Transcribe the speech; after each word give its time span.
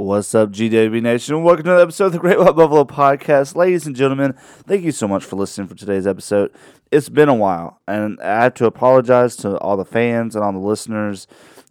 What's 0.00 0.34
up, 0.34 0.50
GWB 0.52 1.02
Nation? 1.02 1.42
Welcome 1.42 1.64
to 1.64 1.70
another 1.72 1.82
episode 1.82 2.06
of 2.06 2.12
the 2.12 2.18
Great 2.18 2.38
White 2.38 2.56
Buffalo 2.56 2.84
Podcast. 2.84 3.54
Ladies 3.54 3.86
and 3.86 3.94
gentlemen, 3.94 4.32
thank 4.66 4.82
you 4.82 4.92
so 4.92 5.06
much 5.06 5.22
for 5.22 5.36
listening 5.36 5.68
for 5.68 5.74
today's 5.74 6.06
episode. 6.06 6.50
It's 6.90 7.10
been 7.10 7.28
a 7.28 7.34
while, 7.34 7.82
and 7.86 8.18
I 8.22 8.44
have 8.44 8.54
to 8.54 8.64
apologize 8.64 9.36
to 9.36 9.58
all 9.58 9.76
the 9.76 9.84
fans 9.84 10.34
and 10.34 10.42
all 10.42 10.52
the 10.52 10.58
listeners. 10.58 11.26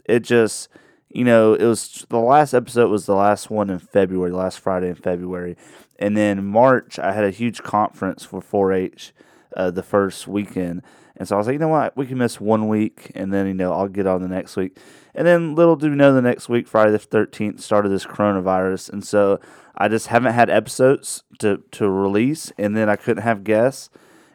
It 0.06 0.20
just, 0.20 0.70
you 1.10 1.24
know, 1.24 1.56
it 1.56 1.66
was 1.66 2.06
the 2.10 2.20
last 2.20 2.54
episode 2.54 2.92
was 2.92 3.08
the 3.08 3.16
last 3.16 3.50
one 3.50 3.72
in 3.72 3.80
February, 3.80 4.32
last 4.32 4.60
Friday 4.60 4.90
in 4.90 4.96
February. 4.96 5.58
And 5.98 6.16
then 6.16 6.46
March, 6.46 7.00
I 7.00 7.14
had 7.14 7.24
a 7.24 7.32
huge 7.32 7.64
conference 7.64 8.24
for 8.24 8.42
4 8.42 8.74
H 8.74 9.12
uh, 9.58 9.72
the 9.72 9.82
first 9.82 10.28
weekend. 10.28 10.84
And 11.20 11.28
so 11.28 11.36
I 11.36 11.38
was 11.38 11.48
like, 11.48 11.54
you 11.54 11.60
know 11.60 11.68
what? 11.68 11.96
We 11.98 12.08
can 12.08 12.18
miss 12.18 12.40
one 12.40 12.70
week, 12.70 13.12
and 13.14 13.34
then, 13.34 13.46
you 13.46 13.54
know, 13.54 13.74
I'll 13.74 13.90
get 13.90 14.08
on 14.08 14.22
the 14.22 14.28
next 14.30 14.56
week. 14.56 14.78
And 15.14 15.28
then 15.28 15.54
little 15.54 15.76
do 15.76 15.90
we 15.90 15.98
know 15.98 16.14
the 16.14 16.22
next 16.22 16.48
week, 16.48 16.66
Friday 16.66 16.92
the 16.92 17.00
13th, 17.00 17.60
started 17.60 17.90
this 17.90 18.06
coronavirus. 18.06 18.92
And 18.92 19.06
so 19.06 19.40
I 19.76 19.90
just 19.90 20.08
haven't 20.08 20.34
had 20.34 20.50
episodes 20.50 21.24
to, 21.40 21.62
to 21.72 21.90
release, 21.90 22.54
and 22.58 22.76
then 22.76 22.90
I 22.90 22.96
couldn't 22.96 23.24
have 23.24 23.44
guests. 23.44 23.90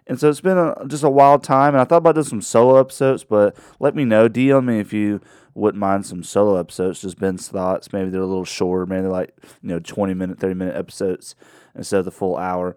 And 0.06 0.20
so 0.20 0.28
it's 0.28 0.42
been 0.42 0.58
a, 0.58 0.74
just 0.86 1.02
a 1.02 1.08
wild 1.08 1.42
time. 1.42 1.74
And 1.74 1.80
I 1.80 1.84
thought 1.84 1.96
about 1.96 2.16
doing 2.16 2.26
some 2.26 2.42
solo 2.42 2.78
episodes, 2.78 3.24
but 3.24 3.56
let 3.80 3.96
me 3.96 4.04
know. 4.04 4.28
DM 4.28 4.66
me 4.66 4.78
if 4.78 4.92
you 4.92 5.22
wouldn't 5.54 5.80
mind 5.80 6.04
some 6.04 6.22
solo 6.22 6.58
episodes, 6.58 7.00
just 7.00 7.18
Ben's 7.18 7.48
thoughts. 7.48 7.92
Maybe 7.92 8.10
they're 8.10 8.20
a 8.20 8.26
little 8.26 8.44
shorter, 8.44 8.84
maybe 8.84 9.02
they're 9.02 9.10
like, 9.10 9.34
you 9.62 9.70
know, 9.70 9.78
20 9.78 10.12
minute, 10.12 10.38
30 10.38 10.54
minute 10.54 10.76
episodes 10.76 11.34
instead 11.74 12.00
of 12.00 12.04
the 12.04 12.10
full 12.10 12.36
hour. 12.36 12.76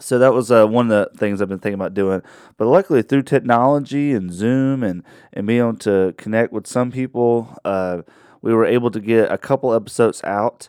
So 0.00 0.18
that 0.18 0.32
was 0.32 0.50
uh, 0.50 0.66
one 0.66 0.90
of 0.90 1.12
the 1.12 1.18
things 1.18 1.40
I've 1.40 1.48
been 1.48 1.58
thinking 1.58 1.74
about 1.74 1.94
doing. 1.94 2.22
But 2.56 2.66
luckily, 2.66 3.02
through 3.02 3.22
technology 3.22 4.12
and 4.12 4.32
Zoom 4.32 4.82
and, 4.82 5.02
and 5.32 5.46
being 5.46 5.60
able 5.60 5.76
to 5.78 6.14
connect 6.16 6.52
with 6.52 6.66
some 6.66 6.90
people, 6.90 7.56
uh, 7.64 8.02
we 8.42 8.54
were 8.54 8.64
able 8.64 8.90
to 8.90 9.00
get 9.00 9.30
a 9.30 9.38
couple 9.38 9.72
episodes 9.74 10.22
out. 10.24 10.68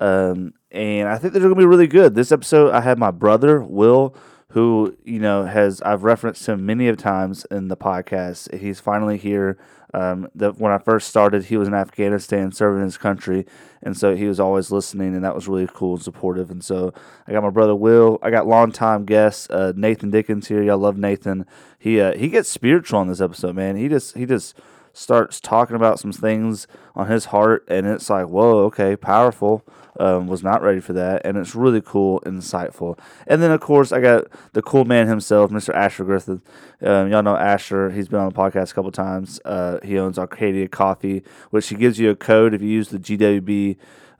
Um, 0.00 0.54
and 0.70 1.08
I 1.08 1.18
think 1.18 1.32
they're 1.32 1.42
going 1.42 1.54
to 1.54 1.58
be 1.60 1.66
really 1.66 1.86
good. 1.86 2.14
This 2.14 2.32
episode, 2.32 2.72
I 2.72 2.80
had 2.80 2.98
my 2.98 3.10
brother, 3.10 3.62
Will, 3.62 4.16
who, 4.48 4.96
you 5.04 5.18
know, 5.18 5.44
has, 5.44 5.80
I've 5.82 6.04
referenced 6.04 6.46
him 6.46 6.66
many 6.66 6.88
of 6.88 6.96
times 6.96 7.46
in 7.50 7.68
the 7.68 7.76
podcast. 7.76 8.54
He's 8.58 8.80
finally 8.80 9.16
here. 9.16 9.58
Um, 9.94 10.28
that 10.34 10.58
when 10.58 10.72
I 10.72 10.78
first 10.78 11.08
started, 11.08 11.44
he 11.44 11.56
was 11.58 11.68
in 11.68 11.74
Afghanistan 11.74 12.50
serving 12.50 12.82
his 12.82 12.96
country, 12.96 13.44
and 13.82 13.96
so 13.96 14.16
he 14.16 14.26
was 14.26 14.40
always 14.40 14.70
listening, 14.70 15.14
and 15.14 15.22
that 15.24 15.34
was 15.34 15.48
really 15.48 15.68
cool 15.72 15.94
and 15.94 16.02
supportive. 16.02 16.50
And 16.50 16.64
so 16.64 16.94
I 17.26 17.32
got 17.32 17.42
my 17.42 17.50
brother 17.50 17.74
Will. 17.74 18.18
I 18.22 18.30
got 18.30 18.46
longtime 18.46 19.04
guest 19.04 19.50
uh, 19.50 19.72
Nathan 19.76 20.10
Dickens 20.10 20.48
here. 20.48 20.62
Y'all 20.62 20.78
love 20.78 20.96
Nathan. 20.96 21.44
He 21.78 22.00
uh, 22.00 22.16
he 22.16 22.28
gets 22.28 22.48
spiritual 22.48 23.00
on 23.00 23.08
this 23.08 23.20
episode, 23.20 23.54
man. 23.54 23.76
He 23.76 23.88
just 23.88 24.16
he 24.16 24.24
just 24.24 24.56
starts 24.92 25.40
talking 25.40 25.76
about 25.76 25.98
some 25.98 26.12
things 26.12 26.66
on 26.94 27.08
his 27.08 27.26
heart, 27.26 27.64
and 27.68 27.86
it's 27.86 28.10
like, 28.10 28.26
whoa, 28.28 28.64
okay, 28.64 28.96
powerful. 28.96 29.64
Um, 30.00 30.26
was 30.26 30.42
not 30.42 30.62
ready 30.62 30.80
for 30.80 30.94
that, 30.94 31.20
and 31.26 31.36
it's 31.36 31.54
really 31.54 31.82
cool 31.82 32.22
insightful. 32.24 32.98
And 33.26 33.42
then, 33.42 33.50
of 33.50 33.60
course, 33.60 33.92
I 33.92 34.00
got 34.00 34.24
the 34.54 34.62
cool 34.62 34.86
man 34.86 35.06
himself, 35.06 35.50
Mr. 35.50 35.74
Asher 35.74 36.04
Griffith. 36.04 36.40
Um, 36.80 37.10
y'all 37.10 37.22
know 37.22 37.36
Asher; 37.36 37.90
he's 37.90 38.08
been 38.08 38.18
on 38.18 38.30
the 38.30 38.34
podcast 38.34 38.70
a 38.70 38.74
couple 38.74 38.90
times. 38.90 39.38
Uh, 39.44 39.80
he 39.82 39.98
owns 39.98 40.18
Arcadia 40.18 40.66
Coffee, 40.66 41.22
which 41.50 41.68
he 41.68 41.74
gives 41.74 41.98
you 41.98 42.08
a 42.08 42.16
code 42.16 42.54
if 42.54 42.62
you 42.62 42.68
use 42.68 42.88
the 42.88 42.98
GWB 42.98 43.76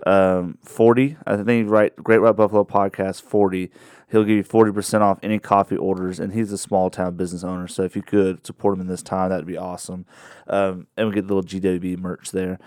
um, 0.06 0.58
forty. 0.62 1.16
I 1.26 1.42
think 1.42 1.70
write 1.70 1.96
Great 1.96 2.18
White 2.18 2.36
Buffalo 2.36 2.64
Podcast 2.64 3.22
forty. 3.22 3.70
He'll 4.12 4.24
give 4.24 4.36
you 4.36 4.44
forty 4.44 4.70
percent 4.70 5.02
off 5.02 5.18
any 5.22 5.38
coffee 5.38 5.76
orders, 5.76 6.20
and 6.20 6.32
he's 6.32 6.52
a 6.52 6.58
small 6.58 6.90
town 6.90 7.16
business 7.16 7.42
owner. 7.42 7.66
So 7.66 7.82
if 7.82 7.96
you 7.96 8.02
could 8.02 8.46
support 8.46 8.74
him 8.74 8.82
in 8.82 8.86
this 8.86 9.02
time, 9.02 9.30
that'd 9.30 9.46
be 9.46 9.56
awesome. 9.56 10.06
Um, 10.46 10.86
and 10.96 11.08
we 11.08 11.14
get 11.14 11.26
the 11.26 11.34
little 11.34 11.48
GWB 11.48 11.98
merch 11.98 12.30
there. 12.30 12.58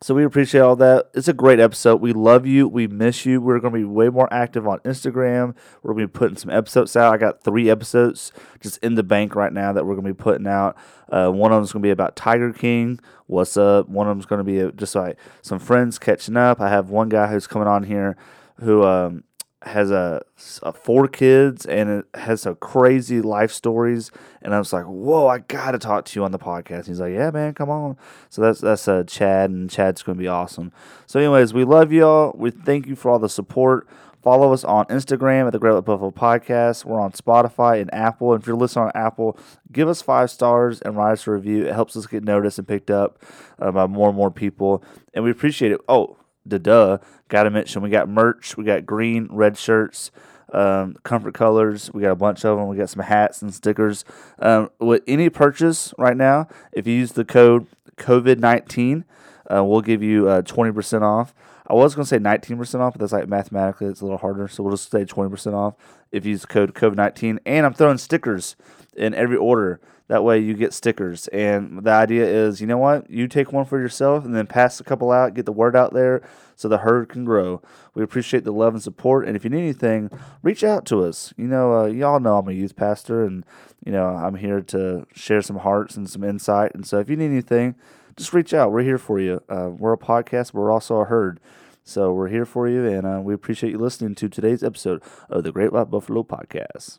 So 0.00 0.14
we 0.14 0.24
appreciate 0.24 0.60
all 0.60 0.76
that. 0.76 1.10
It's 1.14 1.26
a 1.26 1.32
great 1.32 1.58
episode. 1.58 2.00
We 2.00 2.12
love 2.12 2.46
you. 2.46 2.68
We 2.68 2.86
miss 2.86 3.26
you. 3.26 3.40
We're 3.40 3.58
going 3.58 3.72
to 3.72 3.78
be 3.80 3.84
way 3.84 4.08
more 4.08 4.32
active 4.32 4.66
on 4.68 4.78
Instagram. 4.80 5.56
We're 5.82 5.94
going 5.94 6.06
to 6.06 6.08
be 6.08 6.18
putting 6.18 6.36
some 6.36 6.50
episodes 6.50 6.94
out. 6.94 7.12
I 7.12 7.16
got 7.16 7.42
three 7.42 7.68
episodes 7.68 8.30
just 8.60 8.78
in 8.78 8.94
the 8.94 9.02
bank 9.02 9.34
right 9.34 9.52
now 9.52 9.72
that 9.72 9.84
we're 9.84 9.94
going 9.94 10.06
to 10.06 10.14
be 10.14 10.22
putting 10.22 10.46
out. 10.46 10.76
Uh, 11.08 11.30
one 11.30 11.50
of 11.50 11.56
them 11.56 11.64
is 11.64 11.72
going 11.72 11.82
to 11.82 11.86
be 11.86 11.90
about 11.90 12.14
Tiger 12.14 12.52
King. 12.52 13.00
What's 13.26 13.56
up? 13.56 13.88
One 13.88 14.06
of 14.06 14.12
them 14.12 14.20
is 14.20 14.26
going 14.26 14.44
to 14.44 14.44
be 14.44 14.76
just 14.76 14.94
like 14.94 15.18
some 15.42 15.58
friends 15.58 15.98
catching 15.98 16.36
up. 16.36 16.60
I 16.60 16.68
have 16.68 16.90
one 16.90 17.08
guy 17.08 17.26
who's 17.26 17.48
coming 17.48 17.66
on 17.66 17.82
here 17.82 18.16
who 18.60 18.84
um, 18.84 19.24
has 19.62 19.90
a, 19.90 20.22
a, 20.62 20.72
four 20.72 21.08
kids 21.08 21.66
and 21.66 21.90
it 21.90 22.04
has 22.14 22.42
some 22.42 22.54
crazy 22.56 23.20
life 23.20 23.50
stories 23.50 24.12
and 24.40 24.54
I 24.54 24.58
was 24.58 24.72
like, 24.72 24.84
"Whoa, 24.84 25.26
I 25.26 25.38
got 25.38 25.72
to 25.72 25.78
talk 25.78 26.04
to 26.06 26.20
you 26.20 26.24
on 26.24 26.30
the 26.30 26.38
podcast." 26.38 26.86
He's 26.86 27.00
like, 27.00 27.12
"Yeah, 27.12 27.30
man, 27.30 27.54
come 27.54 27.68
on." 27.68 27.96
So 28.30 28.40
that's 28.40 28.60
that's 28.60 28.86
uh, 28.86 29.02
Chad 29.04 29.50
and 29.50 29.68
Chad's 29.68 30.02
going 30.02 30.16
to 30.16 30.22
be 30.22 30.28
awesome. 30.28 30.72
So 31.06 31.18
anyways, 31.18 31.52
we 31.52 31.64
love 31.64 31.92
y'all. 31.92 32.32
We 32.36 32.50
thank 32.50 32.86
you 32.86 32.94
for 32.94 33.10
all 33.10 33.18
the 33.18 33.28
support. 33.28 33.88
Follow 34.22 34.52
us 34.52 34.64
on 34.64 34.84
Instagram 34.86 35.46
at 35.46 35.52
the 35.52 35.58
Great 35.58 35.70
Little 35.70 35.82
Buffalo 35.82 36.10
Podcast. 36.10 36.84
We're 36.84 37.00
on 37.00 37.12
Spotify 37.12 37.80
and 37.80 37.92
Apple. 37.94 38.32
And 38.32 38.42
if 38.42 38.46
you're 38.46 38.56
listening 38.56 38.86
on 38.86 38.92
Apple, 38.94 39.38
give 39.70 39.88
us 39.88 40.02
five 40.02 40.30
stars 40.30 40.80
and 40.80 40.96
write 40.96 41.12
us 41.12 41.26
a 41.26 41.30
review. 41.30 41.66
It 41.66 41.72
helps 41.72 41.96
us 41.96 42.06
get 42.06 42.24
noticed 42.24 42.58
and 42.58 42.66
picked 42.66 42.90
up 42.90 43.22
uh, 43.60 43.70
by 43.70 43.86
more 43.86 44.08
and 44.08 44.16
more 44.16 44.30
people. 44.30 44.82
And 45.14 45.24
we 45.24 45.30
appreciate 45.30 45.72
it. 45.72 45.80
Oh, 45.88 46.16
the 46.50 46.58
duh. 46.58 46.98
Got 47.28 47.44
to 47.44 47.50
mention 47.50 47.82
we 47.82 47.90
got 47.90 48.08
merch. 48.08 48.56
We 48.56 48.64
got 48.64 48.86
green, 48.86 49.28
red 49.30 49.56
shirts, 49.56 50.10
um, 50.52 50.96
comfort 51.02 51.34
colors. 51.34 51.92
We 51.92 52.02
got 52.02 52.12
a 52.12 52.16
bunch 52.16 52.44
of 52.44 52.58
them. 52.58 52.68
We 52.68 52.76
got 52.76 52.90
some 52.90 53.02
hats 53.02 53.42
and 53.42 53.52
stickers. 53.52 54.04
Um, 54.38 54.70
with 54.78 55.02
any 55.06 55.28
purchase 55.28 55.92
right 55.98 56.16
now, 56.16 56.48
if 56.72 56.86
you 56.86 56.94
use 56.94 57.12
the 57.12 57.24
code 57.24 57.66
COVID 57.96 58.38
nineteen, 58.38 59.04
uh, 59.52 59.64
we'll 59.64 59.82
give 59.82 60.02
you 60.02 60.28
uh, 60.28 60.42
twenty 60.42 60.72
percent 60.72 61.04
off. 61.04 61.34
I 61.70 61.74
was 61.74 61.94
to 61.94 62.04
say 62.06 62.18
19% 62.18 62.80
off, 62.80 62.94
but 62.94 63.00
that's 63.00 63.12
like 63.12 63.28
mathematically 63.28 63.88
it's 63.88 64.00
a 64.00 64.04
little 64.04 64.18
harder. 64.18 64.48
So 64.48 64.62
we'll 64.62 64.72
just 64.72 64.90
say 64.90 65.04
20% 65.04 65.52
off 65.52 65.74
if 66.10 66.24
you 66.24 66.30
use 66.30 66.40
the 66.40 66.46
code 66.46 66.72
COVID 66.74 66.96
19. 66.96 67.40
And 67.44 67.66
I'm 67.66 67.74
throwing 67.74 67.98
stickers 67.98 68.56
in 68.96 69.12
every 69.12 69.36
order. 69.36 69.78
That 70.08 70.24
way 70.24 70.38
you 70.38 70.54
get 70.54 70.72
stickers. 70.72 71.28
And 71.28 71.84
the 71.84 71.90
idea 71.90 72.24
is, 72.24 72.60
you 72.60 72.66
know 72.66 72.78
what? 72.78 73.10
You 73.10 73.28
take 73.28 73.52
one 73.52 73.66
for 73.66 73.78
yourself 73.78 74.24
and 74.24 74.34
then 74.34 74.46
pass 74.46 74.80
a 74.80 74.84
couple 74.84 75.12
out, 75.12 75.34
get 75.34 75.44
the 75.44 75.52
word 75.52 75.76
out 75.76 75.92
there 75.92 76.22
so 76.56 76.66
the 76.66 76.78
herd 76.78 77.10
can 77.10 77.24
grow. 77.24 77.60
We 77.94 78.02
appreciate 78.02 78.44
the 78.44 78.52
love 78.52 78.72
and 78.72 78.82
support. 78.82 79.26
And 79.28 79.36
if 79.36 79.44
you 79.44 79.50
need 79.50 79.60
anything, 79.60 80.10
reach 80.42 80.64
out 80.64 80.86
to 80.86 81.04
us. 81.04 81.34
You 81.36 81.46
know, 81.46 81.80
uh, 81.80 81.86
y'all 81.86 82.20
know 82.20 82.38
I'm 82.38 82.48
a 82.48 82.52
youth 82.52 82.74
pastor 82.74 83.24
and, 83.24 83.44
you 83.84 83.92
know, 83.92 84.06
I'm 84.06 84.36
here 84.36 84.62
to 84.62 85.06
share 85.14 85.42
some 85.42 85.58
hearts 85.58 85.96
and 85.96 86.08
some 86.08 86.24
insight. 86.24 86.74
And 86.74 86.86
so 86.86 86.98
if 86.98 87.10
you 87.10 87.16
need 87.16 87.26
anything, 87.26 87.74
just 88.16 88.32
reach 88.32 88.54
out. 88.54 88.72
We're 88.72 88.82
here 88.82 88.98
for 88.98 89.20
you. 89.20 89.42
Uh, 89.48 89.70
we're 89.70 89.92
a 89.92 89.98
podcast, 89.98 90.54
we're 90.54 90.72
also 90.72 90.96
a 90.96 91.04
herd. 91.04 91.38
So 91.84 92.12
we're 92.12 92.28
here 92.28 92.44
for 92.44 92.68
you, 92.68 92.84
and 92.84 93.06
uh, 93.06 93.18
we 93.22 93.32
appreciate 93.32 93.70
you 93.70 93.78
listening 93.78 94.14
to 94.16 94.28
today's 94.28 94.62
episode 94.62 95.02
of 95.30 95.42
the 95.42 95.52
Great 95.52 95.72
White 95.72 95.90
Buffalo 95.90 96.22
Podcast. 96.22 96.98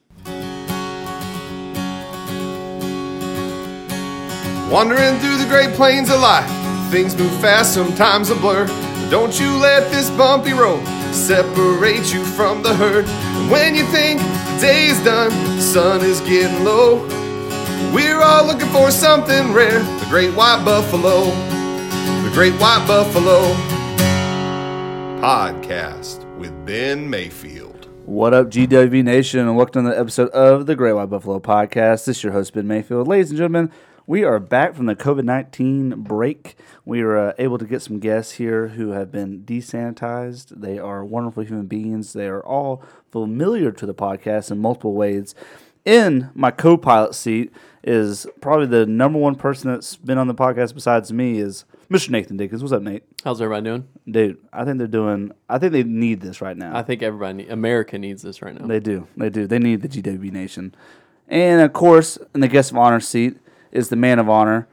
Wandering 4.70 5.18
through 5.18 5.38
the 5.38 5.48
great 5.50 5.74
plains 5.74 6.12
of 6.12 6.20
life, 6.20 6.48
things 6.92 7.18
move 7.18 7.32
fast, 7.42 7.74
sometimes 7.74 8.30
a 8.30 8.36
blur. 8.36 8.68
Don't 9.10 9.40
you 9.40 9.58
let 9.58 9.92
this 9.92 10.12
bumpy 10.12 10.54
road 10.54 10.86
separate 11.12 12.14
you 12.14 12.24
from 12.24 12.62
the 12.62 12.76
herd. 12.76 13.06
And 13.08 13.50
when 13.50 13.74
you 13.74 13.84
think 13.86 14.20
the 14.20 14.58
day 14.62 14.86
is 14.86 15.04
done, 15.04 15.32
the 15.56 15.62
sun 15.62 16.02
is 16.02 16.22
getting 16.22 16.64
low. 16.64 17.04
We're 17.96 18.22
all 18.22 18.46
looking 18.46 18.70
for 18.70 18.92
something 18.92 19.54
rare, 19.54 19.80
the 19.80 20.06
great 20.08 20.36
white 20.36 20.64
buffalo, 20.64 21.26
the 22.22 22.32
great 22.36 22.54
white 22.62 22.86
buffalo 22.86 23.56
podcast 25.20 26.24
with 26.38 26.54
Ben 26.68 27.10
Mayfield. 27.10 27.88
What 28.06 28.36
up, 28.36 28.50
GW 28.50 29.04
Nation, 29.04 29.40
and 29.40 29.58
welcome 29.58 29.86
to 29.86 29.90
the 29.90 30.00
episode 30.00 30.30
of 30.30 30.68
the 30.68 30.76
Great 30.76 30.94
White 30.94 31.10
Buffalo 31.10 31.40
Podcast. 31.40 32.06
This 32.06 32.18
is 32.18 32.24
your 32.24 32.34
host, 32.34 32.54
Ben 32.54 32.68
Mayfield. 32.68 33.08
Ladies 33.08 33.32
and 33.32 33.38
gentlemen, 33.38 33.72
we 34.10 34.24
are 34.24 34.40
back 34.40 34.74
from 34.74 34.88
the 34.88 34.96
COVID 34.96 35.24
19 35.24 36.02
break. 36.02 36.56
We 36.84 37.04
were 37.04 37.30
uh, 37.30 37.34
able 37.38 37.60
to 37.60 37.66
get 37.66 37.84
some 37.84 38.00
guests 38.00 38.34
here 38.34 38.70
who 38.70 38.90
have 38.90 39.12
been 39.12 39.44
desanitized. 39.44 40.48
They 40.62 40.80
are 40.80 41.06
wonderful 41.06 41.44
human 41.44 41.68
beings. 41.68 42.14
They 42.14 42.26
are 42.26 42.44
all 42.44 42.82
familiar 43.12 43.72
to 43.72 43.86
the 43.86 43.94
podcast 43.94 44.50
in 44.50 44.58
multiple 44.58 44.94
ways. 44.96 45.36
In 45.86 46.32
my 46.34 46.50
co 46.50 46.76
pilot 46.76 47.14
seat 47.14 47.54
is 47.84 48.26
probably 48.42 48.66
the 48.66 48.88
number 48.88 49.20
one 49.20 49.36
person 49.36 49.70
that's 49.70 49.96
been 49.96 50.18
on 50.18 50.28
the 50.28 50.34
podcast 50.34 50.74
besides 50.74 51.14
me 51.14 51.38
is 51.38 51.66
Mr. 51.92 52.10
Nathan 52.10 52.36
Dickens. 52.36 52.64
What's 52.64 52.74
up, 52.74 52.82
Nate? 52.82 53.04
How's 53.24 53.40
everybody 53.40 53.64
doing? 53.64 53.88
Dude, 54.10 54.40
I 54.52 54.66
think 54.66 54.80
they're 54.80 54.88
doing, 54.88 55.34
I 55.48 55.60
think 55.60 55.72
they 55.72 55.84
need 55.84 56.22
this 56.22 56.42
right 56.42 56.58
now. 56.58 56.76
I 56.76 56.82
think 56.82 57.04
everybody, 57.04 57.44
need, 57.44 57.52
America 57.52 58.00
needs 58.00 58.24
this 58.24 58.42
right 58.42 58.60
now. 58.60 58.66
They 58.66 58.80
do. 58.80 59.08
They 59.16 59.30
do. 59.30 59.46
They 59.46 59.60
need 59.60 59.84
the 59.84 59.88
GWB 59.88 60.32
Nation. 60.32 60.74
And 61.28 61.62
of 61.62 61.74
course, 61.74 62.18
in 62.34 62.42
the 62.42 62.48
guest 62.48 62.72
of 62.72 62.78
honor 62.78 63.00
seat 63.00 63.38
is 63.72 63.90
the 63.90 63.96
man 63.96 64.20
of 64.20 64.30
honor. 64.30 64.68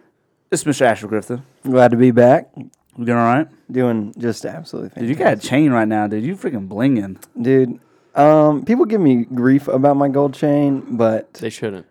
It's 0.50 0.64
Mr. 0.64 0.82
Asher 0.82 1.08
Griffith. 1.08 1.40
Glad 1.64 1.90
to 1.90 1.96
be 1.96 2.10
back. 2.10 2.50
You 2.56 3.04
doing 3.04 3.18
all 3.18 3.24
right? 3.34 3.48
Doing 3.70 4.14
just 4.16 4.44
absolutely 4.46 5.00
Dude, 5.00 5.08
you 5.10 5.14
got 5.16 5.34
a 5.34 5.36
chain 5.36 5.70
right 5.72 5.88
now, 5.88 6.06
dude. 6.06 6.24
You 6.24 6.36
freaking 6.36 6.68
blinging. 6.68 7.22
Dude, 7.40 7.80
um, 8.14 8.64
people 8.64 8.84
give 8.84 9.00
me 9.00 9.24
grief 9.24 9.68
about 9.68 9.96
my 9.96 10.08
gold 10.08 10.34
chain, 10.34 10.96
but 10.96 11.34
They 11.34 11.50
shouldn't. 11.50 11.86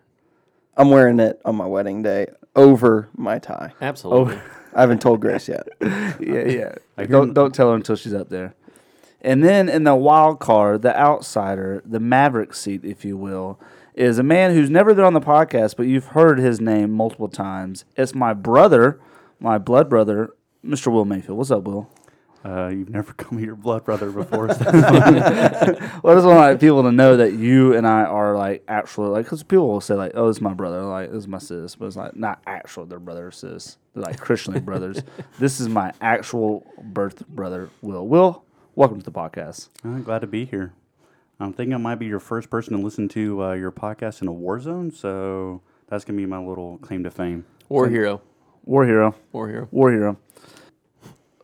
I'm 0.76 0.90
wearing 0.90 1.20
it 1.20 1.40
on 1.44 1.56
my 1.56 1.66
wedding 1.66 2.02
day 2.02 2.26
over 2.54 3.08
my 3.16 3.38
tie. 3.38 3.72
Absolutely. 3.80 4.38
I 4.74 4.80
haven't 4.80 5.00
told 5.00 5.20
Grace 5.20 5.48
yet. 5.48 5.66
yeah, 5.80 6.44
yeah. 6.46 6.74
I 6.98 7.06
Don't 7.06 7.32
don't 7.32 7.54
tell 7.54 7.70
her 7.70 7.76
until 7.76 7.96
she's 7.96 8.12
up 8.12 8.28
there. 8.28 8.54
And 9.22 9.42
then 9.42 9.68
in 9.68 9.84
the 9.84 9.94
wild 9.94 10.38
card, 10.38 10.82
the 10.82 10.96
outsider, 10.98 11.82
the 11.86 11.98
maverick 12.00 12.52
seat, 12.54 12.84
if 12.84 13.04
you 13.04 13.16
will, 13.16 13.58
is 13.96 14.18
a 14.18 14.22
man 14.22 14.52
who's 14.54 14.68
never 14.68 14.94
been 14.94 15.04
on 15.04 15.14
the 15.14 15.20
podcast, 15.20 15.74
but 15.76 15.86
you've 15.86 16.08
heard 16.08 16.38
his 16.38 16.60
name 16.60 16.92
multiple 16.92 17.28
times. 17.28 17.86
It's 17.96 18.14
my 18.14 18.34
brother, 18.34 19.00
my 19.40 19.56
blood 19.56 19.88
brother, 19.88 20.34
Mr. 20.64 20.92
Will 20.92 21.06
Mayfield. 21.06 21.38
What's 21.38 21.50
up, 21.50 21.64
Will? 21.64 21.90
Uh, 22.44 22.68
you've 22.68 22.90
never 22.90 23.12
come 23.16 23.38
me 23.38 23.44
your 23.44 23.56
blood 23.56 23.84
brother 23.84 24.10
before. 24.10 24.52
so 24.54 24.64
Well, 24.70 26.12
I 26.12 26.14
just 26.14 26.26
want 26.26 26.38
like, 26.38 26.60
people 26.60 26.82
to 26.82 26.92
know 26.92 27.16
that 27.16 27.32
you 27.32 27.74
and 27.74 27.86
I 27.86 28.02
are 28.02 28.36
like 28.36 28.62
actually 28.68 29.08
like 29.08 29.24
because 29.24 29.42
people 29.42 29.66
will 29.66 29.80
say 29.80 29.94
like, 29.94 30.12
"Oh, 30.14 30.28
it's 30.28 30.40
my 30.40 30.54
brother," 30.54 30.82
like 30.82 31.10
this 31.10 31.20
is 31.20 31.28
my 31.28 31.38
sis, 31.38 31.74
but 31.74 31.86
it's 31.86 31.96
like 31.96 32.14
not 32.14 32.40
actual 32.46 32.84
their 32.86 33.00
brother 33.00 33.26
or 33.26 33.30
sis. 33.32 33.78
They're 33.94 34.02
like 34.04 34.20
Christianly 34.20 34.60
brothers. 34.60 35.02
This 35.40 35.58
is 35.58 35.68
my 35.68 35.92
actual 36.00 36.66
birth 36.82 37.26
brother, 37.26 37.70
Will. 37.80 38.06
Will, 38.06 38.44
welcome 38.74 38.98
to 39.00 39.04
the 39.04 39.10
podcast. 39.10 39.70
I'm 39.82 40.02
glad 40.02 40.20
to 40.20 40.26
be 40.26 40.44
here. 40.44 40.72
I'm 41.38 41.52
thinking 41.52 41.74
I 41.74 41.78
might 41.78 41.96
be 41.96 42.06
your 42.06 42.20
first 42.20 42.48
person 42.48 42.76
to 42.76 42.82
listen 42.82 43.08
to 43.08 43.44
uh, 43.44 43.52
your 43.52 43.70
podcast 43.70 44.22
in 44.22 44.28
a 44.28 44.32
war 44.32 44.58
zone, 44.58 44.90
so 44.90 45.60
that's 45.88 46.04
gonna 46.04 46.16
be 46.16 46.26
my 46.26 46.38
little 46.38 46.78
claim 46.78 47.04
to 47.04 47.10
fame. 47.10 47.44
War 47.68 47.88
hero. 47.88 48.22
War 48.64 48.86
hero. 48.86 49.14
War 49.32 49.48
hero. 49.48 49.68
War 49.70 49.92
hero. 49.92 50.16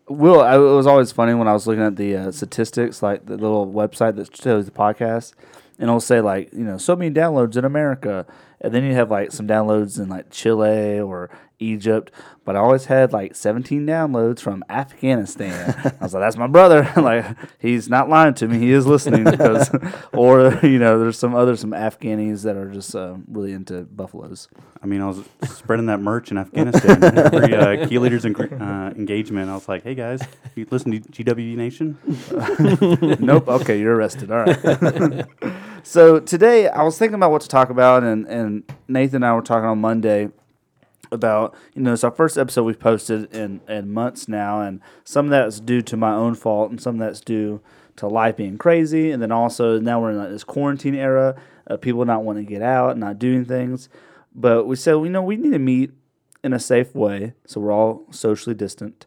Will, 0.09 0.41
I, 0.41 0.57
it 0.57 0.59
was 0.59 0.87
always 0.87 1.13
funny 1.13 1.35
when 1.35 1.47
I 1.47 1.53
was 1.53 1.67
looking 1.67 1.83
at 1.83 1.97
the 1.97 2.17
uh, 2.17 2.31
statistics, 2.33 3.03
like 3.03 3.27
the 3.27 3.37
little 3.37 3.67
website 3.67 4.17
that 4.17 4.35
shows 4.37 4.65
the 4.65 4.73
podcast, 4.73 5.35
and 5.79 5.89
it'll 5.89 6.01
say 6.01 6.21
like 6.21 6.53
you 6.53 6.65
know 6.65 6.79
so 6.79 6.97
many 6.97 7.15
downloads 7.15 7.57
in 7.57 7.65
America, 7.65 8.27
and 8.61 8.75
then 8.75 8.85
you 8.85 8.95
have 8.95 9.11
like 9.11 9.31
some 9.31 9.47
downloads 9.47 10.01
in 10.01 10.09
like 10.09 10.31
Chile 10.31 11.01
or 11.01 11.31
Egypt, 11.63 12.11
but 12.45 12.57
I 12.57 12.59
always 12.59 12.87
had 12.87 13.13
like 13.13 13.35
17 13.35 13.87
downloads 13.87 14.41
from 14.41 14.65
Afghanistan. 14.69 15.75
I 16.01 16.05
was 16.05 16.13
like, 16.13 16.23
that's 16.23 16.37
my 16.37 16.49
brother. 16.49 16.91
like 16.97 17.25
he's 17.59 17.89
not 17.89 18.09
lying 18.09 18.35
to 18.35 18.49
me. 18.49 18.59
He 18.59 18.73
is 18.73 18.87
listening 18.87 19.25
because, 19.25 19.71
or 20.13 20.59
you 20.63 20.79
know, 20.79 20.99
there's 20.99 21.19
some 21.19 21.35
other 21.35 21.57
some 21.57 21.71
Afghanis 21.71 22.43
that 22.43 22.57
are 22.57 22.69
just 22.69 22.95
uh, 22.95 23.15
really 23.29 23.53
into 23.53 23.83
buffaloes. 23.83 24.49
I 24.83 24.87
mean, 24.87 25.01
I 25.01 25.07
was 25.07 25.25
spreading 25.45 25.87
that 25.87 26.01
merch 26.01 26.31
in 26.31 26.39
Afghanistan. 26.39 27.03
Every 27.05 27.55
uh, 27.55 27.87
key 27.89 27.99
leaders 27.99 28.27
en- 28.27 28.35
uh, 28.37 28.93
engagement, 28.97 29.49
I 29.49 29.55
was 29.55 29.69
like, 29.69 29.85
"Hey 29.85 29.95
guys, 29.95 30.21
you 30.57 30.67
listen 30.71 30.91
to 30.93 31.01
GW 31.01 31.57
Nation?" 31.57 31.97
nope. 33.25 33.49
Okay, 33.49 33.79
you're 33.79 33.95
arrested. 33.95 34.31
All 34.33 34.45
right. 34.45 35.27
so 35.85 36.19
today 36.19 36.69
I 36.69 36.83
was 36.83 36.99
thinking 36.99 37.15
about 37.15 37.31
what 37.31 37.43
to 37.43 37.49
talk 37.49 37.71
about, 37.71 38.03
and, 38.03 38.27
and 38.27 38.65
Nathan 38.89 39.17
and 39.17 39.27
I 39.27 39.35
were 39.35 39.43
talking 39.43 39.69
on 39.69 39.81
Monday 39.81 40.31
about 41.13 41.55
you 41.75 41.83
know 41.83 41.93
it's 41.93 42.05
our 42.05 42.11
first 42.11 42.39
episode 42.39 42.65
we've 42.65 42.81
posted 42.81 43.33
in 43.35 43.61
in 43.69 43.93
months 43.93 44.29
now, 44.29 44.61
and 44.61 44.81
some 45.05 45.27
of 45.27 45.31
that's 45.31 45.61
due 45.61 45.83
to 45.83 45.97
my 45.97 46.13
own 46.13 46.35
fault, 46.35 46.71
and 46.71 46.81
some 46.81 46.97
of 46.97 47.01
that's 47.01 47.21
due 47.21 47.61
to 47.97 48.07
life 48.09 48.37
being 48.37 48.59
crazy, 48.59 49.11
and 49.11 49.23
then 49.23 49.33
also 49.33 49.79
now 49.79 50.01
we're 50.01 50.11
in 50.11 50.19
like 50.19 50.31
this 50.31 50.45
quarantine 50.45 50.95
era, 50.95 51.37
of 51.67 51.81
people 51.81 52.05
not 52.05 52.25
wanting 52.25 52.47
to 52.47 52.51
get 52.51 52.63
out, 52.63 52.97
not 52.99 53.19
doing 53.19 53.45
things. 53.45 53.89
But 54.35 54.67
we 54.67 54.77
said, 54.77 54.93
you 54.93 55.11
know, 55.11 55.23
we 55.23 55.37
need 55.37 55.53
to 55.53 55.59
meet 55.59 55.93
in 56.43 56.53
a 56.53 56.59
safe 56.59 56.95
way, 56.95 57.35
so 57.47 57.61
we're 57.61 57.73
all 57.73 58.07
socially 58.11 58.55
distant. 58.55 59.07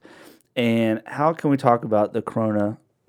And 0.55 1.01
how 1.05 1.33
can 1.33 1.49
we 1.49 1.57
talk 1.57 1.83
about 1.83 2.13
the 2.13 2.21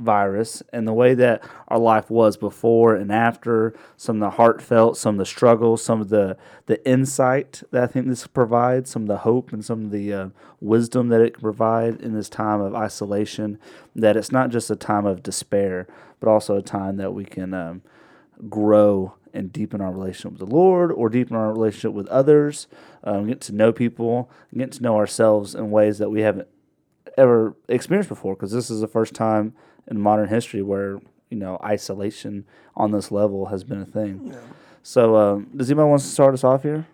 coronavirus 0.00 0.62
and 0.72 0.86
the 0.86 0.92
way 0.92 1.14
that 1.14 1.42
our 1.68 1.78
life 1.78 2.10
was 2.10 2.36
before 2.36 2.94
and 2.94 3.10
after, 3.10 3.74
some 3.96 4.16
of 4.16 4.20
the 4.20 4.36
heartfelt, 4.36 4.96
some 4.96 5.16
of 5.16 5.18
the 5.18 5.26
struggles, 5.26 5.82
some 5.82 6.00
of 6.00 6.08
the, 6.08 6.36
the 6.66 6.86
insight 6.88 7.62
that 7.70 7.82
I 7.82 7.86
think 7.86 8.06
this 8.06 8.26
provides, 8.26 8.90
some 8.90 9.02
of 9.02 9.08
the 9.08 9.18
hope 9.18 9.52
and 9.52 9.64
some 9.64 9.86
of 9.86 9.90
the 9.90 10.12
uh, 10.12 10.28
wisdom 10.60 11.08
that 11.08 11.20
it 11.20 11.34
can 11.34 11.42
provide 11.42 12.00
in 12.00 12.14
this 12.14 12.28
time 12.28 12.60
of 12.60 12.74
isolation, 12.74 13.58
that 13.94 14.16
it's 14.16 14.32
not 14.32 14.50
just 14.50 14.70
a 14.70 14.76
time 14.76 15.06
of 15.06 15.22
despair, 15.22 15.86
but 16.20 16.28
also 16.28 16.56
a 16.56 16.62
time 16.62 16.96
that 16.96 17.12
we 17.12 17.24
can 17.24 17.54
um, 17.54 17.82
grow 18.48 19.14
and 19.32 19.52
deepen 19.52 19.80
our 19.82 19.92
relationship 19.92 20.38
with 20.38 20.48
the 20.48 20.54
Lord 20.54 20.90
or 20.90 21.10
deepen 21.10 21.36
our 21.36 21.52
relationship 21.52 21.92
with 21.92 22.08
others, 22.08 22.68
um, 23.04 23.26
get 23.26 23.40
to 23.42 23.54
know 23.54 23.72
people, 23.72 24.30
get 24.56 24.72
to 24.72 24.82
know 24.82 24.96
ourselves 24.96 25.54
in 25.54 25.70
ways 25.70 25.98
that 25.98 26.10
we 26.10 26.22
haven't 26.22 26.48
ever 27.18 27.54
experienced 27.68 28.08
before 28.08 28.34
because 28.34 28.52
this 28.52 28.70
is 28.70 28.80
the 28.80 28.88
first 28.88 29.14
time 29.14 29.54
in 29.88 30.00
modern 30.00 30.28
history 30.28 30.62
where 30.62 31.00
you 31.30 31.36
know 31.36 31.58
isolation 31.64 32.44
on 32.76 32.90
this 32.92 33.10
level 33.10 33.46
has 33.46 33.64
been 33.64 33.80
a 33.80 33.86
thing. 33.86 34.34
So, 34.82 35.16
um, 35.16 35.48
does 35.56 35.68
anybody 35.70 35.88
want 35.88 36.02
to 36.02 36.06
start 36.08 36.34
us 36.34 36.44
off 36.44 36.62
here 36.62 36.86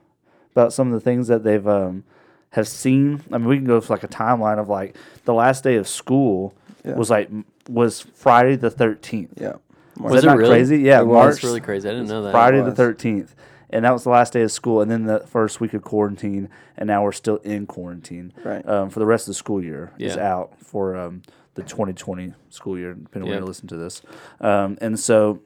about 0.53 0.73
some 0.73 0.89
of 0.89 0.95
the 0.95 1.01
things 1.01 1.29
that 1.29 1.45
they've 1.45 1.67
um, 1.67 2.05
have 2.51 2.67
seen? 2.69 3.23
I 3.31 3.39
mean, 3.39 3.49
we 3.49 3.57
can 3.57 3.67
go 3.67 3.81
for 3.81 3.93
like 3.95 4.03
a 4.05 4.09
timeline 4.09 4.59
of 4.59 4.69
like 4.69 4.97
the 5.25 5.35
last 5.35 5.63
day 5.65 5.77
of 5.77 5.87
school 5.87 6.55
Yeah. 6.85 6.95
was 6.95 7.11
like 7.11 7.29
was 7.69 8.01
Friday 8.15 8.57
the 8.57 8.71
thirteenth. 8.71 9.35
Yeah. 9.41 9.57
Was, 9.99 10.13
Was 10.13 10.23
that 10.23 10.29
it 10.29 10.31
not 10.31 10.39
really? 10.39 10.51
crazy? 10.55 10.79
Yeah, 10.79 11.01
It 11.01 11.07
was. 11.07 11.15
March 11.15 11.35
That's 11.35 11.45
really 11.45 11.61
crazy. 11.61 11.89
I 11.89 11.93
didn't 11.93 12.09
know 12.09 12.23
that. 12.23 12.33
Friday 12.33 12.63
the 12.63 12.73
thirteenth, 12.75 13.35
and 13.69 13.85
that 13.85 13.93
was 13.93 14.05
the 14.05 14.11
last 14.11 14.33
day 14.33 14.41
of 14.43 14.51
school, 14.51 14.81
and 14.81 14.91
then 14.91 15.05
the 15.05 15.21
first 15.21 15.61
week 15.61 15.75
of 15.75 15.83
quarantine, 15.83 16.49
and 16.79 16.87
now 16.87 17.03
we're 17.05 17.13
still 17.13 17.37
in 17.39 17.67
quarantine. 17.67 18.33
Right. 18.43 18.67
Um, 18.67 18.89
for 18.89 19.01
the 19.01 19.07
rest 19.07 19.25
of 19.29 19.33
the 19.33 19.35
school 19.35 19.63
year 19.63 19.93
is 19.99 20.17
out 20.17 20.59
for 20.59 20.97
um, 20.97 21.21
the 21.55 21.63
2020 21.63 22.33
school 22.49 22.79
year, 22.79 22.95
depending 22.95 23.23
on 23.25 23.29
when 23.31 23.39
you 23.43 23.47
listen 23.47 23.69
to 23.69 23.77
this. 23.77 24.03
Um, 24.41 24.79
and 24.81 24.99
so 24.99 25.41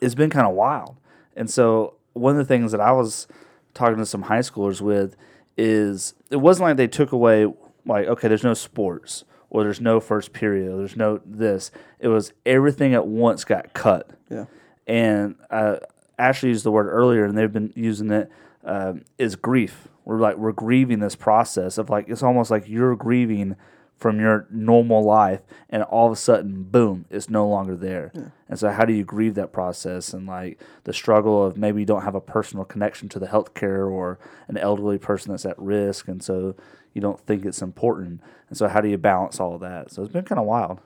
it's 0.00 0.14
been 0.14 0.30
kind 0.30 0.46
of 0.46 0.54
wild. 0.54 0.96
And 1.36 1.50
so 1.50 1.94
one 2.14 2.32
of 2.32 2.38
the 2.38 2.44
things 2.44 2.72
that 2.72 2.80
I 2.80 2.92
was 2.92 3.26
talking 3.74 3.98
to 3.98 4.06
some 4.06 4.22
high 4.22 4.38
schoolers 4.40 4.80
with 4.80 5.16
is 5.56 6.14
it 6.30 6.36
wasn't 6.36 6.68
like 6.68 6.76
they 6.76 6.88
took 6.88 7.12
away 7.12 7.46
like 7.84 8.06
okay, 8.08 8.28
there's 8.28 8.44
no 8.44 8.54
sports 8.54 9.24
or 9.50 9.62
there's 9.62 9.80
no 9.80 10.00
first 10.00 10.32
period 10.32 10.72
or 10.72 10.78
there's 10.78 10.96
no 10.96 11.20
this. 11.24 11.70
It 12.00 12.08
was 12.08 12.32
everything 12.44 12.94
at 12.94 13.06
once 13.06 13.44
got 13.44 13.72
cut 13.74 14.10
Yeah. 14.30 14.46
and 14.86 15.36
uh, 15.50 15.76
Asher 16.18 16.48
used 16.48 16.64
the 16.64 16.70
word 16.72 16.88
earlier, 16.88 17.24
and 17.26 17.36
they've 17.36 17.52
been 17.52 17.72
using 17.76 18.10
it 18.10 18.30
um, 18.64 19.04
is 19.18 19.36
grief. 19.36 19.88
We're 20.06 20.18
like 20.18 20.36
we're 20.36 20.52
grieving 20.52 21.00
this 21.00 21.14
process 21.14 21.76
of 21.78 21.90
like 21.90 22.08
it's 22.08 22.22
almost 22.22 22.50
like 22.50 22.68
you're 22.68 22.96
grieving 22.96 23.56
from 23.98 24.20
your 24.20 24.46
normal 24.50 25.02
life, 25.02 25.40
and 25.70 25.82
all 25.84 26.06
of 26.06 26.12
a 26.12 26.16
sudden, 26.16 26.64
boom, 26.64 27.06
it's 27.10 27.30
no 27.30 27.48
longer 27.48 27.74
there. 27.74 28.12
And 28.48 28.58
so, 28.58 28.70
how 28.70 28.84
do 28.84 28.92
you 28.92 29.04
grieve 29.04 29.34
that 29.36 29.52
process 29.52 30.12
and 30.12 30.26
like 30.26 30.60
the 30.84 30.92
struggle 30.92 31.42
of 31.44 31.56
maybe 31.56 31.80
you 31.80 31.86
don't 31.86 32.02
have 32.02 32.14
a 32.14 32.20
personal 32.20 32.64
connection 32.64 33.08
to 33.10 33.18
the 33.18 33.26
healthcare 33.26 33.90
or 33.90 34.18
an 34.48 34.58
elderly 34.58 34.98
person 34.98 35.30
that's 35.30 35.46
at 35.46 35.58
risk, 35.58 36.08
and 36.08 36.22
so 36.22 36.54
you 36.92 37.00
don't 37.00 37.20
think 37.20 37.44
it's 37.44 37.62
important. 37.62 38.20
And 38.48 38.58
so, 38.58 38.68
how 38.68 38.80
do 38.80 38.88
you 38.88 38.98
balance 38.98 39.40
all 39.40 39.54
of 39.54 39.60
that? 39.62 39.90
So 39.90 40.02
it's 40.02 40.12
been 40.12 40.24
kind 40.24 40.38
of 40.38 40.46
wild. 40.46 40.80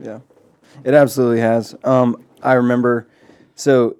Yeah, 0.00 0.20
it 0.84 0.94
absolutely 0.94 1.40
has. 1.40 1.76
Um, 1.84 2.24
I 2.42 2.54
remember, 2.54 3.08
so 3.54 3.96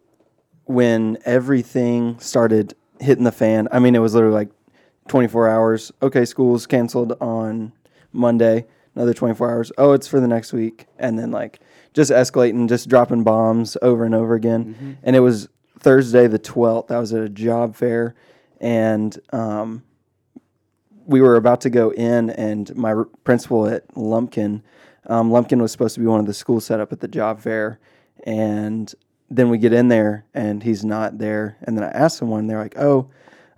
when 0.65 1.19
everything 1.25 2.19
started 2.19 2.75
hitting 3.01 3.25
the 3.25 3.33
fan, 3.33 3.69
I 3.71 3.79
mean, 3.79 3.95
it 3.95 4.01
was 4.01 4.15
literally 4.15 4.35
like 4.35 4.51
24 5.09 5.49
hours. 5.49 5.93
Okay, 6.03 6.25
school's 6.25 6.67
canceled 6.67 7.17
on 7.21 7.73
Monday. 8.19 8.67
Another 8.95 9.15
24 9.15 9.51
hours. 9.51 9.73
Oh, 9.79 9.93
it's 9.93 10.09
for 10.09 10.19
the 10.19 10.27
next 10.27 10.53
week, 10.53 10.87
and 10.99 11.17
then 11.19 11.31
like 11.31 11.61
just 11.95 12.11
escalating, 12.11 12.69
just 12.69 12.89
dropping 12.89 13.23
bombs 13.23 13.77
over 13.81 14.05
and 14.05 14.15
over 14.15 14.35
again. 14.35 14.99
And 15.05 15.15
it 15.15 15.21
was 15.21 15.49
Thursday 15.79 16.27
the 16.27 16.39
12th. 16.39 16.91
I 16.91 16.99
was 16.99 17.13
at 17.15 17.23
a 17.23 17.29
job 17.29 17.77
fair, 17.77 18.17
and 18.61 19.17
um, 19.33 19.85
we 21.07 21.21
were 21.21 21.37
about 21.37 21.61
to 21.61 21.71
go 21.71 21.91
in, 21.91 22.31
and 22.31 22.75
my 22.77 22.93
r- 22.93 23.05
principal 23.25 23.69
at 23.69 23.85
Lumpkin, 23.97 24.63
um, 25.07 25.31
Lumpkin 25.31 25.63
was 25.63 25.71
supposed 25.71 25.95
to 25.95 26.01
be 26.01 26.07
one 26.07 26.19
of 26.21 26.27
the 26.27 26.35
schools 26.35 26.67
set 26.67 26.81
up 26.81 26.93
at 26.93 26.99
the 27.01 27.09
job 27.09 27.41
fair, 27.41 27.79
and 28.25 28.93
then 29.31 29.49
we 29.49 29.59
get 29.59 29.73
in 29.73 29.89
there, 29.89 30.25
and 30.35 30.63
he's 30.65 30.85
not 30.85 31.19
there. 31.19 31.57
And 31.63 31.77
then 31.77 31.85
I 31.85 31.89
asked 31.91 32.19
someone, 32.19 32.47
they're 32.49 32.59
like, 32.59 32.77
"Oh, 32.79 33.11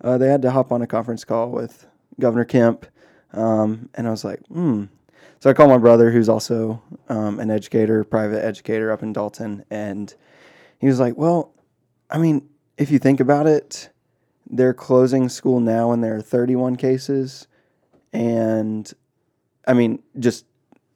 uh, 0.02 0.18
they 0.18 0.28
had 0.28 0.42
to 0.42 0.50
hop 0.50 0.70
on 0.70 0.82
a 0.82 0.86
conference 0.86 1.24
call 1.24 1.50
with 1.50 1.86
Governor 2.20 2.44
Kemp," 2.44 2.86
um, 3.32 3.88
and 3.94 4.06
I 4.06 4.10
was 4.10 4.25
like, 4.25 4.40
"Hmm." 4.46 4.84
So 5.40 5.49
I 5.49 5.54
called 5.54 5.70
my 5.70 5.78
brother, 5.78 6.10
who's 6.10 6.28
also 6.28 6.82
um, 7.08 7.40
an 7.40 7.50
educator, 7.50 8.04
private 8.04 8.44
educator 8.44 8.92
up 8.92 9.02
in 9.02 9.12
Dalton, 9.12 9.64
and 9.70 10.14
he 10.78 10.87
was 10.87 11.00
like, 11.00 11.16
"Well, 11.16 11.52
I 12.10 12.18
mean, 12.18 12.49
if 12.76 12.90
you 12.90 12.99
think 12.99 13.20
about 13.20 13.46
it." 13.46 13.90
they're 14.52 14.75
closing 14.75 15.28
school 15.28 15.60
now 15.60 15.92
and 15.92 16.02
there 16.02 16.16
are 16.16 16.20
31 16.20 16.75
cases 16.75 17.46
and 18.12 18.92
i 19.64 19.72
mean 19.72 20.02
just 20.18 20.44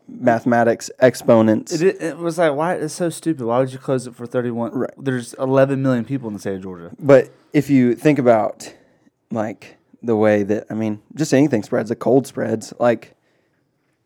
mathematics 0.08 0.90
exponents 0.98 1.70
It, 1.80 2.02
it 2.02 2.18
was 2.18 2.36
like 2.36 2.52
why 2.54 2.74
it's 2.74 2.94
so 2.94 3.10
stupid. 3.10 3.46
Why 3.46 3.60
would 3.60 3.72
you 3.72 3.78
close 3.78 4.08
it 4.08 4.14
for 4.16 4.26
thirty 4.26 4.50
one? 4.50 4.72
Right. 4.72 4.90
There's 4.98 5.34
eleven 5.34 5.82
million 5.82 6.04
people 6.04 6.26
in 6.26 6.34
the 6.34 6.40
state 6.40 6.56
of 6.56 6.62
Georgia. 6.62 6.90
but 6.98 7.30
if 7.52 7.70
you 7.70 7.94
think 7.94 8.18
about 8.18 8.74
like 9.30 9.76
the 10.06 10.16
way 10.16 10.42
that 10.42 10.66
i 10.70 10.74
mean 10.74 11.00
just 11.14 11.32
anything 11.34 11.62
spreads 11.62 11.90
a 11.90 11.96
cold 11.96 12.26
spreads 12.26 12.72
like 12.78 13.14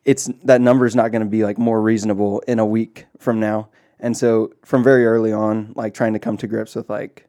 it's 0.05 0.31
that 0.45 0.61
number 0.61 0.87
is 0.87 0.97
not 0.97 1.11
going 1.13 1.23
to 1.23 1.29
be 1.29 1.45
like 1.45 1.59
more 1.59 1.81
reasonable 1.83 2.41
in 2.49 2.59
a 2.59 2.67
week 2.67 3.07
from 3.19 3.39
now 3.41 3.69
and 4.01 4.17
so 4.17 4.53
from 4.65 4.83
very 4.83 5.05
early 5.07 5.33
on 5.33 5.73
like 5.77 5.93
trying 5.95 6.13
to 6.13 6.19
come 6.19 6.37
to 6.37 6.47
grips 6.47 6.75
with 6.75 6.89
like 6.89 7.27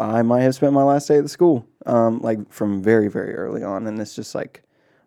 i 0.00 0.22
might 0.22 0.40
have 0.40 0.54
spent 0.54 0.72
my 0.72 0.82
last 0.82 1.06
day 1.08 1.18
at 1.18 1.22
the 1.22 1.28
school 1.28 1.66
um, 1.86 2.20
like 2.20 2.50
from 2.52 2.82
very 2.82 3.08
very 3.08 3.34
early 3.34 3.62
on 3.62 3.86
and 3.86 4.00
it's 4.00 4.16
just 4.16 4.34
like 4.34 4.62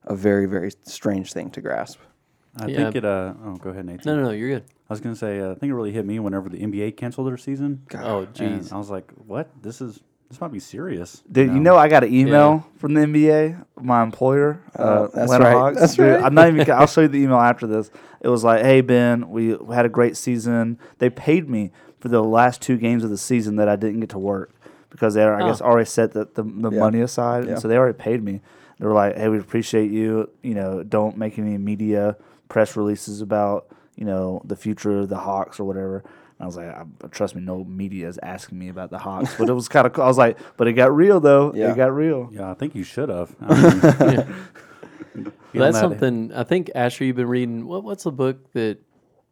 a 0.05 0.15
very 0.15 0.45
very 0.45 0.71
strange 0.83 1.33
thing 1.33 1.49
to 1.51 1.59
grasp. 1.61 1.99
I 2.57 2.67
Yeah. 2.67 2.77
think 2.77 2.95
it. 2.95 3.05
Uh, 3.05 3.33
oh, 3.45 3.55
go 3.57 3.69
ahead, 3.69 3.85
Nathan. 3.85 4.01
No, 4.05 4.15
no, 4.15 4.23
no, 4.29 4.31
you're 4.31 4.49
good. 4.49 4.63
I 4.89 4.93
was 4.93 5.01
gonna 5.01 5.15
say. 5.15 5.39
Uh, 5.39 5.51
I 5.51 5.55
think 5.55 5.69
it 5.69 5.75
really 5.75 5.91
hit 5.91 6.05
me 6.05 6.17
whenever 6.19 6.47
the 6.49 6.57
NBA 6.59 6.95
canceled 6.97 7.27
their 7.27 7.37
season. 7.37 7.83
Oh, 7.93 8.25
jeez. 8.33 8.71
I 8.73 8.77
was 8.77 8.89
like, 8.89 9.11
"What? 9.27 9.49
This 9.61 9.81
is 9.81 9.99
this 10.29 10.39
might 10.41 10.51
be 10.51 10.59
serious." 10.59 11.23
Dude, 11.31 11.51
you 11.53 11.59
know 11.59 11.75
I 11.75 11.87
got 11.89 12.03
an 12.03 12.13
email 12.13 12.65
from 12.77 12.93
the 12.93 13.01
NBA, 13.01 13.65
my 13.81 14.03
employer. 14.03 14.61
Oh, 14.77 14.83
uh, 14.83 15.01
that's 15.07 15.17
Atlanta 15.31 15.43
right. 15.43 15.53
Hawks. 15.53 15.79
That's 15.79 15.95
Dude, 15.95 16.13
right. 16.15 16.23
I'm 16.23 16.33
not 16.33 16.47
even. 16.49 16.71
I'll 16.71 16.87
show 16.87 17.01
you 17.01 17.07
the 17.07 17.19
email 17.19 17.37
after 17.39 17.67
this. 17.67 17.89
It 18.21 18.27
was 18.29 18.43
like, 18.43 18.61
"Hey 18.63 18.81
Ben, 18.81 19.29
we 19.29 19.55
had 19.73 19.85
a 19.85 19.89
great 19.89 20.15
season. 20.17 20.77
They 20.99 21.09
paid 21.09 21.49
me 21.49 21.71
for 21.99 22.07
the 22.09 22.23
last 22.23 22.61
two 22.61 22.77
games 22.77 23.03
of 23.03 23.09
the 23.09 23.17
season 23.17 23.57
that 23.57 23.67
I 23.67 23.75
didn't 23.75 23.99
get 23.99 24.09
to 24.11 24.19
work 24.19 24.51
because 24.89 25.13
they, 25.15 25.23
I 25.23 25.41
Oh. 25.41 25.47
guess, 25.47 25.61
already 25.61 25.85
set 25.85 26.13
the, 26.13 26.25
the, 26.33 26.43
the 26.43 26.71
Yeah. 26.71 26.79
money 26.79 27.01
aside, 27.01 27.43
Yeah. 27.45 27.51
and 27.51 27.59
so 27.61 27.67
they 27.67 27.77
already 27.77 27.97
paid 27.97 28.23
me. 28.23 28.41
They 28.79 28.85
were 28.87 28.93
like, 28.93 29.17
"Hey, 29.17 29.27
we 29.29 29.37
appreciate 29.39 29.91
you. 29.91 30.29
You 30.41 30.53
know, 30.55 30.83
don't 30.83 31.17
make 31.17 31.37
any 31.37 31.57
media 31.57 32.15
press 32.47 32.75
releases 32.77 33.21
about 33.21 33.67
you 33.95 34.05
know 34.05 34.41
the 34.45 34.55
future 34.55 34.99
of 34.99 35.09
the 35.09 35.17
Hawks 35.17 35.59
or 35.59 35.65
whatever." 35.65 36.03
And 36.39 36.43
I 36.43 36.45
was 36.45 36.55
like, 36.57 36.67
I, 36.69 36.85
"Trust 37.09 37.35
me, 37.35 37.41
no 37.41 37.63
media 37.65 38.07
is 38.07 38.17
asking 38.23 38.57
me 38.57 38.69
about 38.69 38.89
the 38.89 38.97
Hawks." 38.97 39.35
But 39.37 39.49
it 39.49 39.53
was 39.53 39.67
kind 39.67 39.85
of 39.85 39.93
cool. 39.93 40.05
I 40.05 40.07
was 40.07 40.17
like, 40.17 40.37
"But 40.57 40.67
it 40.69 40.73
got 40.73 40.95
real 40.95 41.19
though. 41.19 41.53
Yeah. 41.53 41.71
It 41.71 41.75
got 41.75 41.93
real." 41.93 42.29
Yeah, 42.31 42.49
I 42.49 42.53
think 42.53 42.75
you 42.75 42.83
should 42.83 43.09
have. 43.09 43.35
I 43.41 43.53
mean, 44.05 44.25
feeling 45.13 45.33
That's 45.53 45.75
that- 45.75 45.79
something 45.81 46.31
I 46.33 46.43
think 46.43 46.71
Asher, 46.75 47.03
you've 47.03 47.15
been 47.17 47.27
reading. 47.27 47.67
What, 47.67 47.83
what's 47.83 48.03
the 48.05 48.11
book 48.11 48.51
that 48.53 48.77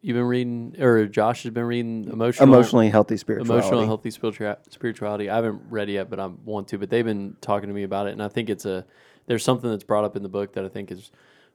you've 0.02 0.16
been 0.16 0.24
reading, 0.26 0.76
or 0.78 1.06
Josh 1.06 1.44
has 1.44 1.52
been 1.52 1.64
reading? 1.64 2.08
Emotional, 2.12 2.46
Emotionally 2.48 2.90
healthy 2.90 3.16
spirituality. 3.16 3.66
emotional 3.66 3.86
healthy 3.86 4.10
spiritua- 4.10 4.58
spirituality. 4.70 5.30
I 5.30 5.36
haven't 5.36 5.62
read 5.70 5.88
it 5.88 5.92
yet, 5.92 6.10
but 6.10 6.20
I 6.20 6.26
want 6.26 6.68
to. 6.68 6.78
But 6.78 6.90
they've 6.90 7.04
been 7.04 7.36
talking 7.40 7.68
to 7.68 7.74
me 7.74 7.84
about 7.84 8.06
it, 8.06 8.12
and 8.12 8.22
I 8.22 8.28
think 8.28 8.50
it's 8.50 8.64
a 8.66 8.84
there's 9.26 9.42
something 9.44 9.70
that's 9.70 9.84
brought 9.84 10.04
up 10.04 10.14
in 10.16 10.22
the 10.22 10.28
book 10.28 10.52
that 10.54 10.64
I 10.64 10.68
think 10.68 10.90
is 10.92 11.10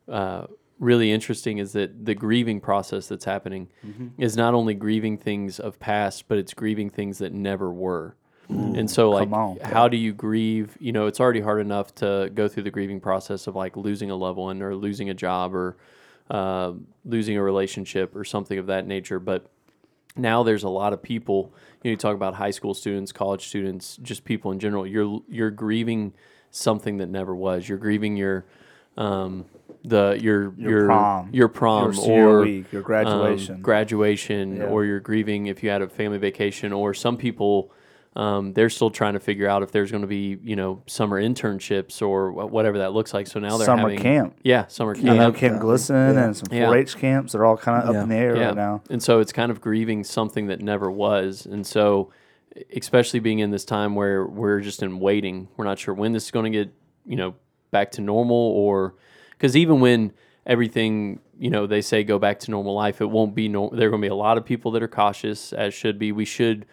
uh, 0.08 0.48
really 0.80 1.12
interesting. 1.12 1.58
Is 1.58 1.74
that 1.74 2.06
the 2.06 2.16
grieving 2.16 2.60
process 2.60 3.08
that's 3.08 3.26
happening 3.26 3.70
is 4.18 4.36
not 4.36 4.54
only 4.54 4.74
grieving 4.74 5.18
things 5.18 5.60
of 5.60 5.80
past, 5.80 6.28
but 6.28 6.38
it's 6.38 6.54
grieving 6.54 6.90
things 6.90 7.18
that 7.20 7.34
never 7.34 7.72
were. 7.72 8.16
And 8.50 8.90
so, 8.92 9.10
like, 9.10 9.32
on. 9.32 9.58
how 9.62 9.88
do 9.88 9.98
you 9.98 10.14
grieve? 10.14 10.78
You 10.80 10.92
know, 10.92 11.08
it's 11.08 11.20
already 11.20 11.40
hard 11.40 11.62
enough 11.62 11.96
to 11.96 12.30
go 12.34 12.48
through 12.48 12.64
the 12.64 12.72
grieving 12.72 13.00
process 13.00 13.48
of 13.48 13.56
like 13.56 13.78
losing 13.78 14.12
a 14.12 14.16
loved 14.16 14.38
one 14.38 14.62
or 14.62 14.76
losing 14.76 15.10
a 15.10 15.14
job 15.14 15.56
or 15.56 15.78
uh, 16.30 16.74
losing 17.06 17.38
a 17.38 17.44
relationship 17.44 18.16
or 18.16 18.24
something 18.24 18.58
of 18.58 18.68
that 18.68 18.86
nature. 18.86 19.20
But 19.20 19.50
now 20.16 20.44
there's 20.44 20.64
a 20.64 20.70
lot 20.70 20.94
of 20.94 21.02
people. 21.02 21.54
You 21.84 21.90
know, 21.90 21.92
you 21.92 21.98
talk 21.98 22.16
about 22.16 22.36
high 22.36 22.52
school 22.52 22.74
students, 22.74 23.12
college 23.12 23.48
students, 23.48 23.98
just 23.98 24.26
people 24.26 24.52
in 24.52 24.60
general. 24.60 24.86
You're 24.86 25.22
you're 25.28 25.52
grieving 25.52 26.14
something 26.52 26.98
that 26.98 27.08
never 27.08 27.36
was. 27.36 27.68
You're 27.68 27.78
grieving 27.78 28.18
your 28.18 28.46
um, 28.98 29.46
the 29.84 30.18
your 30.22 30.54
Your 30.58 30.70
your 30.72 30.86
prom. 30.88 31.30
your 31.34 31.48
prom 31.50 31.94
Your 31.94 32.40
or 32.40 32.42
week, 32.44 32.72
your 32.72 32.82
graduation. 32.82 33.56
um, 33.56 33.62
graduation, 33.62 34.58
Yeah. 34.58 34.64
or 34.66 34.86
you're 34.86 35.00
grieving 35.00 35.48
if 35.48 35.62
you 35.64 35.70
had 35.70 35.82
a 35.82 35.88
family 35.88 36.18
vacation, 36.18 36.72
or 36.74 36.94
some 36.94 37.18
people. 37.18 37.72
Um, 38.16 38.54
they're 38.54 38.70
still 38.70 38.92
trying 38.92 39.14
to 39.14 39.20
figure 39.20 39.48
out 39.50 39.64
if 39.64 39.72
there's 39.72 39.90
going 39.90 40.02
to 40.04 40.08
be, 40.08 40.38
you 40.44 40.56
know, 40.56 40.84
summer 40.86 41.20
internships 41.20 42.00
or 42.00 42.30
wh- 42.32 42.52
whatever 42.54 42.78
that 42.78 42.94
looks 42.94 43.12
like. 43.12 43.26
So 43.26 43.40
now 43.40 43.58
they're 43.58 43.66
Summer 43.66 43.90
having 43.90 43.98
camp. 43.98 44.36
yeah, 44.44 44.68
summer 44.68 44.94
camp. 44.94 45.10
I 45.10 45.18
know 45.18 45.32
Camp 45.32 45.60
Glisson 45.60 46.14
Yeah. 46.14 46.26
and 46.26 46.38
some 46.38 46.46
Yeah. 46.52 46.68
4-H 46.68 46.96
camps. 46.98 47.32
They're 47.32 47.44
all 47.44 47.58
kind 47.58 47.82
of 47.84 47.92
Yeah. 47.92 48.00
up 48.00 48.04
in 48.04 48.10
the 48.10 48.16
air 48.16 48.36
yeah. 48.36 48.46
right 48.50 48.56
now. 48.56 48.84
And 48.92 49.02
so 49.02 49.18
it's 49.20 49.34
kind 49.34 49.50
of 49.52 49.62
grieving 49.62 50.04
something 50.04 50.46
that 50.46 50.62
never 50.62 50.92
was. 50.92 51.48
And 51.48 51.66
so, 51.66 52.12
especially 52.76 53.20
being 53.20 53.40
in 53.40 53.50
this 53.50 53.66
time 53.66 53.96
where 53.96 54.28
we're 54.28 54.60
just 54.60 54.84
in 54.84 55.00
waiting, 55.00 55.48
we're 55.58 55.66
not 55.66 55.80
sure 55.80 55.96
when 55.96 56.12
this 56.12 56.26
is 56.26 56.32
going 56.32 56.52
to 56.52 56.56
get, 56.66 56.72
you 57.08 57.16
know, 57.16 57.34
back 57.72 57.90
to 57.94 58.02
normal 58.02 58.38
or 58.38 58.94
because 59.44 59.58
even 59.58 59.82
when 59.82 60.14
everything, 60.46 61.20
you 61.38 61.50
know, 61.50 61.68
they 61.68 61.82
say 61.82 62.02
go 62.06 62.18
back 62.18 62.40
to 62.40 62.50
normal 62.50 62.74
life, 62.74 63.02
it 63.02 63.10
won't 63.10 63.36
be 63.36 63.50
normal. 63.50 63.78
There 63.78 63.90
are 63.90 63.92
going 63.92 64.02
to 64.02 64.06
be 64.06 64.10
a 64.10 64.16
lot 64.16 64.38
of 64.38 64.46
people 64.46 64.72
that 64.72 64.82
are 64.82 64.88
cautious, 64.88 65.52
as 65.52 65.74
should 65.74 66.00
be. 66.00 66.14
We 66.14 66.24
should 66.24 66.66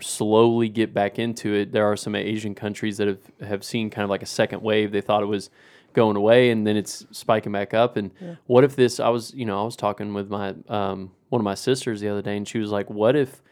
slowly 0.00 0.70
get 0.70 0.94
back 0.94 1.18
into 1.18 1.52
it. 1.52 1.70
There 1.70 1.84
are 1.84 1.98
some 1.98 2.14
Asian 2.14 2.54
countries 2.54 2.96
that 2.96 3.08
have, 3.08 3.18
have 3.46 3.62
seen 3.62 3.90
kind 3.90 4.04
of 4.04 4.08
like 4.08 4.22
a 4.22 4.26
second 4.26 4.62
wave. 4.62 4.90
They 4.90 5.02
thought 5.02 5.22
it 5.22 5.26
was 5.26 5.50
going 5.92 6.16
away 6.16 6.48
and 6.48 6.66
then 6.66 6.78
it's 6.78 7.04
spiking 7.10 7.52
back 7.52 7.74
up. 7.74 7.98
And 7.98 8.10
what 8.46 8.64
if 8.64 8.74
this, 8.74 9.00
I 9.00 9.10
was, 9.10 9.34
you 9.34 9.44
know, 9.44 9.60
I 9.60 9.64
was 9.66 9.76
talking 9.76 10.14
with 10.14 10.30
my, 10.30 10.54
um, 10.68 11.10
one 11.28 11.42
of 11.42 11.44
my 11.44 11.54
sisters 11.54 12.00
the 12.00 12.08
other 12.08 12.22
day 12.22 12.38
and 12.38 12.48
she 12.48 12.58
was 12.58 12.70
like, 12.70 12.88
what 12.88 13.16
if, 13.16 13.42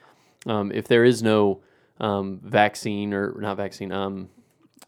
um, 0.46 0.72
if 0.72 0.88
there 0.88 1.04
is 1.04 1.22
no, 1.22 1.60
um, 2.00 2.40
vaccine 2.42 3.12
or 3.12 3.38
not 3.38 3.58
vaccine, 3.58 3.92
um, 3.92 4.30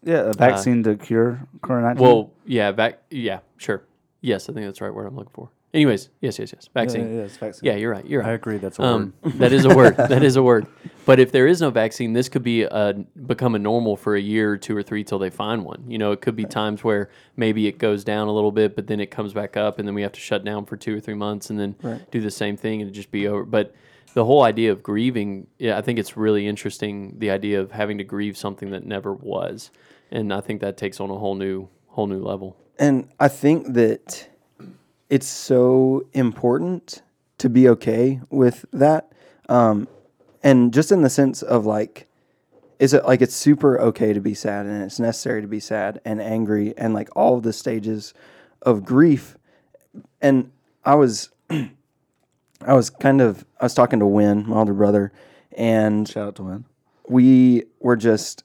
Yeah, 0.05 0.31
a 0.31 0.33
vaccine 0.33 0.83
to 0.85 0.97
cure 0.97 1.41
COVID-19. 1.63 1.97
well, 1.99 2.31
yeah, 2.47 2.71
vac, 2.73 3.01
yeah, 3.11 3.41
sure. 3.57 3.83
Yes, 4.21 4.49
I 4.49 4.53
think 4.53 4.67
that's 4.67 4.79
the 4.79 4.85
right 4.87 4.95
word 4.95 5.07
I'm 5.07 5.17
looking 5.17 5.33
for. 5.35 5.51
Anyways, 5.75 6.09
yes, 6.21 6.39
yes, 6.39 6.53
yes. 6.53 6.69
yeah, 6.75 6.83
Vaccine. 6.83 7.17
yeah, 7.17 7.23
it's 7.23 7.37
vaccine. 7.37 7.67
Yeah, 7.67 7.75
you're 7.75 7.91
right. 7.91 8.07
You're 8.07 8.23
right. 8.23 8.31
I 8.31 8.33
agree. 8.35 8.59
That's 8.59 8.79
a 8.79 8.83
Um, 8.83 9.13
word. 9.23 9.33
that 9.39 9.53
is 9.53 9.65
a 9.65 9.75
word. 9.75 9.97
That 9.97 10.23
is 10.23 10.37
a 10.37 10.43
word. 10.51 10.69
But 11.05 11.19
if 11.19 11.33
there 11.33 11.49
is 11.49 11.61
no 11.61 11.71
vaccine, 11.71 12.13
this 12.13 12.29
could 12.29 12.45
be 12.45 12.63
a, 12.63 12.95
become 13.27 13.57
a 13.57 13.59
normal 13.59 13.97
for 13.97 14.15
a 14.15 14.21
year 14.21 14.53
or 14.53 14.57
two 14.57 14.77
or 14.77 14.85
three 14.85 15.03
till 15.03 15.19
they 15.19 15.31
find 15.31 15.65
one. 15.65 15.83
You 15.89 15.99
know, 15.99 16.13
it 16.13 16.21
could 16.21 16.37
be 16.37 16.45
times 16.45 16.85
where 16.85 17.11
maybe 17.37 17.67
it 17.67 17.79
goes 17.79 18.05
down 18.05 18.29
a 18.29 18.33
little 18.33 18.53
bit, 18.53 18.77
but 18.77 18.87
then 18.87 19.01
it 19.01 19.11
comes 19.11 19.33
back 19.33 19.57
up, 19.57 19.81
and 19.81 19.89
then 19.89 19.97
we 19.97 20.03
have 20.03 20.13
to 20.13 20.21
shut 20.21 20.45
down 20.45 20.65
for 20.65 20.77
two 20.77 20.97
or 20.97 21.01
three 21.01 21.15
months, 21.15 21.51
and 21.51 21.59
then 21.59 21.75
Right. 21.83 22.09
do 22.13 22.21
the 22.21 22.31
same 22.31 22.57
thing, 22.57 22.81
and 22.81 22.93
just 22.93 23.11
be 23.11 23.27
over. 23.27 23.43
But 23.45 23.75
the 24.15 24.25
whole 24.25 24.45
idea 24.45 24.71
of 24.71 24.81
grieving, 24.81 25.49
yeah, 25.59 25.77
I 25.77 25.81
think 25.81 25.99
it's 25.99 26.17
really 26.17 26.47
interesting. 26.47 27.17
The 27.19 27.31
idea 27.31 27.61
of 27.61 27.73
having 27.73 27.99
to 27.99 28.05
grieve 28.05 28.37
something 28.37 28.71
that 28.71 28.87
never 28.87 29.13
was, 29.13 29.73
and 30.15 30.33
I 30.33 30.41
think 30.41 30.61
that 30.61 30.77
takes 30.77 31.01
on 31.01 31.11
a 31.11 31.19
whole 31.19 31.35
new, 31.35 31.69
whole 31.89 32.07
new 32.07 32.21
level. 32.21 32.57
And 32.79 33.09
I 33.19 33.29
think 33.29 33.75
that 33.75 34.29
it's 35.11 35.27
so 35.27 36.07
important 36.13 37.03
to 37.39 37.51
be 37.51 37.69
okay 37.71 38.21
with 38.31 38.65
that. 38.73 39.13
Um, 39.49 39.89
and 40.43 40.73
just 40.73 40.93
in 40.93 41.03
the 41.03 41.11
sense 41.11 41.43
of 41.43 41.67
like, 41.67 42.07
is 42.79 42.95
it 42.95 43.05
like 43.05 43.23
it's 43.23 43.35
super 43.35 43.81
okay 43.81 44.13
to 44.13 44.21
be 44.21 44.35
sad 44.35 44.67
and 44.67 44.83
it's 44.85 45.01
necessary 45.01 45.43
to 45.43 45.49
be 45.49 45.61
sad 45.61 46.01
and 46.05 46.23
angry 46.23 46.77
and 46.79 46.95
like 46.95 47.09
all 47.17 47.37
of 47.37 47.43
the 47.43 47.53
stages 47.53 48.15
of 48.63 48.85
grief. 48.85 49.37
And 50.21 50.53
I 50.85 50.95
was, 50.95 51.31
I 51.51 52.73
was 52.73 52.89
kind 52.89 53.21
of, 53.21 53.45
I 53.61 53.65
was 53.65 53.75
talking 53.75 53.99
to 53.99 54.07
Win, 54.07 54.49
my 54.49 54.59
older 54.59 54.75
brother, 54.75 55.13
and 55.57 56.09
Shout 56.09 56.29
out 56.29 56.37
to 56.37 56.45
Win. 56.45 56.65
we 57.09 57.65
were 57.81 57.97
just 57.97 58.45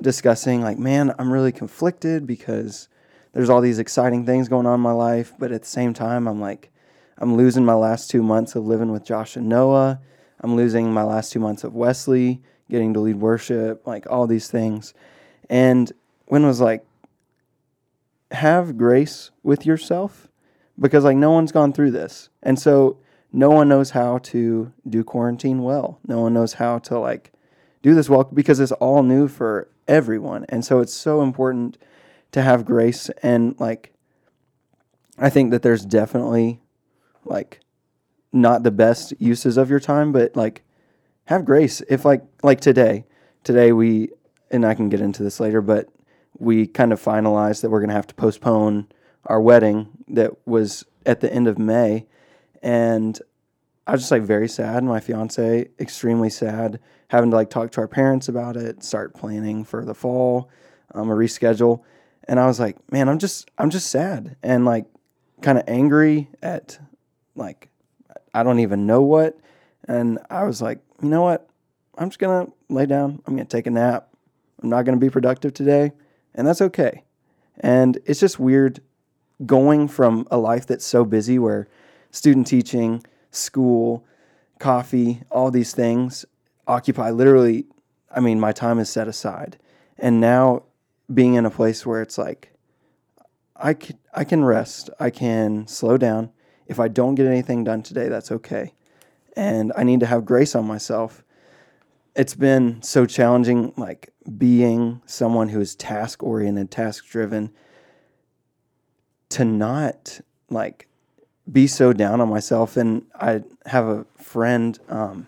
discussing 0.00 0.62
like 0.62 0.78
man 0.78 1.14
i'm 1.18 1.32
really 1.32 1.52
conflicted 1.52 2.26
because 2.26 2.88
there's 3.32 3.50
all 3.50 3.60
these 3.60 3.78
exciting 3.78 4.26
things 4.26 4.48
going 4.48 4.66
on 4.66 4.74
in 4.74 4.80
my 4.80 4.92
life 4.92 5.32
but 5.38 5.52
at 5.52 5.62
the 5.62 5.68
same 5.68 5.92
time 5.92 6.26
i'm 6.26 6.40
like 6.40 6.70
i'm 7.18 7.36
losing 7.36 7.64
my 7.64 7.74
last 7.74 8.10
two 8.10 8.22
months 8.22 8.54
of 8.54 8.66
living 8.66 8.90
with 8.90 9.04
josh 9.04 9.36
and 9.36 9.48
noah. 9.48 10.00
I'm 10.40 10.56
losing 10.56 10.92
my 10.92 11.04
last 11.04 11.30
two 11.30 11.38
months 11.38 11.62
of 11.62 11.74
wesley 11.74 12.42
getting 12.72 12.94
to 12.94 13.00
lead 13.00 13.16
worship 13.16 13.86
like 13.86 14.10
all 14.10 14.26
these 14.26 14.48
things. 14.48 14.94
And 15.48 15.92
Win 16.28 16.46
was 16.46 16.60
like 16.60 16.84
have 18.32 18.78
grace 18.78 19.30
with 19.42 19.66
yourself 19.66 20.28
because 20.80 21.04
like 21.04 21.18
no 21.18 21.30
one's 21.30 21.52
gone 21.52 21.72
through 21.74 21.90
this. 21.90 22.30
And 22.42 22.58
so 22.58 22.96
no 23.30 23.50
one 23.50 23.68
knows 23.68 23.90
how 23.90 24.18
to 24.18 24.72
do 24.88 25.04
quarantine 25.04 25.62
well. 25.62 26.00
No 26.06 26.20
one 26.20 26.32
knows 26.32 26.54
how 26.54 26.78
to 26.80 26.98
like 26.98 27.32
do 27.82 27.94
this 27.94 28.08
well 28.08 28.24
because 28.24 28.58
it's 28.58 28.72
all 28.72 29.02
new 29.02 29.28
for 29.28 29.68
everyone. 29.88 30.46
And 30.48 30.64
so 30.64 30.80
it's 30.80 30.94
so 30.94 31.22
important 31.22 31.78
to 32.32 32.42
have 32.42 32.64
grace 32.64 33.10
and 33.22 33.58
like 33.60 33.92
I 35.18 35.30
think 35.30 35.50
that 35.50 35.62
there's 35.62 35.84
definitely 35.84 36.60
like 37.24 37.60
not 38.32 38.62
the 38.62 38.70
best 38.70 39.12
uses 39.18 39.56
of 39.56 39.68
your 39.68 39.80
time, 39.80 40.10
but 40.12 40.34
like 40.34 40.62
have 41.26 41.44
grace. 41.44 41.82
If 41.88 42.04
like 42.04 42.22
like 42.42 42.60
today, 42.60 43.04
today 43.44 43.72
we 43.72 44.10
and 44.50 44.64
I 44.64 44.74
can 44.74 44.88
get 44.88 45.00
into 45.00 45.22
this 45.22 45.40
later, 45.40 45.60
but 45.60 45.88
we 46.38 46.66
kind 46.66 46.92
of 46.92 47.02
finalized 47.02 47.60
that 47.60 47.70
we're 47.70 47.80
going 47.80 47.90
to 47.90 47.94
have 47.94 48.06
to 48.08 48.14
postpone 48.14 48.88
our 49.26 49.40
wedding 49.40 49.88
that 50.08 50.46
was 50.46 50.84
at 51.06 51.20
the 51.20 51.32
end 51.32 51.46
of 51.46 51.58
May 51.58 52.06
and 52.62 53.20
I 53.86 53.92
was 53.92 54.02
just 54.02 54.10
like 54.10 54.22
very 54.22 54.48
sad. 54.48 54.84
My 54.84 55.00
fiance 55.00 55.68
extremely 55.80 56.30
sad, 56.30 56.78
having 57.08 57.30
to 57.30 57.36
like 57.36 57.50
talk 57.50 57.72
to 57.72 57.80
our 57.80 57.88
parents 57.88 58.28
about 58.28 58.56
it, 58.56 58.82
start 58.84 59.14
planning 59.14 59.64
for 59.64 59.84
the 59.84 59.94
fall, 59.94 60.48
um, 60.94 61.10
a 61.10 61.14
reschedule, 61.14 61.82
and 62.28 62.38
I 62.38 62.46
was 62.46 62.60
like, 62.60 62.76
man, 62.92 63.08
I'm 63.08 63.18
just 63.18 63.50
I'm 63.58 63.70
just 63.70 63.90
sad 63.90 64.36
and 64.42 64.64
like 64.64 64.86
kind 65.40 65.58
of 65.58 65.64
angry 65.66 66.28
at 66.42 66.78
like 67.34 67.70
I 68.32 68.42
don't 68.42 68.60
even 68.60 68.86
know 68.86 69.02
what, 69.02 69.38
and 69.88 70.18
I 70.30 70.44
was 70.44 70.62
like, 70.62 70.78
you 71.02 71.08
know 71.08 71.22
what, 71.22 71.48
I'm 71.98 72.08
just 72.08 72.20
gonna 72.20 72.48
lay 72.68 72.86
down. 72.86 73.20
I'm 73.26 73.34
gonna 73.34 73.46
take 73.46 73.66
a 73.66 73.70
nap. 73.70 74.08
I'm 74.62 74.68
not 74.68 74.84
gonna 74.84 74.96
be 74.98 75.10
productive 75.10 75.54
today, 75.54 75.90
and 76.34 76.46
that's 76.46 76.62
okay. 76.62 77.02
And 77.58 77.98
it's 78.06 78.20
just 78.20 78.38
weird 78.38 78.80
going 79.44 79.88
from 79.88 80.26
a 80.30 80.38
life 80.38 80.66
that's 80.66 80.84
so 80.86 81.04
busy 81.04 81.38
where 81.38 81.68
student 82.12 82.46
teaching 82.46 83.04
school, 83.32 84.04
coffee, 84.60 85.22
all 85.30 85.50
these 85.50 85.72
things 85.72 86.24
occupy 86.66 87.10
literally, 87.10 87.66
I 88.10 88.20
mean, 88.20 88.38
my 88.38 88.52
time 88.52 88.78
is 88.78 88.88
set 88.88 89.08
aside. 89.08 89.58
And 89.98 90.20
now 90.20 90.64
being 91.12 91.34
in 91.34 91.44
a 91.44 91.50
place 91.50 91.84
where 91.84 92.00
it's 92.00 92.18
like, 92.18 92.52
I 93.56 93.74
can 93.74 93.98
I 94.14 94.24
can 94.24 94.44
rest. 94.44 94.90
I 94.98 95.10
can 95.10 95.66
slow 95.66 95.96
down. 95.96 96.30
If 96.66 96.80
I 96.80 96.88
don't 96.88 97.14
get 97.14 97.26
anything 97.26 97.64
done 97.64 97.82
today, 97.82 98.08
that's 98.08 98.32
okay. 98.32 98.74
And 99.36 99.72
I 99.76 99.84
need 99.84 100.00
to 100.00 100.06
have 100.06 100.24
grace 100.24 100.54
on 100.54 100.64
myself. 100.66 101.22
It's 102.14 102.34
been 102.34 102.82
so 102.82 103.06
challenging 103.06 103.72
like 103.76 104.12
being 104.36 105.00
someone 105.06 105.48
who 105.48 105.60
is 105.60 105.74
task 105.74 106.22
oriented, 106.22 106.70
task 106.70 107.06
driven 107.06 107.52
to 109.30 109.44
not 109.44 110.20
like 110.50 110.88
be 111.50 111.66
so 111.66 111.92
down 111.92 112.20
on 112.20 112.28
myself. 112.28 112.76
And 112.76 113.06
I 113.14 113.42
have 113.66 113.86
a 113.86 114.06
friend 114.16 114.78
um, 114.88 115.26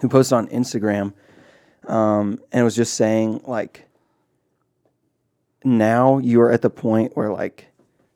who 0.00 0.08
posted 0.08 0.36
on 0.36 0.48
Instagram 0.48 1.14
um, 1.88 2.40
and 2.52 2.64
was 2.64 2.76
just 2.76 2.94
saying 2.94 3.42
like 3.44 3.86
now 5.64 6.18
you 6.18 6.40
are 6.40 6.50
at 6.50 6.62
the 6.62 6.70
point 6.70 7.16
where 7.16 7.32
like 7.32 7.68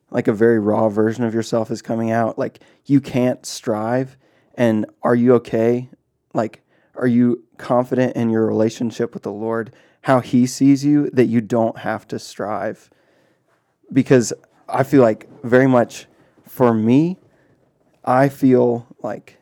like 0.09 0.27
a 0.27 0.33
very 0.33 0.57
raw 0.57 0.87
version 0.87 1.25
of 1.25 1.33
yourself 1.33 1.69
is 1.69 1.81
coming 1.81 2.11
out. 2.11 2.37
Like 2.37 2.59
you 2.85 3.01
can't 3.01 3.45
strive. 3.45 4.17
And 4.55 4.85
are 5.03 5.15
you 5.15 5.33
okay? 5.35 5.89
Like 6.33 6.61
are 6.95 7.07
you 7.07 7.43
confident 7.57 8.15
in 8.15 8.29
your 8.29 8.45
relationship 8.45 9.13
with 9.13 9.23
the 9.23 9.31
lord? 9.31 9.73
How 10.01 10.21
he 10.21 10.45
sees 10.45 10.85
you 10.85 11.09
that 11.11 11.25
you 11.25 11.41
don't 11.41 11.79
have 11.79 12.07
to 12.09 12.19
strive. 12.19 12.89
Because 13.91 14.33
i 14.69 14.83
feel 14.83 15.01
like 15.01 15.29
very 15.43 15.67
much 15.67 16.07
for 16.57 16.73
me 16.73 17.17
i 18.03 18.27
feel 18.27 18.87
like 19.03 19.37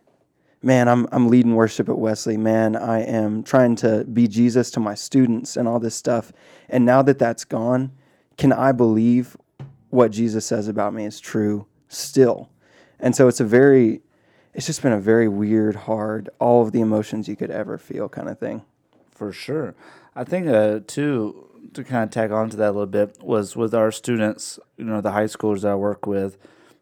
man 0.61 0.89
i'm, 0.89 1.07
I'm 1.13 1.29
leading 1.29 1.55
worship 1.55 1.87
at 1.87 1.97
wesley 1.97 2.35
man 2.35 2.75
i 2.75 2.99
am 2.99 3.41
trying 3.43 3.75
to 3.77 4.03
be 4.03 4.27
jesus 4.27 4.69
to 4.71 4.81
my 4.81 4.95
students 4.95 5.55
and 5.55 5.67
all 5.67 5.79
this 5.79 5.95
stuff 5.95 6.33
and 6.69 6.85
now 6.85 7.01
that 7.03 7.17
that's 7.17 7.45
gone 7.45 7.91
can 8.37 8.51
i 8.51 8.73
believe 8.73 9.37
what 9.89 10.11
jesus 10.11 10.45
says 10.45 10.67
about 10.67 10.93
me 10.93 11.05
is 11.05 11.21
true 11.21 11.67
still 11.87 12.49
and 12.99 13.15
so 13.15 13.29
it's 13.29 13.39
a 13.39 13.45
very 13.45 14.01
it's 14.53 14.65
just 14.65 14.81
been 14.81 14.91
a 14.93 14.99
very 14.99 15.29
weird 15.29 15.75
hard 15.75 16.29
all 16.39 16.61
of 16.63 16.73
the 16.73 16.81
emotions 16.81 17.27
you 17.29 17.37
could 17.37 17.51
ever 17.51 17.77
feel 17.77 18.09
kind 18.09 18.27
of 18.29 18.39
thing 18.39 18.61
For 19.11 19.31
sure. 19.31 19.75
I 20.15 20.23
think 20.25 20.47
uh 20.47 20.81
too 20.85 21.49
to 21.73 21.83
kind 21.83 22.03
of 22.03 22.09
tag 22.11 22.31
on 22.31 22.49
to 22.49 22.57
that 22.57 22.69
a 22.69 22.71
little 22.71 22.85
bit 22.85 23.17
was 23.21 23.55
with 23.55 23.73
our 23.73 23.91
students, 23.91 24.59
you 24.77 24.85
know, 24.85 25.01
the 25.01 25.11
high 25.11 25.25
schoolers 25.25 25.61
that 25.61 25.71
I 25.71 25.75
work 25.75 26.05
with. 26.05 26.37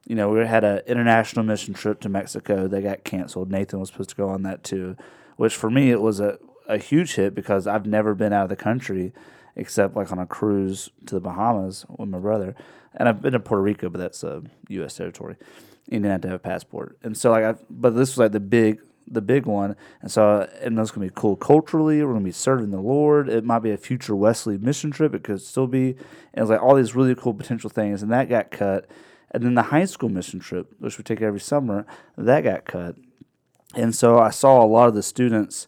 You 0.05 0.15
know, 0.15 0.29
we 0.29 0.45
had 0.45 0.63
an 0.63 0.81
international 0.86 1.45
mission 1.45 1.74
trip 1.74 2.01
to 2.01 2.10
Mexico. 2.10 2.67
They 2.67 2.81
got 2.81 3.03
canceled. 3.03 3.51
Nathan 3.51 3.79
was 3.79 3.89
supposed 3.89 4.10
to 4.10 4.15
go 4.15 4.29
on 4.29 4.43
that 4.43 4.63
too, 4.63 4.98
which 5.38 5.55
for 5.55 5.69
me 5.69 5.91
it 5.91 6.01
was 6.01 6.19
a, 6.19 6.38
a 6.67 6.77
huge 6.77 7.15
hit 7.15 7.33
because 7.33 7.67
I've 7.67 7.86
never 7.86 8.13
been 8.13 8.33
out 8.33 8.43
of 8.43 8.50
the 8.50 8.55
country 8.55 9.13
except 9.55 9.95
like 9.95 10.12
on 10.12 10.19
a 10.19 10.25
cruise 10.25 10.89
to 11.05 11.15
the 11.15 11.22
Bahamas 11.22 11.86
with 11.98 12.10
my 12.10 12.19
brother. 12.19 12.55
And 12.95 13.07
I've 13.07 13.22
been 13.22 13.33
to 13.33 13.39
Puerto 13.39 13.62
Rico, 13.62 13.89
but 13.89 14.00
that's 14.00 14.24
a 14.24 14.43
U.S. 14.69 14.95
territory. 14.95 15.36
And 15.88 15.93
you 15.93 16.00
didn't 16.00 16.12
have 16.12 16.22
to 16.22 16.27
have 16.29 16.36
a 16.36 16.39
passport. 16.39 16.98
And 17.03 17.17
so 17.17 17.31
like, 17.31 17.43
I, 17.43 17.55
but 17.69 17.91
this 17.91 18.12
was 18.12 18.17
like 18.17 18.31
the 18.31 18.39
big 18.39 18.81
the 19.05 19.22
big 19.22 19.45
one. 19.45 19.75
And 20.01 20.12
so, 20.12 20.50
and 20.62 20.77
that's 20.77 20.91
going 20.91 21.07
to 21.07 21.13
be 21.13 21.19
cool 21.19 21.36
culturally. 21.36 22.01
We're 22.01 22.12
going 22.12 22.24
to 22.24 22.25
be 22.25 22.31
serving 22.31 22.72
the 22.72 22.79
Lord. 22.79 23.29
It 23.29 23.43
might 23.43 23.60
be 23.60 23.72
a 23.72 23.77
future 23.77 24.15
Wesley 24.15 24.57
mission 24.57 24.91
trip. 24.91 25.13
It 25.13 25.24
could 25.24 25.41
still 25.41 25.67
be. 25.67 25.89
And 25.89 25.98
it 26.38 26.41
was 26.41 26.50
like 26.50 26.62
all 26.62 26.75
these 26.75 26.95
really 26.95 27.15
cool 27.15 27.33
potential 27.33 27.69
things. 27.69 28.01
And 28.01 28.12
that 28.12 28.29
got 28.29 28.51
cut. 28.51 28.89
And 29.33 29.43
then 29.43 29.55
the 29.55 29.63
high 29.63 29.85
school 29.85 30.09
mission 30.09 30.39
trip, 30.39 30.73
which 30.79 30.97
we 30.97 31.03
take 31.03 31.21
every 31.21 31.39
summer, 31.39 31.85
that 32.17 32.41
got 32.41 32.65
cut. 32.65 32.95
And 33.73 33.95
so 33.95 34.19
I 34.19 34.29
saw 34.29 34.63
a 34.63 34.67
lot 34.67 34.87
of 34.87 34.93
the 34.93 35.01
students, 35.01 35.67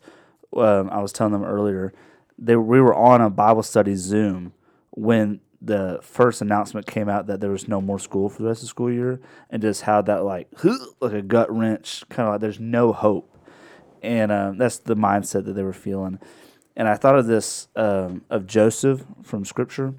um, 0.56 0.90
I 0.92 1.02
was 1.02 1.12
telling 1.12 1.34
them 1.34 1.44
earlier, 1.44 1.94
they, 2.38 2.56
we 2.56 2.80
were 2.80 2.94
on 2.94 3.22
a 3.22 3.30
Bible 3.30 3.64
study 3.64 3.96
Zoom 3.96 4.54
when 4.92 5.40
the 5.62 6.00
first 6.04 6.42
announcement 6.42 6.86
came 6.86 7.10
out 7.10 7.26
that 7.26 7.42
there 7.42 7.50
was 7.50 7.68
no 7.68 7.82
more 7.82 7.98
school 7.98 8.30
for 8.30 8.44
the 8.44 8.50
rest 8.50 8.60
of 8.60 8.66
the 8.66 8.70
school 8.70 8.92
year, 8.92 9.20
and 9.50 9.62
just 9.62 9.82
how 9.84 10.02
that 10.04 10.24
like 10.24 10.48
like 11.00 11.14
a 11.14 11.22
gut 11.22 11.52
wrench, 11.52 12.04
kind 12.10 12.28
of 12.28 12.34
like 12.34 12.42
there's 12.42 12.60
no 12.60 12.94
hope, 12.94 13.36
and 14.04 14.32
um, 14.32 14.58
that's 14.58 14.78
the 14.78 14.96
mindset 14.96 15.46
that 15.46 15.54
they 15.54 15.64
were 15.64 15.74
feeling. 15.74 16.20
And 16.76 16.88
I 16.88 16.96
thought 16.96 17.18
of 17.18 17.26
this 17.26 17.68
um, 17.76 18.24
of 18.30 18.46
Joseph 18.46 19.06
from 19.24 19.44
Scripture, 19.44 19.96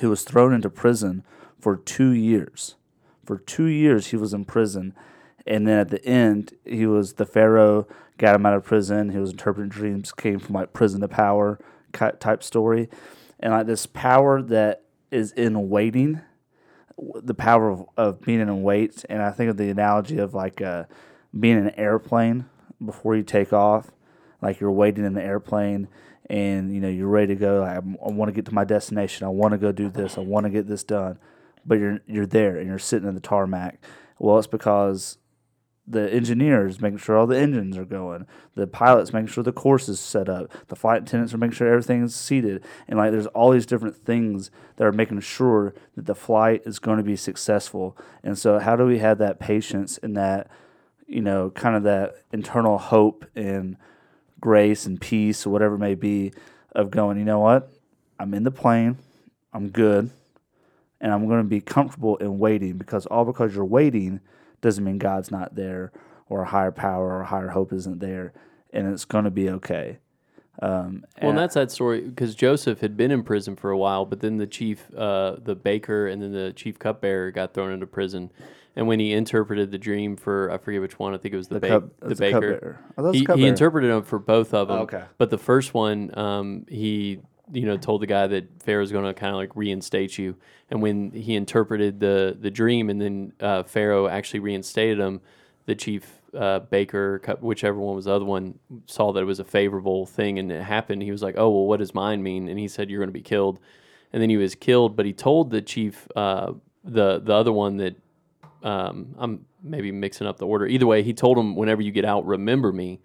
who 0.00 0.10
was 0.10 0.24
thrown 0.24 0.52
into 0.52 0.68
prison 0.68 1.24
for 1.58 1.76
two 1.76 2.10
years. 2.10 2.74
For 3.24 3.38
two 3.38 3.66
years, 3.66 4.08
he 4.08 4.16
was 4.16 4.34
in 4.34 4.44
prison, 4.44 4.94
and 5.46 5.66
then 5.66 5.78
at 5.78 5.88
the 5.90 6.04
end, 6.04 6.54
he 6.64 6.86
was 6.86 7.14
the 7.14 7.26
Pharaoh 7.26 7.86
got 8.18 8.34
him 8.34 8.46
out 8.46 8.54
of 8.54 8.64
prison. 8.64 9.10
He 9.10 9.18
was 9.18 9.30
interpreting 9.30 9.68
dreams, 9.68 10.12
came 10.12 10.38
from 10.38 10.54
like 10.54 10.72
prison 10.72 11.00
to 11.00 11.08
power 11.08 11.58
type 11.92 12.42
story, 12.42 12.88
and 13.40 13.52
like 13.52 13.66
this 13.66 13.86
power 13.86 14.42
that 14.42 14.82
is 15.10 15.32
in 15.32 15.68
waiting, 15.68 16.20
the 16.98 17.34
power 17.34 17.70
of, 17.70 17.84
of 17.96 18.20
being 18.22 18.40
in 18.40 18.62
wait. 18.62 19.04
And 19.08 19.22
I 19.22 19.30
think 19.30 19.50
of 19.50 19.56
the 19.56 19.70
analogy 19.70 20.18
of 20.18 20.34
like 20.34 20.60
uh, 20.62 20.84
being 21.38 21.58
in 21.58 21.66
an 21.68 21.78
airplane 21.78 22.46
before 22.84 23.14
you 23.16 23.22
take 23.22 23.52
off, 23.52 23.90
like 24.40 24.60
you're 24.60 24.70
waiting 24.72 25.04
in 25.04 25.14
the 25.14 25.22
airplane. 25.22 25.88
And 26.30 26.72
you 26.72 26.80
know 26.80 26.88
you're 26.88 27.08
ready 27.08 27.34
to 27.34 27.34
go. 27.34 27.60
Like, 27.60 27.72
I'm- 27.74 27.98
I 28.02 28.10
want 28.10 28.28
to 28.28 28.32
get 28.32 28.46
to 28.46 28.54
my 28.54 28.64
destination. 28.64 29.26
I 29.26 29.28
want 29.30 29.52
to 29.52 29.58
go 29.58 29.70
do 29.70 29.90
this. 29.90 30.16
I 30.16 30.22
want 30.22 30.44
to 30.44 30.50
get 30.50 30.66
this 30.66 30.82
done. 30.82 31.18
But 31.64 31.78
you're 31.78 32.00
you're 32.06 32.26
there 32.26 32.56
and 32.56 32.68
you're 32.68 32.78
sitting 32.78 33.08
in 33.08 33.14
the 33.14 33.20
tarmac. 33.20 33.78
Well, 34.18 34.38
it's 34.38 34.46
because 34.46 35.18
the 35.86 36.12
engineers 36.12 36.80
making 36.80 36.98
sure 36.98 37.16
all 37.16 37.26
the 37.26 37.38
engines 37.38 37.76
are 37.76 37.84
going, 37.84 38.26
the 38.54 38.66
pilots 38.66 39.12
making 39.12 39.26
sure 39.26 39.42
the 39.42 39.52
course 39.52 39.88
is 39.88 39.98
set 39.98 40.28
up, 40.28 40.52
the 40.68 40.76
flight 40.76 41.02
attendants 41.02 41.34
are 41.34 41.38
making 41.38 41.54
sure 41.54 41.68
everything 41.68 42.04
is 42.04 42.14
seated, 42.14 42.64
and 42.86 42.98
like 42.98 43.10
there's 43.10 43.26
all 43.28 43.50
these 43.50 43.66
different 43.66 43.96
things 43.96 44.50
that 44.76 44.86
are 44.86 44.92
making 44.92 45.20
sure 45.20 45.74
that 45.96 46.06
the 46.06 46.14
flight 46.14 46.62
is 46.64 46.78
going 46.78 46.98
to 46.98 47.04
be 47.04 47.16
successful. 47.16 47.96
And 48.22 48.38
so, 48.38 48.58
how 48.58 48.76
do 48.76 48.86
we 48.86 48.98
have 48.98 49.18
that 49.18 49.40
patience 49.40 49.98
and 50.02 50.16
that, 50.16 50.48
you 51.06 51.20
know, 51.20 51.50
kind 51.50 51.74
of 51.74 51.82
that 51.82 52.14
internal 52.32 52.78
hope 52.78 53.24
and 53.34 53.76
grace 54.40 54.86
and 54.86 55.00
peace 55.00 55.46
or 55.46 55.50
whatever 55.50 55.74
it 55.74 55.78
may 55.78 55.94
be 55.94 56.32
of 56.74 56.90
going, 56.90 57.18
you 57.18 57.24
know 57.24 57.40
what, 57.40 57.70
I'm 58.20 58.34
in 58.34 58.44
the 58.44 58.50
plane, 58.50 58.98
I'm 59.52 59.68
good, 59.70 60.10
and 61.02 61.12
I'm 61.12 61.26
going 61.28 61.42
to 61.42 61.48
be 61.48 61.60
comfortable 61.60 62.16
in 62.16 62.38
waiting 62.38 62.78
because 62.78 63.04
all 63.06 63.26
because 63.26 63.54
you're 63.54 63.64
waiting 63.66 64.20
doesn't 64.62 64.82
mean 64.84 64.96
God's 64.96 65.30
not 65.30 65.54
there 65.56 65.92
or 66.28 66.42
a 66.42 66.46
higher 66.46 66.72
power 66.72 67.08
or 67.16 67.20
a 67.20 67.26
higher 67.26 67.48
hope 67.48 67.72
isn't 67.74 67.98
there, 67.98 68.32
and 68.72 68.90
it's 68.90 69.04
going 69.04 69.24
to 69.24 69.30
be 69.30 69.50
okay. 69.50 69.98
Um, 70.60 71.04
Well, 71.20 71.30
and 71.30 71.38
that's 71.38 71.54
that 71.54 71.70
story 71.70 72.00
because 72.02 72.34
Joseph 72.34 72.80
had 72.80 72.96
been 72.96 73.10
in 73.10 73.22
prison 73.22 73.56
for 73.56 73.70
a 73.70 73.76
while, 73.78 74.04
but 74.06 74.20
then 74.20 74.36
the 74.36 74.46
chief, 74.46 74.86
uh, 74.96 75.36
the 75.42 75.54
baker, 75.54 76.06
and 76.06 76.22
then 76.22 76.32
the 76.32 76.52
chief 76.54 76.78
cupbearer 76.78 77.30
got 77.30 77.52
thrown 77.54 77.72
into 77.72 77.86
prison. 77.86 78.30
And 78.76 78.86
when 78.86 79.00
he 79.00 79.12
interpreted 79.12 79.70
the 79.70 79.78
dream 79.78 80.16
for, 80.16 80.50
I 80.50 80.56
forget 80.56 80.80
which 80.80 80.98
one, 80.98 81.12
I 81.14 81.18
think 81.18 81.34
it 81.34 81.36
was 81.36 81.48
the, 81.48 81.54
The 81.56 81.60
ba- 81.60 81.68
cup- 81.68 82.00
the 82.00 82.14
baker. 82.14 82.78
Oh, 82.96 83.12
he, 83.12 83.18
he 83.20 83.46
interpreted 83.46 83.90
them 83.90 84.02
for 84.02 84.18
both 84.18 84.54
of 84.54 84.68
them. 84.68 84.78
Oh, 84.78 84.82
okay. 84.82 85.04
But 85.18 85.28
the 85.30 85.36
first 85.38 85.74
one, 85.74 86.16
um, 86.18 86.64
he 86.68 87.20
you 87.52 87.66
know 87.66 87.76
told 87.76 88.00
the 88.00 88.06
guy 88.06 88.26
that 88.26 88.62
Pharaoh's 88.62 88.90
going 88.90 89.04
to 89.04 89.14
kind 89.14 89.30
of 89.30 89.36
like 89.36 89.54
reinstate 89.54 90.18
you. 90.18 90.36
And 90.70 90.80
when 90.82 91.10
he 91.10 91.34
interpreted 91.34 92.00
the 92.00 92.36
the 92.38 92.50
dream, 92.50 92.90
and 92.90 93.00
then 93.00 93.32
uh, 93.40 93.62
Pharaoh 93.62 94.08
actually 94.08 94.40
reinstated 94.40 94.98
him, 94.98 95.20
the 95.66 95.74
chief 95.74 96.20
uh, 96.36 96.60
baker, 96.60 97.20
whichever 97.40 97.78
one 97.78 97.94
was 97.94 98.06
the 98.06 98.12
other 98.12 98.24
one, 98.24 98.58
saw 98.86 99.12
that 99.12 99.20
it 99.20 99.26
was 99.26 99.38
a 99.38 99.44
favorable 99.44 100.06
thing 100.06 100.38
and 100.38 100.50
it 100.50 100.62
happened. 100.62 101.02
He 101.02 101.12
was 101.12 101.22
like, 101.22 101.34
"Oh 101.36 101.50
well, 101.50 101.66
what 101.66 101.78
does 101.78 101.94
mine 101.94 102.22
mean?" 102.22 102.48
And 102.48 102.58
he 102.58 102.68
said, 102.68 102.90
"You're 102.90 103.00
going 103.00 103.08
to 103.08 103.12
be 103.12 103.22
killed." 103.22 103.58
And 104.12 104.20
then 104.20 104.30
he 104.30 104.36
was 104.36 104.54
killed, 104.54 104.96
but 104.96 105.06
he 105.06 105.12
told 105.12 105.50
the 105.50 105.62
chief, 105.62 106.08
uh, 106.16 106.52
the 106.84 107.20
the 107.20 107.34
other 107.34 107.52
one 107.52 107.76
that 107.78 107.96
um, 108.62 109.14
I'm 109.18 109.44
maybe 109.62 109.92
mixing 109.92 110.26
up 110.26 110.38
the 110.38 110.46
order. 110.46 110.66
Either 110.66 110.86
way, 110.86 111.02
he 111.02 111.12
told 111.12 111.38
him, 111.38 111.54
"Whenever 111.54 111.82
you 111.82 111.92
get 111.92 112.04
out, 112.04 112.26
remember 112.26 112.72
me." 112.72 113.00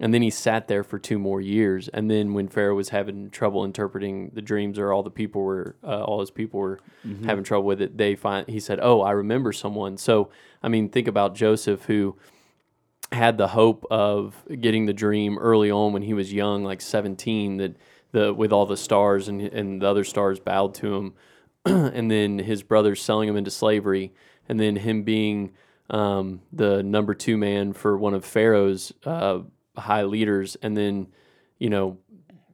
And 0.00 0.14
then 0.14 0.22
he 0.22 0.30
sat 0.30 0.68
there 0.68 0.84
for 0.84 0.98
two 0.98 1.18
more 1.18 1.40
years. 1.40 1.88
And 1.88 2.10
then 2.10 2.32
when 2.32 2.48
Pharaoh 2.48 2.76
was 2.76 2.90
having 2.90 3.30
trouble 3.30 3.64
interpreting 3.64 4.30
the 4.32 4.42
dreams, 4.42 4.78
or 4.78 4.92
all 4.92 5.02
the 5.02 5.10
people 5.10 5.42
were, 5.42 5.76
uh, 5.82 6.02
all 6.02 6.20
his 6.20 6.30
people 6.30 6.60
were 6.60 6.78
having 7.24 7.44
trouble 7.44 7.66
with 7.66 7.82
it, 7.82 7.98
they 7.98 8.14
find 8.14 8.48
he 8.48 8.60
said, 8.60 8.78
"Oh, 8.80 9.00
I 9.00 9.10
remember 9.10 9.52
someone." 9.52 9.96
So 9.96 10.30
I 10.62 10.68
mean, 10.68 10.88
think 10.88 11.08
about 11.08 11.34
Joseph 11.34 11.84
who 11.86 12.16
had 13.10 13.38
the 13.38 13.48
hope 13.48 13.86
of 13.90 14.44
getting 14.60 14.86
the 14.86 14.92
dream 14.92 15.38
early 15.38 15.70
on 15.70 15.92
when 15.92 16.02
he 16.02 16.14
was 16.14 16.32
young, 16.32 16.62
like 16.62 16.80
17, 16.80 17.56
that 17.56 17.76
the 18.12 18.32
with 18.32 18.52
all 18.52 18.66
the 18.66 18.76
stars 18.76 19.28
and 19.28 19.40
and 19.40 19.82
the 19.82 19.86
other 19.86 20.04
stars 20.04 20.38
bowed 20.38 20.74
to 20.74 20.94
him, 20.94 21.14
and 21.64 22.10
then 22.10 22.38
his 22.38 22.62
brothers 22.62 23.02
selling 23.02 23.28
him 23.28 23.36
into 23.36 23.50
slavery, 23.50 24.12
and 24.48 24.60
then 24.60 24.76
him 24.76 25.02
being 25.02 25.52
um, 25.90 26.42
the 26.52 26.82
number 26.82 27.14
two 27.14 27.36
man 27.36 27.72
for 27.72 27.96
one 27.96 28.14
of 28.14 28.24
Pharaoh's 28.24 28.92
uh, 29.04 29.40
high 29.78 30.02
leaders, 30.02 30.56
and 30.62 30.76
then 30.76 31.08
you 31.58 31.70
know 31.70 31.98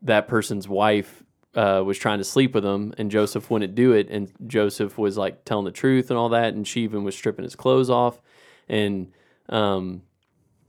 that 0.03 0.29
person's 0.29 0.69
wife 0.69 1.23
uh, 1.55 1.83
was 1.85 1.99
trying 1.99 2.19
to 2.19 2.25
sleep 2.25 2.55
with 2.55 2.65
him, 2.65 2.95
and 2.99 3.11
Joseph 3.11 3.51
wouldn't 3.51 3.75
do 3.75 3.93
it, 3.93 4.09
and 4.11 4.31
Joseph 4.47 4.99
was 4.99 5.17
like 5.17 5.45
telling 5.45 5.65
the 5.65 5.71
truth 5.71 6.11
and 6.11 6.19
all 6.19 6.29
that, 6.31 6.55
and 6.55 6.67
she 6.67 6.83
even 6.83 7.05
was 7.05 7.15
stripping 7.15 7.45
his 7.45 7.57
clothes 7.57 7.91
off, 7.91 8.21
and 8.69 9.13
um, 9.49 10.03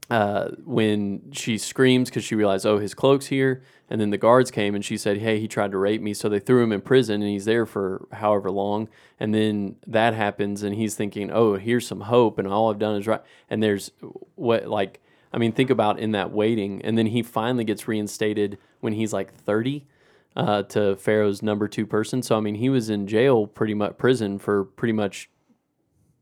uh, 0.08 0.50
when 0.64 1.32
she 1.32 1.58
screams 1.58 2.08
because 2.08 2.24
she 2.24 2.34
realized, 2.34 2.64
oh, 2.64 2.78
his 2.78 2.94
cloak's 2.94 3.26
here. 3.26 3.62
And 3.88 4.00
then 4.00 4.10
the 4.10 4.18
guards 4.18 4.50
came 4.50 4.74
and 4.74 4.84
she 4.84 4.96
said, 4.96 5.18
hey, 5.18 5.38
he 5.38 5.48
tried 5.48 5.70
to 5.72 5.78
rape 5.78 6.00
me. 6.00 6.14
So 6.14 6.28
they 6.28 6.40
threw 6.40 6.62
him 6.62 6.72
in 6.72 6.80
prison 6.80 7.22
and 7.22 7.30
he's 7.30 7.44
there 7.44 7.66
for 7.66 8.06
however 8.12 8.50
long. 8.50 8.88
And 9.18 9.34
then 9.34 9.76
that 9.86 10.14
happens 10.14 10.62
and 10.62 10.74
he's 10.74 10.94
thinking, 10.94 11.30
oh, 11.30 11.54
here's 11.54 11.86
some 11.86 12.02
hope 12.02 12.38
and 12.38 12.48
all 12.48 12.70
I've 12.70 12.78
done 12.78 12.96
is 12.96 13.06
right. 13.06 13.22
And 13.48 13.62
there's 13.62 13.92
what, 14.34 14.66
like, 14.66 15.00
I 15.36 15.38
mean, 15.38 15.52
think 15.52 15.68
about 15.68 15.98
in 15.98 16.12
that 16.12 16.32
waiting. 16.32 16.80
And 16.82 16.96
then 16.96 17.06
he 17.06 17.22
finally 17.22 17.64
gets 17.64 17.86
reinstated 17.86 18.56
when 18.80 18.94
he's 18.94 19.12
like 19.12 19.34
30 19.34 19.86
uh, 20.34 20.62
to 20.62 20.96
Pharaoh's 20.96 21.42
number 21.42 21.68
two 21.68 21.86
person. 21.86 22.22
So, 22.22 22.38
I 22.38 22.40
mean, 22.40 22.54
he 22.54 22.70
was 22.70 22.88
in 22.88 23.06
jail, 23.06 23.46
pretty 23.46 23.74
much 23.74 23.98
prison 23.98 24.38
for 24.38 24.64
pretty 24.64 24.94
much 24.94 25.28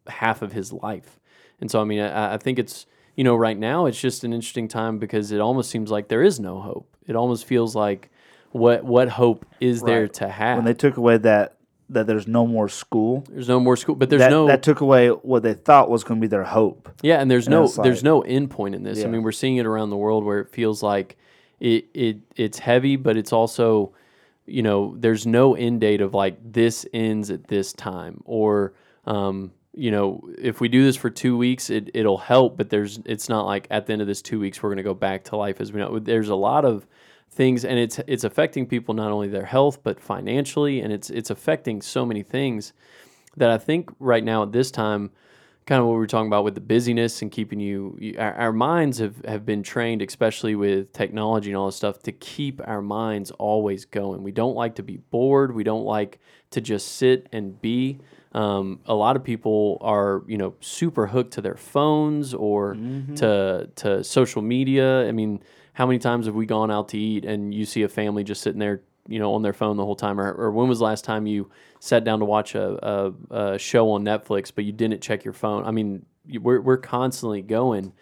half 0.09 0.43
of 0.43 0.53
his 0.53 0.73
life. 0.73 1.21
And 1.61 1.71
so, 1.71 1.81
I 1.81 1.85
mean, 1.85 2.01
I, 2.01 2.35
I 2.35 2.39
think 2.39 2.59
it's, 2.59 2.87
you 3.15 3.23
know, 3.23 3.37
right 3.37 3.57
now 3.57 3.87
it's 3.87 4.01
just 4.01 4.25
an 4.25 4.33
interesting 4.33 4.67
time 4.67 4.99
because 4.99 5.31
it 5.31 5.41
almost 5.41 5.71
seems 5.71 5.93
like 5.93 6.09
there 6.09 6.23
is 6.23 6.41
no 6.41 6.61
hope. 6.61 6.97
It 7.07 7.15
almost 7.15 7.45
feels 7.45 7.77
like 7.77 8.11
what 8.51 8.85
what 8.85 9.09
hope 9.09 9.47
is 9.61 9.83
there 9.83 10.09
to 10.09 10.29
have? 10.29 10.57
When 10.57 10.65
they 10.65 10.75
took 10.75 10.97
away 10.97 11.19
that 11.19 11.57
that 11.91 12.07
there's 12.07 12.27
no 12.27 12.47
more 12.47 12.69
school, 12.69 13.25
there's 13.29 13.49
no 13.49 13.61
more 13.61 13.77
school, 13.77 13.95
but 13.95 14.09
there's 14.11 14.21
that, 14.21 14.31
no 14.31 14.47
that 14.47 14.63
took 14.63 14.81
away 14.81 15.09
what 15.09 15.43
they 15.43 15.55
thought 15.55 15.91
was 15.91 16.05
going 16.05 16.21
to 16.21 16.25
be 16.25 16.29
their 16.29 16.45
hope. 16.45 16.89
Yeah, 17.03 17.21
and 17.21 17.31
there's 17.31 17.47
And 17.47 17.53
no 17.53 17.65
it's 17.65 17.77
there's 17.77 18.03
no 18.03 18.23
end 18.23 18.51
point 18.51 18.75
in 18.75 18.83
this. 18.83 19.05
I 19.05 19.07
mean, 19.09 19.23
we're 19.23 19.33
seeing 19.33 19.57
it 19.57 19.67
around 19.67 19.91
the 19.91 19.97
world 19.97 20.25
where 20.25 20.41
it 20.41 20.51
feels 20.51 20.83
like 20.83 21.17
it 21.61 21.87
it 21.95 22.19
it's 22.37 22.59
heavy, 22.59 22.97
but 22.97 23.17
it's 23.17 23.33
also 23.33 23.93
you 24.47 24.63
know 24.63 24.95
there's 24.99 25.27
no 25.27 25.55
end 25.55 25.81
date 25.81 26.01
of 26.01 26.15
like 26.15 26.37
this 26.53 26.87
ends 26.93 27.31
at 27.31 27.47
this 27.49 27.73
time 27.73 28.23
or 28.25 28.75
um, 29.07 29.53
you 29.75 29.91
know 29.91 30.29
if 30.39 30.61
we 30.61 30.69
do 30.69 30.85
this 30.85 30.97
for 30.97 31.11
two 31.11 31.37
weeks 31.37 31.71
it 31.71 31.91
it'll 31.95 32.19
help, 32.19 32.57
but 32.57 32.71
there's 32.71 32.99
it's 33.05 33.29
not 33.29 33.47
like 33.47 33.67
at 33.71 33.87
the 33.87 33.93
end 33.93 34.03
of 34.03 34.09
this 34.09 34.23
two 34.23 34.41
weeks 34.41 34.63
we're 34.63 34.71
going 34.71 34.79
to 34.79 34.83
go 34.83 34.95
back 34.95 35.25
to 35.25 35.37
life 35.37 35.61
as 35.61 35.73
we 35.73 35.81
know. 35.81 35.99
There's 35.99 36.29
a 36.29 36.35
lot 36.35 36.65
of 36.65 36.87
things 37.35 37.65
and 37.65 37.79
it's 37.79 37.99
it's 38.07 38.25
affecting 38.25 38.67
people 38.67 38.95
not 38.95 39.11
only 39.11 39.29
their 39.29 39.45
health 39.45 39.83
but 39.83 40.01
financially 40.01 40.81
and 40.81 40.93
it's 40.93 41.11
it's 41.11 41.31
affecting 41.31 41.83
so 41.83 42.07
many 42.07 42.23
things 42.23 42.73
that 43.37 43.51
I 43.51 43.59
think 43.59 43.91
right 43.99 44.23
now 44.23 44.43
at 44.43 44.53
this 44.53 44.71
time, 44.71 45.11
kind 45.67 45.81
of 45.81 45.87
what 45.87 45.95
we 45.95 45.99
were 45.99 46.07
talking 46.07 46.27
about 46.27 46.45
with 46.45 46.55
the 46.55 46.61
busyness 46.61 47.23
and 47.23 47.31
keeping 47.31 47.59
you, 47.59 47.97
you 48.01 48.15
our, 48.19 48.35
our 48.35 48.53
minds 48.53 48.99
have, 48.99 49.25
have 49.25 49.47
been 49.47 49.63
trained, 49.63 50.03
especially 50.03 50.55
with 50.55 50.93
technology 50.93 51.51
and 51.51 51.57
all 51.57 51.67
this 51.67 51.77
stuff, 51.77 52.03
to 52.03 52.13
keep 52.13 52.61
our 52.67 52.83
minds 52.83 53.31
always 53.33 53.85
going. 53.85 54.23
We 54.23 54.33
don't 54.33 54.55
like 54.55 54.75
to 54.77 54.83
be 54.83 54.99
bored. 54.99 55.55
We 55.55 55.65
don't 55.65 55.85
like 55.85 56.21
to 56.51 56.61
just 56.61 56.97
sit 56.97 57.29
and 57.33 57.61
be. 57.61 57.99
Um, 58.33 58.81
a 58.87 58.95
lot 58.95 59.15
of 59.17 59.23
people 59.23 59.79
are, 59.81 60.23
you 60.27 60.37
know, 60.37 60.55
super 60.61 61.07
hooked 61.07 61.35
to 61.35 61.41
their 61.41 61.57
phones 61.57 62.35
or 62.35 62.75
to 63.17 63.71
to 63.77 64.05
social 64.05 64.43
media. 64.43 65.09
I 65.09 65.13
mean, 65.13 65.41
how 65.75 65.87
many 65.87 65.99
times 65.99 66.27
have 66.27 66.35
we 66.35 66.47
gone 66.47 66.71
out 66.71 66.89
to 66.89 66.99
eat 66.99 67.25
and 67.25 67.53
you 67.53 67.67
see 67.67 67.83
a 67.83 67.89
family 67.89 68.25
just 68.25 68.43
sitting 68.43 68.61
there, 68.61 68.83
you 69.09 69.19
know, 69.19 69.35
on 69.35 69.43
their 69.43 69.53
phone 69.53 69.77
the 69.77 69.85
whole 69.85 69.97
time? 69.97 70.19
Or, 70.19 70.33
or 70.33 70.51
when 70.53 70.69
was 70.69 70.79
the 70.79 70.85
last 70.85 71.05
time 71.05 71.27
you 71.27 71.51
sat 71.81 72.05
down 72.05 72.21
to 72.21 72.25
watch 72.25 72.55
a, 72.55 73.13
a, 73.31 73.55
a 73.55 73.59
show 73.59 73.91
on 73.91 74.05
Netflix, 74.05 74.51
but 74.55 74.65
you 74.65 74.73
didn't 74.73 75.03
check 75.03 75.25
your 75.25 75.35
phone? 75.35 75.65
I 75.65 75.73
mean, 75.73 76.07
we're, 76.41 76.61
we're 76.61 76.79
constantly 76.79 77.43
going. 77.43 77.93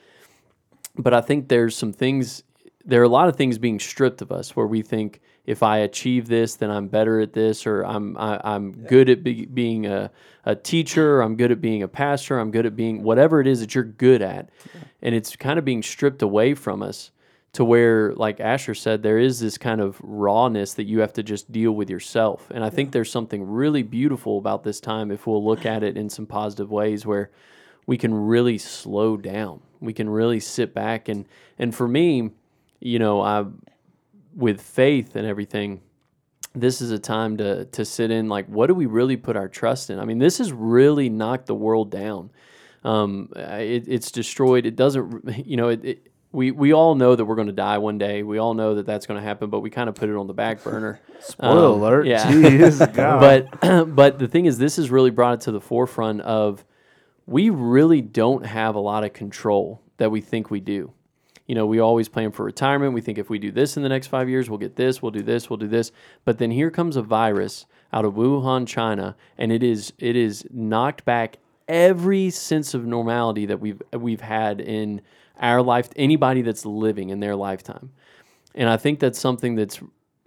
But 0.97 1.15
I 1.15 1.23
think 1.23 1.49
there's 1.49 1.75
some 1.75 1.95
things, 1.95 2.43
there 2.85 3.01
are 3.01 3.05
a 3.05 3.09
lot 3.09 3.29
of 3.29 3.37
things 3.37 3.57
being 3.57 3.81
stripped 3.81 4.21
of 4.21 4.31
us 4.31 4.55
where 4.55 4.67
we 4.67 4.83
think 4.83 5.23
if 5.47 5.63
I 5.63 5.79
achieve 5.79 6.29
this, 6.29 6.57
then 6.57 6.71
I'm 6.71 6.89
better 6.89 7.21
at 7.21 7.33
this, 7.33 7.67
or 7.67 7.83
I'm, 7.85 8.19
I, 8.19 8.39
I'm 8.45 8.73
good 8.85 9.09
at 9.09 9.25
be, 9.25 9.47
being 9.47 9.87
a, 9.87 10.11
a 10.45 10.55
teacher, 10.55 11.17
or 11.17 11.23
I'm 11.23 11.37
good 11.37 11.51
at 11.51 11.63
being 11.63 11.83
a 11.83 11.89
pastor, 11.89 12.39
I'm 12.39 12.51
good 12.51 12.67
at 12.67 12.77
being 12.77 13.03
whatever 13.03 13.41
it 13.41 13.47
is 13.47 13.61
that 13.61 13.75
you're 13.75 13.83
good 13.83 14.21
at. 14.21 14.51
And 15.01 15.15
it's 15.15 15.35
kind 15.37 15.59
of 15.59 15.65
being 15.65 15.83
stripped 15.83 16.21
away 16.21 16.53
from 16.53 16.83
us 16.83 17.11
to 17.53 17.65
where, 17.65 18.15
like 18.15 18.41
Asher 18.41 18.75
said, 18.75 19.03
there 19.03 19.19
is 19.19 19.41
this 19.41 19.59
kind 19.59 19.81
of 19.81 20.01
rawness 20.03 20.73
that 20.75 20.85
you 20.85 21.01
have 21.01 21.13
to 21.15 21.23
just 21.23 21.53
deal 21.53 21.73
with 21.73 21.91
yourself. 21.91 22.51
And 22.51 22.65
I 22.65 22.71
think 22.71 22.93
there's 22.93 23.11
something 23.11 23.47
really 23.47 23.83
beautiful 23.83 24.39
about 24.39 24.65
this 24.65 24.81
time 24.81 25.11
if 25.11 25.27
we'll 25.27 25.45
look 25.45 25.67
at 25.67 25.83
it 25.83 25.97
in 25.97 26.09
some 26.09 26.27
positive 26.27 26.71
ways 26.71 27.05
where 27.05 27.31
we 27.87 27.99
can 27.99 28.15
really 28.15 28.57
slow 28.57 29.19
down. 29.19 29.61
We 29.81 29.93
can 29.93 30.09
really 30.09 30.41
sit 30.41 30.73
back 30.73 31.09
and 31.09 31.27
and 31.59 31.75
for 31.75 31.87
me, 31.87 32.31
you 32.81 32.99
know, 32.99 33.21
I 33.21 33.45
with 34.35 34.63
faith 34.63 35.15
and 35.15 35.27
everything, 35.27 35.83
this 36.55 36.81
is 36.81 36.91
a 36.91 36.99
time 36.99 37.37
to 37.37 37.67
to 37.67 37.85
sit 37.85 38.11
in 38.11 38.29
like 38.29 38.47
what 38.47 38.69
do 38.69 38.75
we 38.75 38.87
really 38.87 39.17
put 39.19 39.37
our 39.37 39.49
trust 39.49 39.91
in? 39.91 39.99
I 39.99 40.07
mean, 40.07 40.19
this 40.19 40.39
has 40.39 40.53
really 40.53 41.11
knocked 41.11 41.47
the 41.47 41.55
world 41.55 41.91
down. 41.91 42.31
Um, 42.85 43.29
it, 43.37 43.85
it's 43.87 44.11
destroyed. 44.11 44.67
It 44.67 44.75
doesn't, 44.75 45.37
you 45.47 45.57
know, 45.57 45.69
it, 45.69 45.85
it 45.85 46.12
we, 46.33 46.51
we 46.51 46.73
all 46.73 46.95
know 46.95 47.15
that 47.15 47.25
we're 47.25 47.35
going 47.35 47.47
to 47.49 47.53
die 47.53 47.79
one 47.79 47.99
day. 47.99 48.23
We 48.23 48.39
all 48.39 48.55
know 48.55 48.75
that 48.77 48.87
that's 48.87 49.07
going 49.07 49.21
to 49.21 49.25
happen, 49.25 49.51
but 49.51 49.61
we 49.61 49.71
kind 49.71 49.89
of 49.89 49.95
put 49.95 50.09
it 50.09 50.17
on 50.17 50.27
the 50.27 50.33
back 50.35 50.65
burner. 50.65 50.99
Spoiler 51.21 51.67
Um, 51.67 51.73
alert! 51.81 52.07
Yeah. 52.07 52.25
Jeez, 52.25 52.95
but 53.61 53.87
but 53.95 54.19
the 54.19 54.27
thing 54.29 54.47
is, 54.47 54.59
this 54.59 54.77
has 54.77 54.91
really 54.91 55.11
brought 55.11 55.35
it 55.35 55.41
to 55.43 55.53
the 55.53 55.61
forefront 55.61 56.23
of 56.23 56.65
we 57.27 57.51
really 57.51 58.01
don't 58.01 58.45
have 58.47 58.75
a 58.75 58.81
lot 58.81 59.05
of 59.05 59.13
control 59.13 59.81
that 59.99 60.11
we 60.11 60.21
think 60.21 60.51
we 60.51 60.61
do. 60.61 60.93
You 61.47 61.55
know, 61.55 61.67
we 61.67 61.81
always 61.81 62.09
plan 62.09 62.33
for 62.33 62.45
retirement. 62.45 62.95
We 62.95 63.01
think 63.03 63.19
if 63.19 63.29
we 63.29 63.39
do 63.39 63.51
this 63.51 63.77
in 63.77 63.83
the 63.83 63.89
next 63.89 64.07
five 64.07 64.29
years, 64.29 64.49
we'll 64.49 64.59
get 64.59 64.77
this, 64.77 65.03
we'll 65.03 65.11
do 65.11 65.23
this, 65.23 65.51
we'll 65.51 65.59
do 65.59 65.69
this. 65.69 65.93
But 66.25 66.39
then 66.39 66.51
here 66.51 66.71
comes 66.71 66.97
a 66.97 67.03
virus 67.03 67.67
out 67.93 68.05
of 68.05 68.15
Wuhan, 68.15 68.67
China, 68.67 69.17
and 69.37 69.53
it 69.53 69.63
is 69.63 69.93
it 69.99 70.17
is 70.17 70.47
knocked 70.51 71.05
back 71.05 71.37
every 71.69 72.31
sense 72.31 72.75
of 72.75 72.87
normality 72.87 73.45
that 73.47 73.61
we've 73.61 73.83
we've 73.93 74.23
had 74.23 74.61
in 74.61 75.03
our 75.39 75.63
life. 75.63 75.89
Anybody 75.97 76.43
that's 76.43 76.65
living 76.65 77.11
in 77.11 77.21
their 77.21 77.37
lifetime, 77.37 77.91
and 78.55 78.69
I 78.69 78.77
think 78.77 79.01
that's 79.01 79.19
something 79.19 79.55
that's 79.55 79.81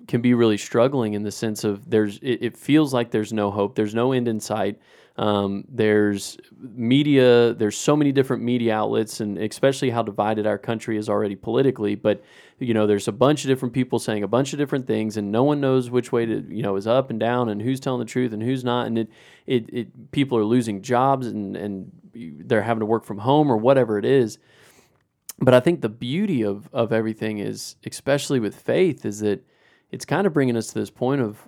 can 0.07 0.21
be 0.21 0.33
really 0.33 0.57
struggling 0.57 1.13
in 1.13 1.23
the 1.23 1.31
sense 1.31 1.63
of 1.63 1.89
there's 1.89 2.17
it, 2.19 2.39
it 2.41 2.57
feels 2.57 2.93
like 2.93 3.11
there's 3.11 3.33
no 3.33 3.51
hope 3.51 3.75
there's 3.75 3.95
no 3.95 4.11
end 4.11 4.27
in 4.27 4.39
sight. 4.39 4.79
Um, 5.17 5.63
there's 5.69 6.37
media 6.59 7.53
there's 7.53 7.77
so 7.77 7.95
many 7.95 8.11
different 8.11 8.43
media 8.43 8.75
outlets 8.75 9.21
and 9.21 9.37
especially 9.37 9.89
how 9.89 10.03
divided 10.03 10.45
our 10.45 10.57
country 10.57 10.97
is 10.97 11.07
already 11.07 11.37
politically 11.37 11.95
but 11.95 12.21
you 12.59 12.73
know 12.73 12.85
there's 12.85 13.07
a 13.07 13.13
bunch 13.13 13.45
of 13.45 13.47
different 13.47 13.73
people 13.73 13.97
saying 13.97 14.23
a 14.23 14.27
bunch 14.27 14.51
of 14.51 14.59
different 14.59 14.85
things 14.85 15.15
and 15.15 15.31
no 15.31 15.41
one 15.43 15.61
knows 15.61 15.89
which 15.89 16.11
way 16.11 16.25
to 16.25 16.45
you 16.49 16.61
know 16.61 16.75
is 16.75 16.85
up 16.85 17.09
and 17.09 17.19
down 17.21 17.47
and 17.47 17.61
who's 17.61 17.79
telling 17.79 17.99
the 17.99 18.05
truth 18.05 18.33
and 18.33 18.43
who's 18.43 18.65
not. 18.65 18.87
And 18.87 18.97
it 18.97 19.09
it, 19.45 19.69
it 19.71 20.11
people 20.11 20.37
are 20.37 20.43
losing 20.43 20.81
jobs 20.81 21.27
and 21.27 21.55
and 21.55 21.91
they're 22.13 22.61
having 22.61 22.79
to 22.79 22.85
work 22.85 23.05
from 23.05 23.19
home 23.19 23.49
or 23.49 23.57
whatever 23.57 23.97
it 23.97 24.05
is 24.05 24.37
but 25.39 25.53
I 25.53 25.59
think 25.59 25.81
the 25.81 25.89
beauty 25.89 26.43
of 26.43 26.69
of 26.73 26.91
everything 26.91 27.39
is, 27.39 27.75
especially 27.85 28.39
with 28.39 28.55
faith, 28.55 29.05
is 29.05 29.19
that 29.19 29.45
it's 29.91 30.05
kind 30.05 30.27
of 30.27 30.33
bringing 30.33 30.57
us 30.57 30.67
to 30.67 30.79
this 30.79 30.89
point 30.89 31.21
of 31.21 31.47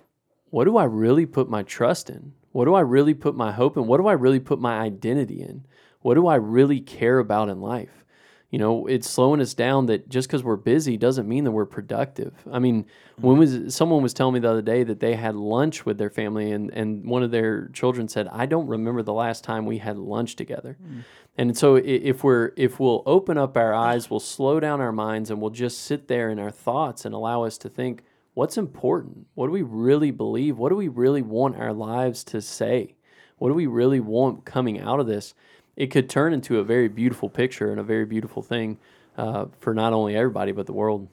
what 0.50 0.64
do 0.64 0.76
I 0.76 0.84
really 0.84 1.26
put 1.26 1.48
my 1.48 1.62
trust 1.62 2.08
in? 2.08 2.32
What 2.52 2.64
do 2.64 2.74
I 2.74 2.80
really 2.80 3.14
put 3.14 3.34
my 3.34 3.52
hope 3.52 3.76
in? 3.76 3.86
What 3.86 3.98
do 3.98 4.06
I 4.06 4.12
really 4.12 4.40
put 4.40 4.58
my 4.58 4.78
identity 4.78 5.42
in? 5.42 5.66
What 6.00 6.14
do 6.14 6.26
I 6.26 6.36
really 6.36 6.80
care 6.80 7.18
about 7.18 7.48
in 7.48 7.60
life? 7.60 8.04
You 8.50 8.58
know, 8.58 8.86
it's 8.86 9.08
slowing 9.08 9.42
us 9.42 9.52
down 9.52 9.86
that 9.86 10.08
just 10.08 10.26
because 10.26 10.42
we're 10.42 10.56
busy 10.56 10.96
doesn't 10.96 11.28
mean 11.28 11.44
that 11.44 11.50
we're 11.50 11.66
productive. 11.66 12.32
I 12.50 12.58
mean, 12.58 12.86
when 13.16 13.36
mm-hmm. 13.36 13.64
was 13.66 13.74
someone 13.74 14.02
was 14.02 14.14
telling 14.14 14.32
me 14.32 14.40
the 14.40 14.50
other 14.50 14.62
day 14.62 14.84
that 14.84 15.00
they 15.00 15.16
had 15.16 15.36
lunch 15.36 15.84
with 15.84 15.98
their 15.98 16.08
family 16.08 16.50
and, 16.52 16.70
and 16.70 17.04
one 17.04 17.22
of 17.22 17.30
their 17.30 17.68
children 17.74 18.08
said, 18.08 18.26
I 18.32 18.46
don't 18.46 18.66
remember 18.66 19.02
the 19.02 19.12
last 19.12 19.44
time 19.44 19.66
we 19.66 19.78
had 19.78 19.98
lunch 19.98 20.36
together. 20.36 20.78
Mm. 20.82 21.04
And 21.38 21.56
so 21.56 21.76
if 21.76 22.24
we're 22.24 22.50
if 22.56 22.80
we'll 22.80 23.04
open 23.06 23.38
up 23.38 23.56
our 23.56 23.72
eyes, 23.72 24.10
we'll 24.10 24.18
slow 24.18 24.58
down 24.58 24.80
our 24.80 24.90
minds 24.90 25.30
and 25.30 25.40
we'll 25.40 25.52
just 25.52 25.82
sit 25.82 26.08
there 26.08 26.30
in 26.30 26.40
our 26.40 26.50
thoughts 26.50 27.04
and 27.04 27.14
allow 27.14 27.44
us 27.44 27.56
to 27.58 27.68
think, 27.68 28.02
what's 28.34 28.58
important? 28.58 29.28
What 29.34 29.46
do 29.46 29.52
we 29.52 29.62
really 29.62 30.10
believe? 30.10 30.58
What 30.58 30.70
do 30.70 30.74
we 30.74 30.88
really 30.88 31.22
want 31.22 31.56
our 31.56 31.72
lives 31.72 32.24
to 32.24 32.42
say? 32.42 32.96
What 33.38 33.50
do 33.50 33.54
we 33.54 33.68
really 33.68 34.00
want 34.00 34.44
coming 34.44 34.80
out 34.80 34.98
of 34.98 35.06
this? 35.06 35.32
It 35.76 35.92
could 35.92 36.10
turn 36.10 36.32
into 36.32 36.58
a 36.58 36.64
very 36.64 36.88
beautiful 36.88 37.30
picture 37.30 37.70
and 37.70 37.78
a 37.78 37.84
very 37.84 38.04
beautiful 38.04 38.42
thing 38.42 38.78
uh, 39.16 39.46
for 39.60 39.72
not 39.72 39.92
only 39.92 40.16
everybody 40.16 40.50
but 40.50 40.66
the 40.66 40.72
world. 40.72 41.06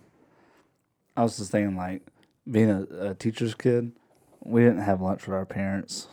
I 1.15 1.21
was 1.21 1.37
just 1.37 1.51
thinking, 1.51 1.77
like, 1.77 2.01
being 2.49 2.71
a, 2.71 3.09
a 3.09 3.13
teacher's 3.13 3.53
kid, 3.53 3.91
we 4.39 4.61
didn't 4.61 4.81
have 4.81 5.01
lunch 5.01 5.27
with 5.27 5.35
our 5.35 5.45
parents. 5.45 6.07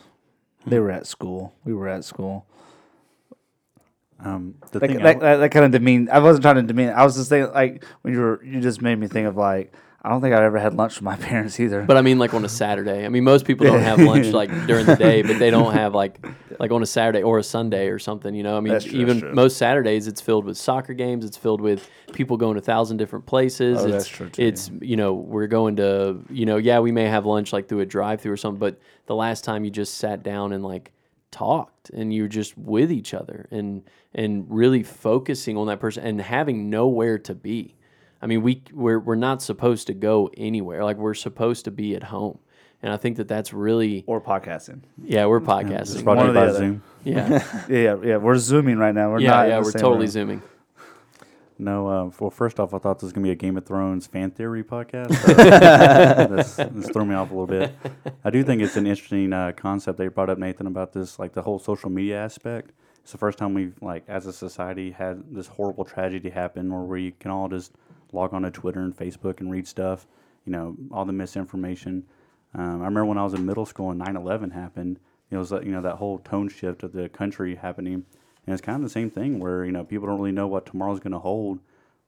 They 0.67 0.77
were 0.77 0.91
at 0.91 1.07
school. 1.07 1.55
We 1.65 1.73
were 1.73 1.87
at 1.87 2.05
school. 2.05 2.45
Um, 4.23 4.55
the 4.71 4.79
That, 4.79 4.87
thing, 4.87 4.97
I 4.99 5.03
that, 5.03 5.13
w- 5.13 5.19
that, 5.19 5.37
that 5.37 5.49
kind 5.49 5.65
of 5.65 5.71
demean. 5.71 6.09
I 6.11 6.19
wasn't 6.19 6.43
trying 6.43 6.55
to 6.55 6.63
demean. 6.63 6.89
I 6.89 7.03
was 7.03 7.15
just 7.15 7.29
thinking, 7.29 7.53
like, 7.53 7.83
when 8.01 8.13
you 8.13 8.19
were, 8.21 8.43
you 8.43 8.61
just 8.61 8.81
made 8.81 8.97
me 8.97 9.07
think 9.07 9.27
of 9.27 9.35
like, 9.35 9.73
I 10.05 10.09
don't 10.09 10.19
think 10.19 10.33
I've 10.33 10.43
ever 10.43 10.59
had 10.59 10.73
lunch 10.73 10.95
with 10.95 11.03
my 11.03 11.15
parents 11.29 11.59
either. 11.61 11.83
But 11.83 11.95
I 11.95 12.01
mean, 12.01 12.19
like 12.19 12.33
on 12.33 12.43
a 12.43 12.49
Saturday. 12.49 13.05
I 13.05 13.09
mean, 13.09 13.23
most 13.23 13.45
people 13.45 13.65
don't 13.65 13.79
have 13.81 13.99
lunch 14.11 14.27
like 14.27 14.49
during 14.67 14.85
the 14.85 14.97
day, 14.97 15.21
but 15.21 15.39
they 15.39 15.49
don't 15.49 15.73
have 15.81 15.95
like 15.95 16.19
like 16.59 16.71
on 16.71 16.83
a 16.83 16.85
Saturday 16.85 17.23
or 17.23 17.39
a 17.39 17.43
Sunday 17.43 17.87
or 17.87 17.99
something. 17.99 18.35
You 18.35 18.43
know, 18.43 18.57
I 18.57 18.59
mean, 18.59 18.77
true, 18.81 18.99
even 18.99 19.33
most 19.33 19.55
Saturdays, 19.55 20.07
it's 20.07 20.19
filled 20.19 20.43
with 20.43 20.57
soccer 20.57 20.93
games. 20.93 21.23
It's 21.23 21.37
filled 21.37 21.61
with 21.61 21.89
people 22.11 22.35
going 22.35 22.55
to 22.55 22.59
a 22.59 22.61
thousand 22.61 22.97
different 22.97 23.25
places. 23.25 23.79
Oh, 23.79 23.83
it's, 23.85 23.91
that's 23.91 24.07
true, 24.09 24.29
too, 24.29 24.41
It's 24.41 24.69
you 24.81 24.97
know 24.97 25.13
we're 25.13 25.47
going 25.47 25.77
to 25.77 26.21
you 26.29 26.45
know 26.45 26.57
yeah 26.57 26.79
we 26.79 26.91
may 26.91 27.05
have 27.05 27.25
lunch 27.25 27.53
like 27.53 27.69
through 27.69 27.79
a 27.79 27.85
drive 27.85 28.19
through 28.19 28.33
or 28.33 28.37
something, 28.37 28.59
but 28.59 28.77
the 29.05 29.15
last 29.15 29.45
time 29.45 29.63
you 29.63 29.71
just 29.71 29.95
sat 29.99 30.21
down 30.21 30.51
and 30.51 30.65
like 30.65 30.91
talked 31.33 31.89
and 31.89 32.13
you're 32.13 32.29
just 32.29 32.57
with 32.57 32.91
each 32.91 33.13
other 33.13 33.47
and 33.51 33.83
and 34.13 34.45
really 34.49 34.83
focusing 34.83 35.57
on 35.57 35.67
that 35.67 35.79
person 35.81 36.05
and 36.05 36.21
having 36.21 36.69
nowhere 36.69 37.17
to 37.17 37.33
be. 37.35 37.75
I 38.21 38.27
mean, 38.27 38.41
we 38.41 38.61
we're 38.71 38.99
we're 38.99 39.15
not 39.15 39.41
supposed 39.41 39.87
to 39.87 39.93
go 39.93 40.29
anywhere. 40.37 40.83
Like 40.85 40.95
we're 40.97 41.13
supposed 41.13 41.65
to 41.65 41.71
be 41.71 41.95
at 41.95 42.03
home. 42.03 42.39
And 42.81 42.91
I 42.93 42.97
think 42.97 43.15
that 43.17 43.29
that's 43.29 43.53
really 43.53 44.03
Or 44.07 44.19
podcasting. 44.21 44.81
yeah, 45.01 45.25
we're 45.25 45.39
podcasting. 45.39 46.03
brought 46.03 46.17
One 46.17 46.25
to 46.27 46.31
or 46.31 46.33
the 46.33 46.39
other. 46.41 46.57
Zoom. 46.59 46.83
Yeah. 47.05 47.29
Yeah, 47.29 47.65
yeah, 47.69 47.95
yeah. 48.03 48.17
We're 48.17 48.37
zooming 48.37 48.77
right 48.77 48.93
now. 48.93 49.09
We're 49.11 49.19
yeah, 49.21 49.29
not. 49.31 49.47
yeah, 49.47 49.59
we're 49.59 49.71
totally 49.71 49.99
room. 49.99 50.07
zooming. 50.07 50.41
No, 51.63 51.87
uh, 51.87 52.11
well, 52.19 52.29
first 52.29 52.59
off, 52.59 52.73
I 52.73 52.77
thought 52.77 52.97
this 52.97 53.03
was 53.03 53.13
gonna 53.13 53.23
be 53.23 53.31
a 53.31 53.35
Game 53.35 53.55
of 53.55 53.65
Thrones 53.65 54.05
fan 54.05 54.31
theory 54.31 54.63
podcast. 54.63 55.13
Uh, 55.53 56.27
this, 56.27 56.55
this 56.55 56.89
threw 56.89 57.05
me 57.05 57.15
off 57.15 57.31
a 57.31 57.33
little 57.33 57.47
bit. 57.47 57.73
I 58.23 58.29
do 58.29 58.43
think 58.43 58.61
it's 58.61 58.75
an 58.75 58.85
interesting 58.85 59.31
uh, 59.31 59.51
concept 59.55 59.97
that 59.97 60.03
you 60.03 60.09
brought 60.09 60.29
up, 60.29 60.37
Nathan, 60.37 60.67
about 60.67 60.93
this, 60.93 61.17
like 61.19 61.33
the 61.33 61.41
whole 61.41 61.59
social 61.59 61.89
media 61.89 62.21
aspect. 62.21 62.71
It's 63.01 63.11
the 63.11 63.17
first 63.17 63.37
time 63.37 63.53
we've, 63.53 63.75
like, 63.81 64.03
as 64.07 64.25
a 64.25 64.33
society, 64.33 64.91
had 64.91 65.23
this 65.33 65.47
horrible 65.47 65.85
tragedy 65.85 66.29
happen, 66.29 66.71
where 66.71 66.81
we 66.83 67.11
can 67.11 67.31
all 67.31 67.47
just 67.47 67.73
log 68.11 68.33
on 68.33 68.43
to 68.43 68.51
Twitter 68.51 68.81
and 68.81 68.95
Facebook 68.95 69.39
and 69.39 69.49
read 69.51 69.67
stuff. 69.67 70.05
You 70.45 70.51
know, 70.51 70.75
all 70.91 71.05
the 71.05 71.13
misinformation. 71.13 72.03
Um, 72.53 72.81
I 72.81 72.85
remember 72.85 73.05
when 73.05 73.17
I 73.17 73.23
was 73.23 73.33
in 73.33 73.45
middle 73.45 73.65
school 73.65 73.91
and 73.91 74.01
9/11 74.01 74.51
happened. 74.51 74.99
It 75.31 75.37
was 75.37 75.51
like 75.51 75.63
you 75.63 75.71
know 75.71 75.81
that 75.81 75.95
whole 75.95 76.19
tone 76.19 76.49
shift 76.49 76.83
of 76.83 76.91
the 76.91 77.09
country 77.09 77.55
happening, 77.55 78.05
and 78.45 78.53
it's 78.53 78.61
kind 78.61 78.77
of 78.77 78.83
the 78.83 78.89
same 78.89 79.09
thing 79.09 79.39
where 79.39 79.65
you 79.65 79.71
know 79.71 79.83
people 79.83 80.07
don't 80.07 80.17
really 80.17 80.31
know 80.31 80.47
what 80.47 80.65
tomorrow's 80.65 80.99
going 80.99 81.13
to 81.13 81.19
hold. 81.19 81.59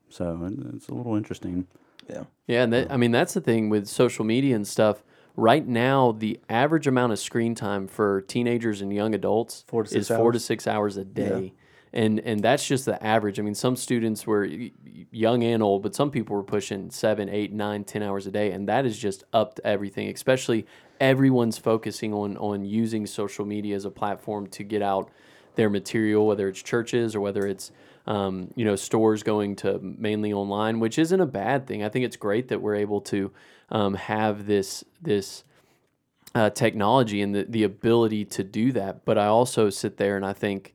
So 0.08 0.48
it's 0.74 0.88
a 0.88 0.94
little 0.94 1.16
interesting. 1.16 1.66
Yeah. 2.08 2.24
Yeah, 2.46 2.62
and 2.62 2.72
that, 2.72 2.92
I 2.92 2.96
mean 2.96 3.10
that's 3.10 3.34
the 3.34 3.40
thing 3.40 3.68
with 3.68 3.86
social 3.86 4.24
media 4.24 4.54
and 4.54 4.66
stuff. 4.66 5.02
Right 5.34 5.66
now, 5.66 6.12
the 6.12 6.40
average 6.48 6.86
amount 6.86 7.12
of 7.12 7.18
screen 7.18 7.54
time 7.54 7.86
for 7.88 8.22
teenagers 8.22 8.80
and 8.80 8.92
young 8.92 9.14
adults 9.14 9.64
Four 9.66 9.84
to 9.84 9.98
is 9.98 10.06
six 10.06 10.16
four 10.16 10.32
to 10.32 10.40
six 10.40 10.66
hours 10.66 10.96
a 10.96 11.04
day, 11.04 11.52
and 11.92 12.20
and 12.20 12.40
that's 12.40 12.66
just 12.66 12.86
the 12.86 13.02
average. 13.04 13.38
I 13.38 13.42
mean, 13.42 13.54
some 13.54 13.76
students 13.76 14.26
were 14.26 14.46
y- 14.46 14.70
y- 14.86 15.06
young 15.10 15.42
and 15.42 15.62
old, 15.62 15.82
but 15.82 15.94
some 15.94 16.10
people 16.10 16.36
were 16.36 16.42
pushing 16.42 16.90
seven, 16.90 17.28
eight, 17.28 17.52
nine, 17.52 17.84
ten 17.84 18.02
hours 18.02 18.26
a 18.26 18.30
day, 18.30 18.52
and 18.52 18.66
that 18.68 18.86
is 18.86 18.96
just 18.96 19.24
up 19.34 19.56
to 19.56 19.66
everything. 19.66 20.08
Especially 20.08 20.64
everyone's 21.00 21.58
focusing 21.58 22.14
on 22.14 22.38
on 22.38 22.64
using 22.64 23.04
social 23.06 23.44
media 23.44 23.76
as 23.76 23.84
a 23.84 23.90
platform 23.90 24.46
to 24.46 24.62
get 24.64 24.80
out 24.80 25.10
their 25.56 25.70
material, 25.70 26.26
whether 26.26 26.48
it's 26.48 26.62
churches 26.62 27.14
or 27.14 27.20
whether 27.20 27.46
it's 27.46 27.72
um, 28.06 28.52
you 28.54 28.64
know 28.64 28.76
stores 28.76 29.22
going 29.22 29.56
to 29.56 29.78
mainly 29.80 30.32
online, 30.32 30.78
which 30.80 30.98
isn't 30.98 31.20
a 31.20 31.26
bad 31.26 31.66
thing. 31.66 31.82
I 31.82 31.88
think 31.88 32.04
it's 32.04 32.16
great 32.16 32.48
that 32.48 32.62
we're 32.62 32.76
able 32.76 33.00
to 33.02 33.32
um, 33.70 33.94
have 33.94 34.46
this 34.46 34.84
this 35.02 35.44
uh, 36.34 36.50
technology 36.50 37.22
and 37.22 37.34
the, 37.34 37.44
the 37.48 37.62
ability 37.64 38.24
to 38.26 38.44
do 38.44 38.70
that. 38.72 39.04
But 39.04 39.16
I 39.16 39.26
also 39.26 39.70
sit 39.70 39.96
there 39.96 40.16
and 40.16 40.24
I 40.24 40.34
think, 40.34 40.74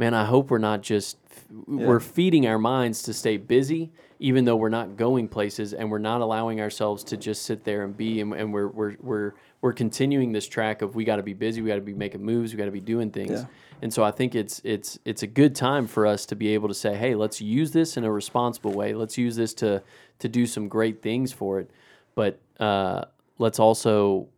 man, 0.00 0.14
I 0.14 0.24
hope 0.24 0.50
we're 0.50 0.56
not 0.56 0.80
just 0.80 1.18
we're 1.66 2.00
feeding 2.00 2.46
our 2.46 2.58
minds 2.58 3.02
to 3.02 3.12
stay 3.12 3.36
busy, 3.36 3.90
even 4.18 4.46
though 4.46 4.56
we're 4.56 4.70
not 4.70 4.96
going 4.96 5.28
places, 5.28 5.74
and 5.74 5.90
we're 5.90 5.98
not 5.98 6.22
allowing 6.22 6.58
ourselves 6.58 7.04
to 7.04 7.18
just 7.18 7.42
sit 7.42 7.64
there 7.64 7.84
and 7.84 7.94
be, 7.94 8.22
and, 8.22 8.32
and 8.32 8.52
we're 8.52 8.68
we're 8.68 8.96
we're 9.00 9.32
we're 9.60 9.74
continuing 9.74 10.32
this 10.32 10.48
track 10.48 10.80
of 10.80 10.94
we 10.94 11.04
got 11.04 11.16
to 11.16 11.22
be 11.22 11.34
busy, 11.34 11.60
we 11.60 11.68
got 11.68 11.74
to 11.74 11.82
be 11.82 11.92
making 11.92 12.24
moves, 12.24 12.50
we 12.50 12.56
got 12.56 12.64
to 12.64 12.70
be 12.70 12.80
doing 12.80 13.10
things. 13.10 13.42
Yeah. 13.42 13.44
And 13.82 13.92
so 13.92 14.02
I 14.02 14.10
think 14.10 14.34
it's 14.34 14.62
it's 14.64 14.98
it's 15.04 15.22
a 15.22 15.26
good 15.26 15.54
time 15.54 15.86
for 15.86 16.06
us 16.06 16.24
to 16.26 16.34
be 16.34 16.54
able 16.54 16.68
to 16.68 16.74
say, 16.74 16.96
hey, 16.96 17.14
let's 17.14 17.42
use 17.42 17.70
this 17.70 17.98
in 17.98 18.04
a 18.04 18.10
responsible 18.10 18.72
way. 18.72 18.94
Let's 18.94 19.18
use 19.18 19.36
this 19.36 19.52
to 19.54 19.82
to 20.20 20.28
do 20.30 20.46
some 20.46 20.66
great 20.66 21.02
things 21.02 21.30
for 21.30 21.60
it, 21.60 21.70
but 22.14 22.40
uh, 22.58 23.04
let's 23.36 23.58
also 23.58 24.28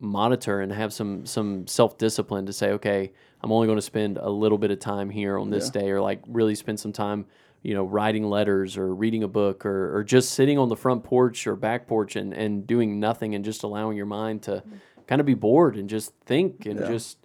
monitor 0.00 0.60
and 0.60 0.72
have 0.72 0.92
some 0.92 1.26
some 1.26 1.66
self 1.66 1.98
discipline 1.98 2.46
to 2.46 2.52
say, 2.52 2.70
okay, 2.72 3.12
I'm 3.42 3.52
only 3.52 3.66
going 3.66 3.78
to 3.78 3.82
spend 3.82 4.18
a 4.18 4.28
little 4.28 4.58
bit 4.58 4.70
of 4.70 4.80
time 4.80 5.10
here 5.10 5.38
on 5.38 5.50
this 5.50 5.70
day, 5.70 5.90
or 5.90 6.00
like 6.00 6.20
really 6.26 6.54
spend 6.54 6.80
some 6.80 6.92
time, 6.92 7.26
you 7.62 7.74
know, 7.74 7.84
writing 7.84 8.24
letters 8.24 8.76
or 8.76 8.94
reading 8.94 9.22
a 9.22 9.28
book 9.28 9.64
or 9.64 9.96
or 9.96 10.04
just 10.04 10.32
sitting 10.32 10.58
on 10.58 10.68
the 10.68 10.76
front 10.76 11.04
porch 11.04 11.46
or 11.46 11.54
back 11.56 11.86
porch 11.86 12.16
and 12.16 12.32
and 12.32 12.66
doing 12.66 12.98
nothing 12.98 13.34
and 13.34 13.44
just 13.44 13.62
allowing 13.62 13.96
your 13.96 14.06
mind 14.06 14.42
to 14.42 14.62
kind 15.06 15.20
of 15.20 15.26
be 15.26 15.34
bored 15.34 15.76
and 15.76 15.88
just 15.88 16.14
think 16.26 16.66
and 16.66 16.80
just 16.86 17.18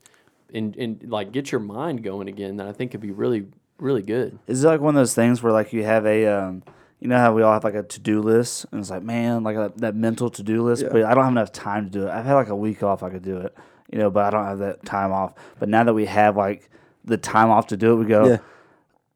and 0.53 0.75
and 0.75 1.09
like 1.09 1.31
get 1.31 1.51
your 1.51 1.61
mind 1.61 2.03
going 2.03 2.27
again. 2.27 2.57
That 2.57 2.67
I 2.67 2.71
think 2.73 2.91
could 2.91 3.01
be 3.01 3.11
really 3.11 3.47
really 3.77 4.01
good. 4.01 4.39
Is 4.47 4.63
it 4.63 4.67
like 4.67 4.81
one 4.81 4.95
of 4.95 4.99
those 4.99 5.15
things 5.15 5.41
where 5.41 5.53
like 5.53 5.73
you 5.73 5.83
have 5.83 6.05
a, 6.05 6.25
um, 6.27 6.63
you 6.99 7.07
know 7.07 7.17
how 7.17 7.33
we 7.33 7.41
all 7.43 7.53
have 7.53 7.63
like 7.63 7.75
a 7.75 7.83
to 7.83 7.99
do 7.99 8.21
list, 8.21 8.65
and 8.71 8.79
it's 8.79 8.89
like 8.89 9.03
man, 9.03 9.43
like 9.43 9.55
a, 9.57 9.71
that 9.77 9.95
mental 9.95 10.29
to 10.31 10.43
do 10.43 10.63
list, 10.63 10.83
Yeah. 10.83 10.89
but 10.91 11.03
I 11.03 11.13
don't 11.13 11.23
have 11.25 11.33
enough 11.33 11.51
time 11.51 11.85
to 11.85 11.91
do 11.91 12.07
it. 12.07 12.09
I've 12.11 12.25
had 12.25 12.33
like 12.35 12.49
a 12.49 12.55
week 12.55 12.83
off, 12.83 13.03
I 13.03 13.09
could 13.09 13.23
do 13.23 13.37
it, 13.37 13.55
you 13.91 13.99
know, 13.99 14.09
but 14.09 14.23
I 14.25 14.29
don't 14.31 14.45
have 14.45 14.59
that 14.59 14.85
time 14.85 15.11
off. 15.11 15.33
But 15.59 15.69
now 15.69 15.83
that 15.83 15.93
we 15.93 16.05
have 16.05 16.35
like 16.37 16.69
the 17.03 17.17
time 17.17 17.49
off 17.51 17.67
to 17.67 17.77
do 17.77 17.93
it, 17.93 17.95
we 17.97 18.05
go, 18.05 18.25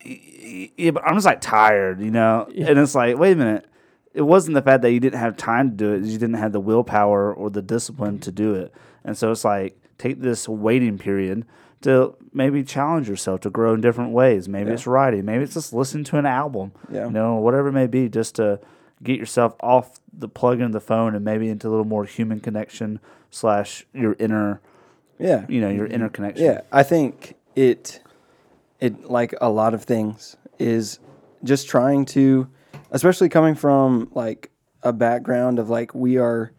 Yeah. 0.04 0.70
yeah, 0.78 0.92
but 0.92 1.04
I'm 1.06 1.16
just 1.16 1.26
like 1.26 1.42
tired, 1.42 2.02
you 2.02 2.12
know, 2.12 2.48
and 2.56 2.78
it's 2.80 2.96
like, 2.96 3.18
wait 3.18 3.34
a 3.34 3.36
minute. 3.36 3.66
It 4.14 4.24
wasn't 4.24 4.56
the 4.56 4.62
fact 4.62 4.82
that 4.82 4.92
you 4.92 5.00
didn't 5.00 5.20
have 5.20 5.38
time 5.38 5.70
to 5.70 5.76
do 5.76 5.94
it; 5.94 6.04
you 6.04 6.18
didn't 6.18 6.36
have 6.36 6.52
the 6.52 6.60
willpower 6.60 7.32
or 7.34 7.50
the 7.52 7.62
discipline 7.62 8.20
to 8.22 8.32
do 8.32 8.56
it. 8.56 8.74
And 9.06 9.16
so 9.16 9.32
it's 9.32 9.46
like 9.46 9.80
take 10.00 10.20
this 10.20 10.50
waiting 10.50 10.98
period 10.98 11.46
to 11.82 12.16
maybe 12.34 12.64
challenge 12.64 13.08
yourself 13.10 13.42
to 13.42 13.50
grow 13.50 13.74
in 13.74 13.82
different 13.82 14.12
ways. 14.12 14.48
Maybe 14.50 14.72
it's 14.72 14.86
writing, 14.88 15.26
maybe 15.26 15.44
it's 15.44 15.54
just 15.54 15.74
listening 15.74 16.04
to 16.06 16.18
an 16.18 16.26
album, 16.26 16.72
Yeah. 16.92 17.06
you 17.06 17.12
know, 17.12 17.36
whatever 17.36 17.70
it 17.70 17.74
may 17.74 17.88
be, 17.88 18.10
just 18.10 18.36
to 18.36 18.60
get 19.02 19.18
yourself 19.18 19.56
off 19.62 20.00
the 20.12 20.28
plug 20.28 20.60
in 20.60 20.72
the 20.72 20.82
phone 20.82 21.16
and 21.16 21.24
maybe 21.24 21.48
into 21.50 21.68
a 21.68 21.70
little 21.70 21.86
more 21.86 22.04
human 22.06 22.40
connection 22.42 23.00
slash 23.32 23.86
your 23.94 24.16
inner, 24.20 24.60
Yeah. 25.18 25.46
you 25.48 25.62
know, 25.62 25.70
your 25.70 25.86
inner 25.88 26.10
connection. 26.10 26.46
Yeah, 26.46 26.62
I 26.72 26.84
think 26.84 27.36
it 27.56 28.02
it 28.80 29.10
like 29.10 29.34
a 29.42 29.50
lot 29.50 29.74
of 29.74 29.84
things 29.84 30.38
is 30.58 31.00
just 31.44 31.68
trying 31.68 32.06
to 32.06 32.48
especially 32.92 33.28
coming 33.30 33.56
from 33.56 34.10
like 34.14 34.52
a 34.84 34.92
background 34.94 35.60
of 35.60 35.70
like 35.70 35.94
we 35.94 36.18
are 36.18 36.52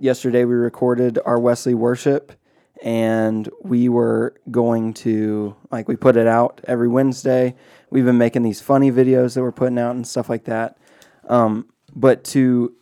yesterday 0.00 0.44
we 0.44 0.54
recorded 0.54 1.18
our 1.24 1.38
Wesley 1.38 1.74
worship 1.74 2.32
and 2.82 3.48
we 3.62 3.88
were 3.88 4.34
going 4.50 4.92
to 4.94 5.56
like 5.70 5.88
we 5.88 5.96
put 5.96 6.16
it 6.16 6.26
out 6.26 6.60
every 6.64 6.88
Wednesday. 6.88 7.54
We've 7.90 8.04
been 8.04 8.18
making 8.18 8.42
these 8.42 8.60
funny 8.60 8.90
videos 8.90 9.34
that 9.34 9.42
we're 9.42 9.52
putting 9.52 9.78
out 9.78 9.94
and 9.94 10.06
stuff 10.06 10.28
like 10.28 10.44
that. 10.44 10.76
Um, 11.28 11.70
but 11.94 12.24
to 12.24 12.74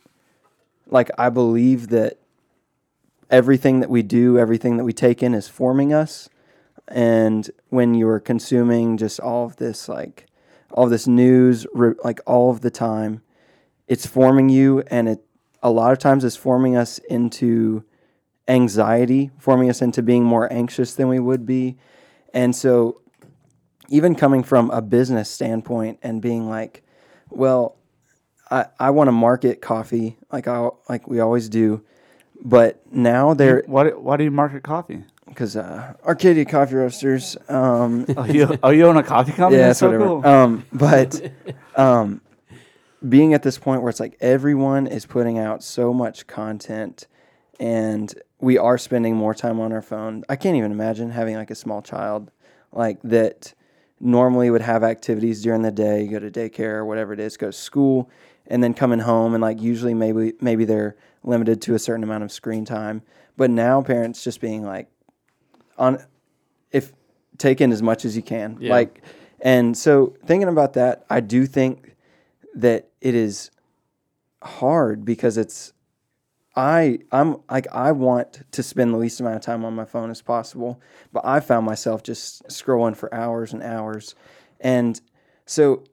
like 0.87 1.09
I 1.17 1.29
believe 1.29 1.89
that 1.89 2.19
everything 3.29 3.79
that 3.79 3.89
we 3.89 4.03
do, 4.03 4.37
everything 4.37 4.77
that 4.77 4.83
we 4.83 4.93
take 4.93 5.23
in 5.23 5.33
is 5.33 5.47
forming 5.47 5.93
us. 5.93 6.29
And 6.87 7.49
when 7.69 7.95
you're 7.95 8.19
consuming 8.19 8.97
just 8.97 9.19
all 9.19 9.45
of 9.45 9.55
this, 9.55 9.89
like 9.89 10.27
all 10.71 10.87
this 10.87 11.07
news, 11.07 11.65
re- 11.73 11.95
like 12.03 12.19
all 12.25 12.51
of 12.51 12.61
the 12.61 12.69
time, 12.69 13.21
it's 13.87 14.05
forming 14.05 14.49
you. 14.49 14.81
And 14.87 15.09
it 15.09 15.25
a 15.63 15.71
lot 15.71 15.91
of 15.91 15.97
times 15.97 16.23
is 16.23 16.35
forming 16.35 16.75
us 16.75 16.99
into 17.09 17.83
anxiety, 18.47 19.31
forming 19.39 19.69
us 19.69 19.81
into 19.81 20.01
being 20.01 20.23
more 20.23 20.51
anxious 20.51 20.93
than 20.95 21.07
we 21.07 21.19
would 21.19 21.45
be. 21.45 21.77
And 22.33 22.55
so, 22.55 23.01
even 23.89 24.15
coming 24.15 24.43
from 24.43 24.69
a 24.71 24.81
business 24.81 25.29
standpoint 25.29 25.99
and 26.03 26.21
being 26.21 26.49
like, 26.49 26.83
well, 27.29 27.75
I, 28.51 28.65
I 28.79 28.89
want 28.91 29.07
to 29.07 29.11
market 29.11 29.61
coffee 29.61 30.17
like 30.31 30.47
I 30.47 30.69
like 30.89 31.07
we 31.07 31.19
always 31.19 31.49
do, 31.49 31.83
but 32.43 32.81
now 32.91 33.33
they're 33.33 33.63
Why, 33.65 33.85
do- 33.85 33.99
why 33.99 34.17
do 34.17 34.23
you 34.23 34.31
market 34.31 34.63
coffee? 34.63 35.03
because 35.27 35.55
uh, 35.57 35.93
Arcadia 36.05 36.45
Coffee 36.45 36.75
Roasters. 36.75 37.35
Um, 37.49 38.05
Oh, 38.17 38.25
you, 38.25 38.59
oh, 38.61 38.69
you 38.69 38.85
own 38.85 38.95
a 38.97 39.03
coffee 39.03 39.31
company? 39.31 39.59
yeah, 39.59 39.67
That's 39.67 39.79
so 39.79 39.87
whatever. 39.87 40.05
cool. 40.05 40.25
Um, 40.25 40.65
but 40.71 41.31
um, 41.75 42.21
being 43.07 43.33
at 43.33 43.41
this 43.43 43.57
point 43.57 43.81
where 43.81 43.89
it's 43.89 43.99
like 43.99 44.15
everyone 44.21 44.85
is 44.87 45.05
putting 45.05 45.37
out 45.39 45.63
so 45.63 45.93
much 45.93 46.27
content, 46.27 47.07
and 47.59 48.13
we 48.39 48.57
are 48.57 48.77
spending 48.77 49.15
more 49.15 49.33
time 49.33 49.59
on 49.59 49.71
our 49.71 49.81
phone. 49.81 50.23
I 50.29 50.35
can't 50.35 50.55
even 50.55 50.71
imagine 50.71 51.11
having 51.11 51.35
like 51.35 51.51
a 51.51 51.55
small 51.55 51.81
child 51.81 52.31
like 52.71 53.01
that 53.03 53.53
normally 53.99 54.49
would 54.49 54.61
have 54.61 54.83
activities 54.83 55.41
during 55.41 55.61
the 55.61 55.71
day, 55.71 56.07
go 56.07 56.19
to 56.19 56.29
daycare 56.29 56.75
or 56.75 56.85
whatever 56.85 57.13
it 57.13 57.19
is, 57.19 57.37
go 57.37 57.47
to 57.47 57.53
school, 57.53 58.09
and 58.47 58.63
then 58.63 58.73
coming 58.73 58.99
home 58.99 59.33
and 59.33 59.41
like 59.41 59.61
usually 59.61 59.93
maybe 59.93 60.33
maybe 60.41 60.65
they're 60.65 60.95
limited 61.23 61.61
to 61.63 61.73
a 61.73 61.79
certain 61.79 62.03
amount 62.03 62.23
of 62.23 62.31
screen 62.31 62.65
time. 62.65 63.01
But 63.37 63.49
now 63.49 63.81
parents 63.81 64.23
just 64.23 64.41
being 64.41 64.63
like 64.63 64.87
on 65.77 66.03
if 66.71 66.91
take 67.37 67.61
in 67.61 67.71
as 67.71 67.81
much 67.81 68.05
as 68.05 68.15
you 68.15 68.21
can. 68.21 68.57
Yeah. 68.59 68.71
Like 68.71 69.01
and 69.39 69.77
so 69.77 70.15
thinking 70.25 70.49
about 70.49 70.73
that, 70.73 71.05
I 71.09 71.19
do 71.19 71.45
think 71.45 71.95
that 72.53 72.89
it 73.01 73.15
is 73.15 73.51
hard 74.41 75.05
because 75.05 75.37
it's 75.37 75.73
I 76.55 76.99
I'm 77.11 77.37
like 77.49 77.67
I 77.71 77.91
want 77.91 78.43
to 78.51 78.63
spend 78.63 78.93
the 78.93 78.97
least 78.97 79.19
amount 79.19 79.35
of 79.35 79.41
time 79.41 79.65
on 79.65 79.75
my 79.75 79.85
phone 79.85 80.09
as 80.09 80.21
possible, 80.21 80.81
but 81.11 81.25
I 81.25 81.39
found 81.39 81.65
myself 81.65 82.03
just 82.03 82.43
scrolling 82.47 82.95
for 82.95 83.13
hours 83.13 83.53
and 83.53 83.61
hours. 83.61 84.15
And 84.59 84.99
so 85.45 85.83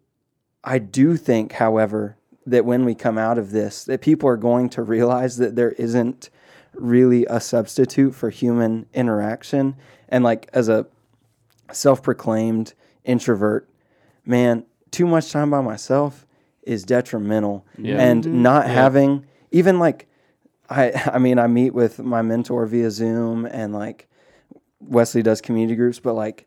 I 0.65 0.79
do 0.79 1.17
think, 1.17 1.53
however, 1.53 2.17
that 2.47 2.65
when 2.65 2.85
we 2.85 2.95
come 2.95 3.19
out 3.19 3.39
of 3.39 3.51
this, 3.51 3.85
that 3.85 4.01
people 4.01 4.29
are 4.29 4.37
going 4.37 4.69
to 4.71 4.83
realize 4.83 5.37
that 5.39 5.57
there 5.57 5.73
isn't 5.73 6.31
really 6.75 7.27
a 7.27 7.41
substitute 7.41 8.15
for 8.15 8.31
human 8.31 8.87
interaction. 8.95 9.77
And 10.09 10.25
like 10.25 10.49
as 10.53 10.69
a 10.69 10.87
self-proclaimed 11.73 12.75
introvert, 13.05 13.69
man, 14.25 14.65
too 14.91 15.07
much 15.07 15.33
time 15.33 15.51
by 15.51 15.61
myself 15.61 16.27
is 16.63 16.85
detrimental. 16.85 17.67
Yeah. 17.77 18.01
And 18.01 18.23
mm-hmm. 18.25 18.43
not 18.43 18.69
having 18.69 19.27
even 19.51 19.79
like 19.79 20.09
I 20.73 21.11
I 21.13 21.19
mean 21.19 21.39
I 21.39 21.47
meet 21.47 21.75
with 21.75 21.99
my 21.99 22.23
mentor 22.23 22.67
via 22.67 22.91
Zoom 22.91 23.47
and 23.47 23.73
like 23.73 24.09
Wesley 24.81 25.23
does 25.23 25.41
community 25.41 25.77
groups, 25.77 26.01
but 26.01 26.15
like 26.15 26.47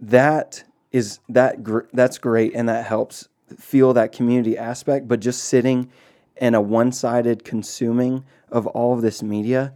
that 0.00 0.64
is 0.92 1.18
that 1.28 1.64
gr- 1.64 1.88
that's 1.92 2.18
great 2.18 2.54
and 2.54 2.68
that 2.68 2.86
helps 2.86 3.28
feel 3.58 3.92
that 3.94 4.12
community 4.12 4.56
aspect. 4.56 5.08
But 5.08 5.20
just 5.20 5.44
sitting 5.44 5.90
in 6.36 6.54
a 6.54 6.60
one-sided 6.60 7.44
consuming 7.44 8.24
of 8.50 8.66
all 8.68 8.92
of 8.92 9.02
this 9.02 9.22
media, 9.22 9.72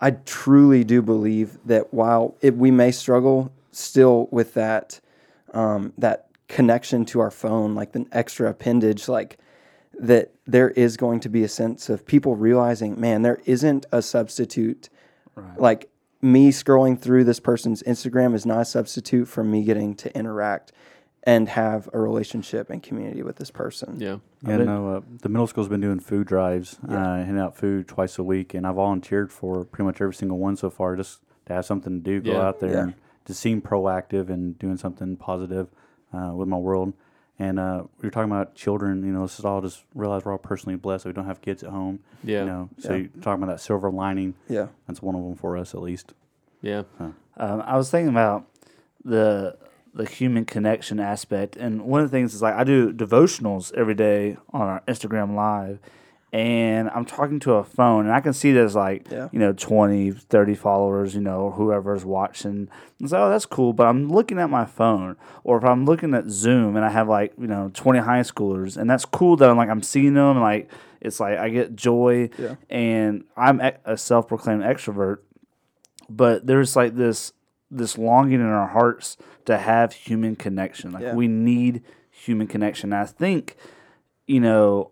I 0.00 0.12
truly 0.12 0.84
do 0.84 1.02
believe 1.02 1.58
that 1.64 1.94
while 1.94 2.36
it, 2.40 2.56
we 2.56 2.70
may 2.70 2.90
struggle 2.90 3.52
still 3.70 4.28
with 4.30 4.54
that 4.54 5.00
um, 5.52 5.92
that 5.98 6.28
connection 6.48 7.04
to 7.06 7.20
our 7.20 7.30
phone, 7.30 7.74
like 7.74 7.92
the 7.92 8.06
extra 8.12 8.50
appendage, 8.50 9.08
like 9.08 9.38
that 9.98 10.32
there 10.46 10.70
is 10.70 10.96
going 10.96 11.20
to 11.20 11.28
be 11.28 11.42
a 11.44 11.48
sense 11.48 11.88
of 11.88 12.04
people 12.06 12.36
realizing, 12.36 13.00
man, 13.00 13.22
there 13.22 13.40
isn't 13.44 13.86
a 13.92 14.02
substitute. 14.02 14.88
Like 15.56 15.90
me 16.22 16.50
scrolling 16.50 16.98
through 16.98 17.24
this 17.24 17.40
person's 17.40 17.82
Instagram 17.82 18.34
is 18.34 18.46
not 18.46 18.60
a 18.60 18.64
substitute 18.64 19.26
for 19.26 19.42
me 19.44 19.64
getting 19.64 19.94
to 19.96 20.16
interact 20.16 20.72
and 21.26 21.48
have 21.48 21.88
a 21.92 21.98
relationship 21.98 22.68
and 22.70 22.82
community 22.82 23.22
with 23.22 23.36
this 23.36 23.50
person. 23.50 23.98
Yeah. 23.98 24.18
Yeah, 24.46 24.58
no, 24.58 24.88
uh, 24.96 25.00
the 25.22 25.30
middle 25.30 25.46
school's 25.46 25.68
been 25.68 25.80
doing 25.80 25.98
food 25.98 26.26
drives, 26.26 26.78
uh, 26.86 26.92
handing 26.94 27.38
out 27.38 27.56
food 27.56 27.88
twice 27.88 28.18
a 28.18 28.22
week, 28.22 28.52
and 28.52 28.66
I 28.66 28.72
volunteered 28.72 29.32
for 29.32 29.64
pretty 29.64 29.84
much 29.84 30.02
every 30.02 30.12
single 30.14 30.38
one 30.38 30.56
so 30.56 30.68
far, 30.68 30.96
just 30.96 31.20
to 31.46 31.54
have 31.54 31.64
something 31.64 32.02
to 32.02 32.04
do, 32.04 32.20
go 32.20 32.32
Yeah. 32.32 32.46
out 32.46 32.60
there 32.60 32.72
Yeah. 32.72 32.82
and 32.82 32.94
to 33.24 33.32
seem 33.34 33.62
proactive 33.62 34.28
and 34.28 34.58
doing 34.58 34.76
something 34.76 35.16
positive 35.16 35.68
uh, 36.12 36.32
with 36.34 36.46
my 36.46 36.58
world. 36.58 36.92
And 37.38 37.58
uh, 37.58 37.82
we 38.00 38.06
were 38.06 38.10
talking 38.12 38.30
about 38.30 38.54
children, 38.54 39.04
you 39.04 39.10
know, 39.12 39.22
this 39.22 39.38
is 39.40 39.44
all 39.44 39.60
just 39.60 39.82
realize 39.94 40.24
we're 40.24 40.32
all 40.32 40.38
personally 40.38 40.76
blessed. 40.76 41.04
that 41.04 41.10
We 41.10 41.14
don't 41.14 41.26
have 41.26 41.40
kids 41.40 41.64
at 41.64 41.70
home, 41.70 41.98
Yeah. 42.22 42.40
you 42.40 42.46
know. 42.46 42.68
So 42.78 42.90
Yeah. 42.92 42.98
you're 42.98 43.22
talking 43.22 43.42
about 43.42 43.52
that 43.52 43.60
silver 43.60 43.90
lining. 43.90 44.34
Yeah. 44.48 44.68
That's 44.86 45.02
one 45.02 45.14
of 45.16 45.22
them 45.24 45.34
for 45.34 45.56
us, 45.56 45.74
at 45.74 45.82
least. 45.82 46.14
Yeah. 46.62 46.84
Um, 47.00 47.14
I 47.66 47.76
was 47.76 47.90
thinking 47.90 48.10
about 48.10 48.46
the 49.04 49.56
the 49.96 50.04
human 50.06 50.44
connection 50.44 50.98
aspect, 50.98 51.56
and 51.56 51.82
one 51.82 52.00
of 52.00 52.10
the 52.10 52.16
things 52.16 52.34
is 52.34 52.42
like 52.42 52.54
I 52.54 52.64
do 52.64 52.92
devotionals 52.92 53.72
every 53.74 53.94
day 53.94 54.36
on 54.52 54.62
our 54.62 54.82
Instagram 54.88 55.36
Live, 55.36 55.78
and 56.34 56.90
I'm 56.90 57.04
talking 57.04 57.38
to 57.40 57.52
a 57.54 57.64
phone, 57.64 58.06
and 58.06 58.12
I 58.14 58.20
can 58.20 58.32
see 58.32 58.50
there's 58.52 58.74
like 58.74 59.06
Yeah. 59.10 59.28
you 59.30 59.38
know 59.38 59.52
20, 59.52 60.10
30 60.10 60.54
followers, 60.56 61.14
you 61.14 61.20
know, 61.20 61.42
or 61.42 61.52
whoever's 61.52 62.04
watching. 62.04 62.68
It's 62.98 63.12
like, 63.12 63.20
oh, 63.20 63.30
that's 63.30 63.46
cool, 63.46 63.72
but 63.72 63.86
I'm 63.86 64.08
looking 64.10 64.40
at 64.40 64.50
my 64.50 64.64
phone, 64.64 65.16
or 65.44 65.56
if 65.58 65.64
I'm 65.64 65.84
looking 65.84 66.12
at 66.12 66.28
Zoom 66.28 66.74
and 66.74 66.84
I 66.84 66.90
have 66.90 67.08
like 67.08 67.32
you 67.38 67.46
know 67.46 67.70
20 67.72 68.00
high 68.00 68.20
schoolers, 68.20 68.76
and 68.76 68.90
that's 68.90 69.04
cool 69.04 69.36
that 69.36 69.48
I'm 69.48 69.56
like 69.56 69.68
I'm 69.70 69.82
seeing 69.82 70.14
them, 70.14 70.32
and 70.36 70.40
like 70.40 70.68
it's 71.00 71.20
like 71.20 71.38
I 71.38 71.50
get 71.50 71.76
joy, 71.76 72.30
Yeah. 72.36 72.56
and 72.68 73.22
I'm 73.36 73.60
a 73.84 73.96
self-proclaimed 73.96 74.62
extrovert 74.62 75.18
but 76.10 76.46
there's 76.46 76.76
like 76.76 76.96
this 76.96 77.32
this 77.70 77.96
longing 77.96 78.40
in 78.40 78.46
our 78.46 78.68
hearts 78.68 79.16
to 79.46 79.56
have 79.56 79.92
human 79.92 80.36
connection. 80.36 80.90
Like 80.92 81.02
Yeah. 81.02 81.14
we 81.14 81.28
need 81.28 81.82
human 82.10 82.46
connection. 82.46 82.92
And 82.92 83.00
I 83.02 83.06
think, 83.06 83.56
you 84.26 84.38
know, 84.40 84.90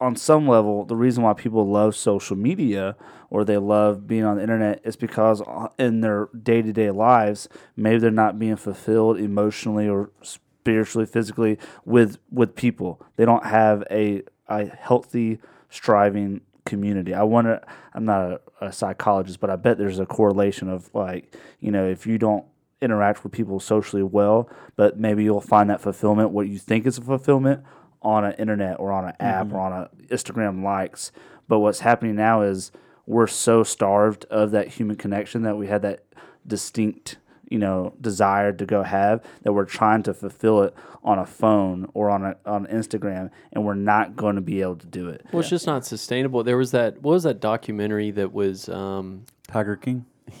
on 0.00 0.16
some 0.16 0.48
level, 0.48 0.84
the 0.84 0.96
reason 0.96 1.22
why 1.22 1.34
people 1.34 1.68
love 1.68 1.94
social 1.94 2.36
media 2.36 2.96
or 3.28 3.44
they 3.44 3.58
love 3.58 4.06
being 4.06 4.24
on 4.24 4.36
the 4.36 4.42
internet 4.42 4.80
is 4.82 4.96
because 4.96 5.42
uh, 5.42 5.68
in 5.78 6.00
their 6.00 6.28
day 6.42 6.62
to 6.62 6.72
day 6.72 6.90
lives, 6.90 7.48
maybe 7.76 7.98
they're 7.98 8.10
not 8.10 8.38
being 8.38 8.56
fulfilled 8.56 9.18
emotionally 9.18 9.88
or 9.88 10.10
spiritually, 10.22 11.06
physically 11.06 11.58
with 11.84 12.18
with 12.30 12.56
people. 12.56 13.00
They 13.16 13.24
don't 13.24 13.44
have 13.44 13.84
a 13.90 14.22
a 14.48 14.66
healthy, 14.66 15.38
striving 15.68 16.40
community. 16.64 17.12
I 17.12 17.22
wonder. 17.22 17.60
I'm 17.92 18.04
not 18.04 18.30
a, 18.32 18.40
a 18.60 18.72
psychologist, 18.72 19.40
but 19.40 19.50
I 19.50 19.56
bet 19.56 19.76
there's 19.76 19.98
a 19.98 20.06
correlation 20.06 20.70
of 20.70 20.90
like 20.94 21.36
you 21.60 21.70
know 21.70 21.86
if 21.86 22.06
you 22.06 22.16
don't 22.16 22.46
interact 22.80 23.22
with 23.22 23.32
people 23.32 23.60
socially 23.60 24.02
well, 24.02 24.48
but 24.76 24.98
maybe 24.98 25.22
you'll 25.24 25.40
find 25.40 25.68
that 25.68 25.80
fulfillment, 25.80 26.30
what 26.30 26.48
you 26.48 26.58
think 26.58 26.86
is 26.86 26.96
a 26.98 27.02
fulfillment, 27.02 27.62
on 28.02 28.24
an 28.24 28.32
internet 28.34 28.78
or 28.80 28.92
on 28.92 29.06
an 29.06 29.14
app 29.20 29.52
or 29.52 29.60
on 29.60 29.72
a 29.72 29.90
Instagram 30.14 30.62
likes. 30.62 31.12
But 31.48 31.58
what's 31.60 31.80
happening 31.80 32.16
now 32.16 32.42
is 32.42 32.72
we're 33.06 33.26
so 33.26 33.62
starved 33.62 34.24
of 34.26 34.52
that 34.52 34.68
human 34.68 34.96
connection 34.96 35.42
that 35.42 35.56
we 35.56 35.66
had 35.66 35.82
that 35.82 36.04
distinct, 36.46 37.18
you 37.48 37.58
know, 37.58 37.92
desire 38.00 38.52
to 38.52 38.64
go 38.64 38.82
have 38.82 39.22
that 39.42 39.52
we're 39.52 39.64
trying 39.64 40.02
to 40.04 40.14
fulfill 40.14 40.62
it 40.62 40.74
on 41.02 41.18
a 41.18 41.26
phone 41.26 41.90
or 41.94 42.08
on 42.10 42.24
a, 42.24 42.36
on 42.46 42.66
Instagram, 42.66 43.30
and 43.52 43.64
we're 43.64 43.74
not 43.74 44.14
going 44.16 44.36
to 44.36 44.40
be 44.42 44.62
able 44.62 44.76
to 44.76 44.86
do 44.86 45.08
it. 45.08 45.26
Well, 45.32 45.40
it's 45.40 45.48
just 45.50 45.66
not 45.66 45.84
sustainable. 45.84 46.44
There 46.44 46.56
was 46.56 46.70
that. 46.70 47.02
What 47.02 47.12
was 47.12 47.24
that 47.24 47.40
documentary 47.40 48.10
that 48.12 48.32
was? 48.32 48.68
Um, 48.68 49.24
Tiger 49.48 49.76
King. 49.76 50.04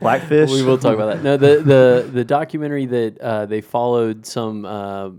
Blackfish. 0.00 0.50
we 0.50 0.62
will 0.62 0.78
talk 0.78 0.94
about 0.94 1.14
that. 1.14 1.22
No, 1.22 1.36
the 1.36 1.62
the 1.62 2.10
the 2.12 2.24
documentary 2.24 2.86
that 2.86 3.20
uh, 3.20 3.46
they 3.46 3.60
followed 3.60 4.26
some 4.26 4.64
uh, 4.64 5.10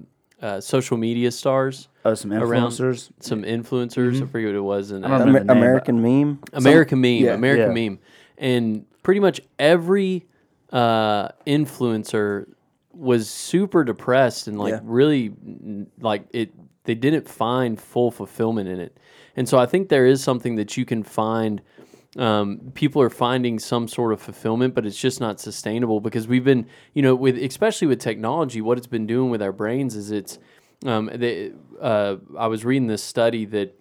uh, 0.42 0.60
social 0.60 0.98
media 0.98 1.32
stars, 1.32 1.88
Oh, 2.04 2.14
some 2.16 2.34
around- 2.34 2.72
influencers. 2.72 3.12
some 3.20 3.44
influencers. 3.44 4.22
I 4.22 4.26
forget 4.26 4.48
what 4.50 4.56
it 4.56 4.60
was, 4.64 4.92
and 4.92 5.06
I 5.06 5.10
don't 5.10 5.22
uh, 5.22 5.26
remember 5.26 5.52
Amer- 5.54 5.54
name, 5.54 5.64
American 5.64 6.02
meme. 6.02 6.40
American 6.54 7.02
meme, 7.02 7.12
yeah, 7.24 7.34
American 7.34 7.76
yeah. 7.76 7.90
meme, 7.90 8.00
and 8.38 8.86
pretty 9.04 9.20
much 9.20 9.40
every 9.60 10.26
uh, 10.72 11.28
influencer 11.46 12.48
was 12.94 13.30
super 13.30 13.84
depressed 13.84 14.48
and 14.48 14.58
like 14.60 14.72
Yeah. 14.74 14.80
really 14.84 15.32
like 16.00 16.24
it. 16.32 16.52
They 16.84 16.96
didn't 16.96 17.28
find 17.30 17.80
full 17.80 18.10
fulfillment 18.12 18.68
in 18.68 18.80
it, 18.80 18.98
and 19.36 19.48
so 19.48 19.58
I 19.60 19.66
think 19.68 19.90
there 19.90 20.06
is 20.08 20.24
something 20.24 20.56
that 20.56 20.76
you 20.78 20.86
can 20.86 21.04
find. 21.04 21.62
Um, 22.18 22.72
people 22.74 23.02
are 23.02 23.10
finding 23.10 23.58
some 23.58 23.88
sort 23.88 24.12
of 24.12 24.22
fulfillment, 24.22 24.76
but 24.76 24.86
it's 24.86 25.00
just 25.00 25.22
not 25.22 25.40
sustainable 25.40 26.02
because 26.02 26.28
we've 26.28 26.44
been, 26.44 26.68
you 26.94 27.02
know, 27.02 27.16
with 27.16 27.38
especially 27.38 27.88
with 27.88 28.00
technology, 28.00 28.60
what 28.60 28.78
it's 28.78 28.88
been 28.88 29.08
doing 29.08 29.30
with 29.30 29.42
our 29.42 29.54
brains 29.54 29.96
is 29.96 30.12
it's. 30.12 30.40
Um, 30.84 31.12
they, 31.14 31.52
uh, 31.80 32.16
I 32.36 32.48
was 32.48 32.66
reading 32.66 32.88
this 32.88 33.04
study 33.04 33.46
that 33.46 33.78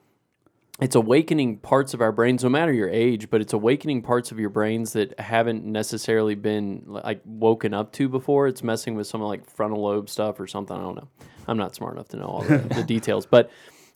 it's 0.80 0.94
awakening 0.94 1.58
parts 1.58 1.92
of 1.92 2.00
our 2.00 2.10
brains, 2.10 2.42
no 2.42 2.48
matter 2.48 2.72
your 2.72 2.88
age, 2.88 3.28
but 3.28 3.40
it's 3.40 3.52
awakening 3.52 4.02
parts 4.02 4.32
of 4.32 4.38
your 4.38 4.48
brains 4.48 4.94
that 4.94 5.18
haven't 5.20 5.64
necessarily 5.64 6.34
been 6.34 6.84
like 6.86 7.20
woken 7.24 7.74
up 7.74 7.92
to 7.92 8.08
before. 8.08 8.48
It's 8.48 8.62
messing 8.62 8.94
with 8.94 9.06
some 9.06 9.20
like 9.20 9.48
frontal 9.48 9.82
lobe 9.82 10.08
stuff 10.08 10.40
or 10.40 10.46
something. 10.46 10.76
I 10.76 10.80
don't 10.80 10.96
know. 10.96 11.08
I'm 11.46 11.58
not 11.58 11.74
smart 11.74 11.94
enough 11.94 12.08
to 12.08 12.16
know 12.16 12.26
all 12.26 12.42
the, 12.42 12.58
the 12.58 12.82
details, 12.86 13.26
but 13.26 13.50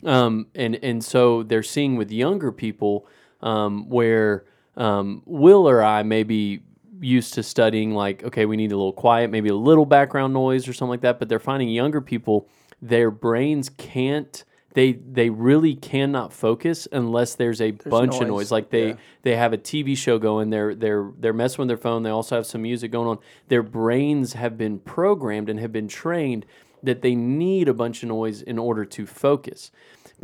um, 0.04 0.48
and 0.54 0.76
and 0.82 1.02
so 1.02 1.42
they're 1.42 1.62
seeing 1.62 1.96
with 1.96 2.10
younger 2.10 2.52
people 2.52 3.06
um, 3.40 3.88
where 3.88 4.44
um, 4.76 5.22
Will 5.26 5.68
or 5.68 5.82
I 5.82 6.02
may 6.02 6.22
be 6.22 6.62
used 7.00 7.34
to 7.34 7.42
studying 7.42 7.92
like 7.92 8.24
okay 8.24 8.46
we 8.46 8.56
need 8.56 8.72
a 8.72 8.76
little 8.76 8.92
quiet 8.92 9.30
maybe 9.30 9.50
a 9.50 9.54
little 9.54 9.84
background 9.84 10.32
noise 10.32 10.66
or 10.66 10.72
something 10.72 10.90
like 10.90 11.02
that 11.02 11.18
but 11.18 11.28
they're 11.28 11.38
finding 11.38 11.68
younger 11.68 12.00
people 12.00 12.48
their 12.80 13.10
brains 13.10 13.68
can't 13.68 14.44
they 14.74 14.92
they 14.92 15.30
really 15.30 15.74
cannot 15.74 16.32
focus 16.32 16.86
unless 16.92 17.36
there's 17.36 17.60
a 17.60 17.70
bunch 17.70 18.14
of 18.16 18.22
noise, 18.22 18.28
noise. 18.28 18.50
Like 18.50 18.70
they 18.70 18.88
yeah. 18.88 18.96
they 19.22 19.36
have 19.36 19.52
a 19.52 19.58
TV 19.58 19.96
show 19.96 20.18
going 20.18 20.50
they're 20.50 20.74
they're 20.74 21.10
they're 21.18 21.32
messing 21.32 21.58
with 21.58 21.68
their 21.68 21.76
phone 21.76 22.02
they 22.02 22.10
also 22.10 22.36
have 22.36 22.46
some 22.46 22.62
music 22.62 22.90
going 22.90 23.08
on. 23.08 23.18
Their 23.48 23.62
brains 23.62 24.34
have 24.34 24.58
been 24.58 24.80
programmed 24.80 25.48
and 25.48 25.60
have 25.60 25.72
been 25.72 25.88
trained 25.88 26.44
that 26.82 27.02
they 27.02 27.14
need 27.14 27.68
a 27.68 27.74
bunch 27.74 28.02
of 28.02 28.08
noise 28.08 28.42
in 28.42 28.58
order 28.58 28.84
to 28.84 29.06
focus 29.06 29.70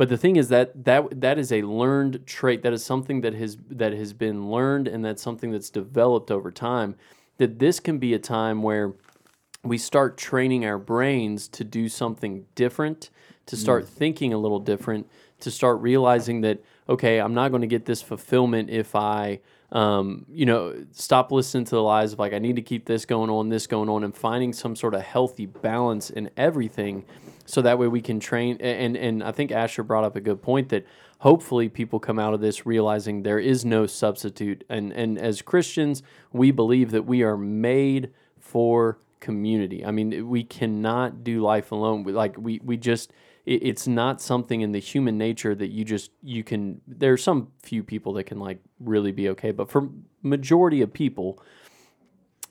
but 0.01 0.09
the 0.09 0.17
thing 0.17 0.35
is 0.35 0.49
that 0.49 0.85
that 0.85 1.21
that 1.21 1.37
is 1.37 1.51
a 1.51 1.61
learned 1.61 2.25
trait. 2.25 2.63
That 2.63 2.73
is 2.73 2.83
something 2.83 3.21
that 3.21 3.35
has 3.35 3.59
that 3.69 3.93
has 3.93 4.13
been 4.13 4.49
learned, 4.49 4.87
and 4.87 5.05
that's 5.05 5.21
something 5.21 5.51
that's 5.51 5.69
developed 5.69 6.31
over 6.31 6.49
time. 6.49 6.95
That 7.37 7.59
this 7.59 7.79
can 7.79 7.99
be 7.99 8.15
a 8.15 8.17
time 8.17 8.63
where 8.63 8.93
we 9.63 9.77
start 9.77 10.17
training 10.17 10.65
our 10.65 10.79
brains 10.79 11.47
to 11.49 11.63
do 11.63 11.87
something 11.87 12.47
different, 12.55 13.11
to 13.45 13.55
hmm. 13.55 13.61
start 13.61 13.87
thinking 13.87 14.33
a 14.33 14.39
little 14.39 14.59
different, 14.59 15.07
to 15.41 15.51
start 15.51 15.79
realizing 15.81 16.41
that 16.41 16.63
okay, 16.89 17.19
I'm 17.19 17.35
not 17.35 17.49
going 17.49 17.61
to 17.61 17.67
get 17.67 17.85
this 17.85 18.01
fulfillment 18.01 18.71
if 18.71 18.95
I, 18.95 19.39
um, 19.71 20.25
you 20.29 20.45
know, 20.45 20.85
stop 20.91 21.31
listening 21.31 21.63
to 21.65 21.75
the 21.75 21.81
lies 21.81 22.13
of 22.13 22.19
like 22.19 22.33
I 22.33 22.39
need 22.39 22.57
to 22.57 22.61
keep 22.61 22.85
this 22.85 23.05
going 23.05 23.29
on, 23.29 23.49
this 23.49 23.67
going 23.67 23.89
on, 23.89 24.03
and 24.03 24.15
finding 24.15 24.51
some 24.51 24.75
sort 24.75 24.93
of 24.93 25.01
healthy 25.01 25.45
balance 25.45 26.09
in 26.09 26.29
everything, 26.35 27.05
so 27.45 27.61
that 27.61 27.79
way 27.79 27.87
we 27.87 28.01
can 28.01 28.19
train. 28.19 28.57
And 28.59 28.97
and 28.97 29.23
I 29.23 29.31
think 29.31 29.51
Asher 29.51 29.83
brought 29.83 30.03
up 30.03 30.15
a 30.15 30.21
good 30.21 30.41
point 30.41 30.69
that 30.69 30.85
hopefully 31.19 31.69
people 31.69 31.99
come 31.99 32.19
out 32.19 32.33
of 32.33 32.41
this 32.41 32.65
realizing 32.65 33.23
there 33.23 33.39
is 33.39 33.63
no 33.63 33.87
substitute, 33.87 34.65
and 34.67 34.91
and 34.91 35.17
as 35.17 35.41
Christians, 35.41 36.03
we 36.33 36.51
believe 36.51 36.91
that 36.91 37.03
we 37.03 37.23
are 37.23 37.37
made 37.37 38.11
for 38.39 38.99
community. 39.21 39.85
I 39.85 39.91
mean, 39.91 40.27
we 40.27 40.43
cannot 40.43 41.23
do 41.23 41.41
life 41.41 41.71
alone. 41.71 42.03
Like 42.03 42.35
we 42.37 42.59
we 42.61 42.75
just 42.75 43.13
it, 43.51 43.63
it's 43.63 43.87
not 43.87 44.21
something 44.21 44.61
in 44.61 44.71
the 44.71 44.79
human 44.79 45.17
nature 45.17 45.53
that 45.55 45.67
you 45.67 45.83
just 45.83 46.11
you 46.23 46.43
can. 46.43 46.81
There 46.87 47.13
are 47.13 47.17
some 47.17 47.51
few 47.61 47.83
people 47.83 48.13
that 48.13 48.23
can 48.25 48.39
like 48.39 48.59
really 48.79 49.11
be 49.11 49.29
okay, 49.29 49.51
but 49.51 49.69
for 49.69 49.89
majority 50.21 50.81
of 50.81 50.93
people, 50.93 51.41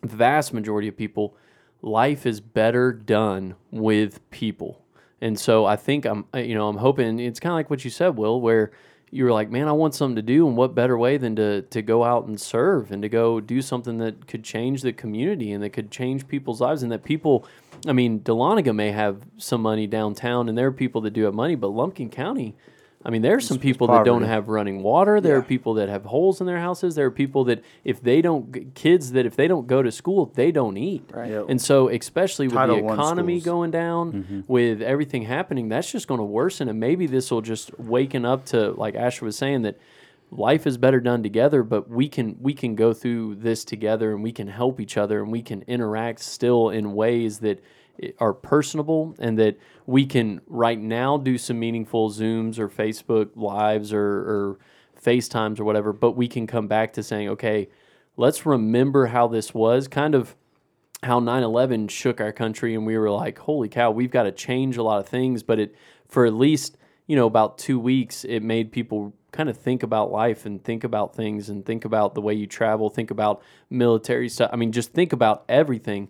vast 0.03 0.53
majority 0.53 0.88
of 0.88 0.96
people, 0.96 1.36
life 1.82 2.26
is 2.26 2.40
better 2.40 2.92
done 2.92 3.55
with 3.70 4.28
people. 4.30 4.84
And 5.22 5.38
so 5.38 5.66
I 5.66 5.76
think 5.76 6.07
I'm, 6.07 6.24
you 6.34 6.55
know, 6.55 6.68
I'm 6.68 6.78
hoping 6.78 7.18
it's 7.18 7.40
kind 7.40 7.53
of 7.53 7.57
like 7.57 7.70
what 7.70 7.84
you 7.84 7.90
said, 7.90 8.16
Will, 8.16 8.40
where 8.40 8.72
you 9.11 9.25
were 9.25 9.33
like, 9.33 9.51
man, 9.51 9.67
I 9.67 9.73
want 9.73 9.95
something 9.95 10.17
to 10.17 10.23
do, 10.23 10.47
and 10.47 10.57
what 10.57 10.75
better 10.75 10.97
way 10.97 11.17
than 11.17 11.37
to 11.37 11.63
to 11.63 11.83
go 11.83 12.05
out 12.05 12.27
and 12.27 12.41
serve 12.41 12.93
and 12.93 13.03
to 13.03 13.09
go 13.09 13.41
do 13.41 13.61
something 13.61 13.99
that 13.99 14.27
could 14.27 14.45
change 14.45 14.83
the 14.83 14.93
community 14.93 15.53
and 15.53 15.63
that 15.63 15.71
could 15.71 15.91
change 15.91 16.29
people's 16.29 16.61
lives, 16.61 16.83
and 16.83 16.93
that 16.93 17.03
people, 17.03 17.47
I 17.87 17.93
mean, 17.93 18.21
Dahlonega 18.21 18.75
may 18.75 18.93
have 18.93 19.23
some 19.37 19.63
money 19.63 19.87
downtown, 19.87 20.49
and 20.49 20.57
there 20.57 20.69
are 20.69 20.73
people 20.73 21.01
that 21.03 21.13
do 21.13 21.25
have 21.25 21.35
money, 21.35 21.57
but 21.57 21.69
Lumpkin 21.69 22.11
County. 22.11 22.55
I 23.03 23.09
mean, 23.09 23.22
there 23.22 23.34
are 23.34 23.40
some 23.40 23.59
people 23.59 23.86
that 23.86 24.05
don't 24.05 24.22
have 24.28 24.48
running 24.48 24.82
water. 24.82 25.22
There 25.22 25.36
are 25.38 25.42
people 25.42 25.74
that 25.74 25.88
have 25.88 26.05
holes 26.05 26.40
in 26.42 26.46
their 26.46 26.59
houses. 26.59 26.94
There 26.96 27.07
are 27.07 27.11
people 27.11 27.44
that 27.44 27.64
if 27.82 28.03
they 28.03 28.20
don't, 28.20 28.74
kids 28.74 29.12
that 29.12 29.24
if 29.24 29.36
they 29.36 29.48
don't 29.48 29.66
go 29.66 29.82
to 29.82 29.90
school, 29.90 30.30
they 30.34 30.53
don't 30.53 30.76
eat. 30.76 31.05
Right. 31.12 31.30
Yep. 31.30 31.46
And 31.48 31.61
so, 31.62 31.88
especially 31.88 32.46
with 32.48 32.57
Title 32.57 32.76
the 32.76 32.92
economy 32.92 33.40
going 33.40 33.70
down, 33.70 34.44
with 34.48 34.82
everything 34.82 35.22
happening, 35.22 35.70
that's 35.70 35.90
just 35.90 36.09
going 36.09 36.18
to 36.18 36.24
worsen. 36.24 36.68
And 36.68 36.78
maybe 36.78 37.07
this 37.07 37.30
will 37.30 37.40
just 37.40 37.78
waken 37.80 38.26
up 38.26 38.44
to, 38.46 38.72
like 38.72 38.94
Asher 38.96 39.24
was 39.24 39.36
saying, 39.36 39.62
that 39.62 39.78
life 40.30 40.66
is 40.66 40.76
better 40.76 41.01
done 41.01 41.22
together. 41.22 41.62
But 41.62 41.88
we 41.88 42.07
can 42.07 42.36
we 42.38 42.53
can 42.53 42.74
go 42.74 42.92
through 42.92 43.36
this 43.36 43.64
together, 43.64 44.12
and 44.12 44.22
we 44.22 44.30
can 44.32 44.46
help 44.48 44.78
each 44.78 44.98
other, 44.98 45.22
and 45.22 45.32
we 45.32 45.40
can 45.40 45.62
interact 45.62 46.20
still 46.20 46.68
in 46.68 46.92
ways 46.92 47.38
that 47.38 47.59
i- 47.59 47.62
are 48.18 48.34
personable, 48.34 49.14
and 49.18 49.38
that 49.38 49.59
we 49.86 50.07
can 50.07 50.40
right 50.46 50.78
now 50.78 51.16
do 51.16 51.38
some 51.38 51.59
meaningful 51.59 52.11
Zooms 52.11 52.59
or 52.59 52.68
Facebook 52.68 53.30
lives 53.34 53.92
or, 53.92 54.01
or 54.01 54.59
FaceTimes 55.03 55.61
or 55.61 55.64
whatever. 55.64 55.92
But 55.92 56.12
we 56.12 56.28
can 56.28 56.46
come 56.46 56.68
back 56.68 56.92
to 56.94 57.03
saying, 57.03 57.28
okay, 57.30 57.68
let's 58.16 58.46
remember 58.46 59.07
how 59.07 59.28
this 59.28 59.55
was, 59.55 59.88
kind 59.88 60.14
of 60.14 60.36
how 61.03 61.18
9/11 61.18 61.90
shook 61.90 62.20
our 62.20 62.32
country 62.32 62.74
and 62.74 62.84
we 62.84 62.96
were 62.98 63.11
like 63.11 63.38
holy 63.38 63.68
cow 63.68 63.90
we've 63.90 64.11
got 64.11 64.24
to 64.24 64.32
change 64.32 64.76
a 64.76 64.82
lot 64.82 65.01
of 65.01 65.09
things 65.09 65.42
but 65.42 65.59
it 65.59 65.74
for 66.07 66.26
at 66.26 66.34
least 66.34 66.76
you 67.07 67.16
know 67.16 67.26
about 67.26 67.57
2 67.59 67.78
weeks 67.78 68.24
it 68.24 68.40
made 68.40 68.70
people 68.70 69.14
kind 69.32 69.48
of 69.48 69.57
think 69.57 69.82
about 69.82 70.11
life 70.11 70.44
and 70.44 70.62
think 70.62 70.84
about 70.84 71.14
things 71.14 71.48
and 71.48 71.64
think 71.64 71.84
about 71.84 72.14
the 72.14 72.20
way 72.20 72.34
you 72.34 72.46
travel 72.46 72.90
think 72.90 73.11
about 73.11 73.42
military 73.70 74.28
stuff 74.28 74.51
i 74.53 74.57
mean 74.57 74.72
just 74.72 74.92
think 74.92 75.12
about 75.12 75.44
everything 75.48 76.09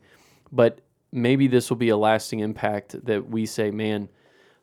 but 0.51 0.81
maybe 1.13 1.47
this 1.49 1.71
will 1.71 1.77
be 1.77 1.89
a 1.89 1.97
lasting 1.97 2.41
impact 2.41 3.05
that 3.05 3.29
we 3.29 3.47
say 3.47 3.71
man 3.71 4.09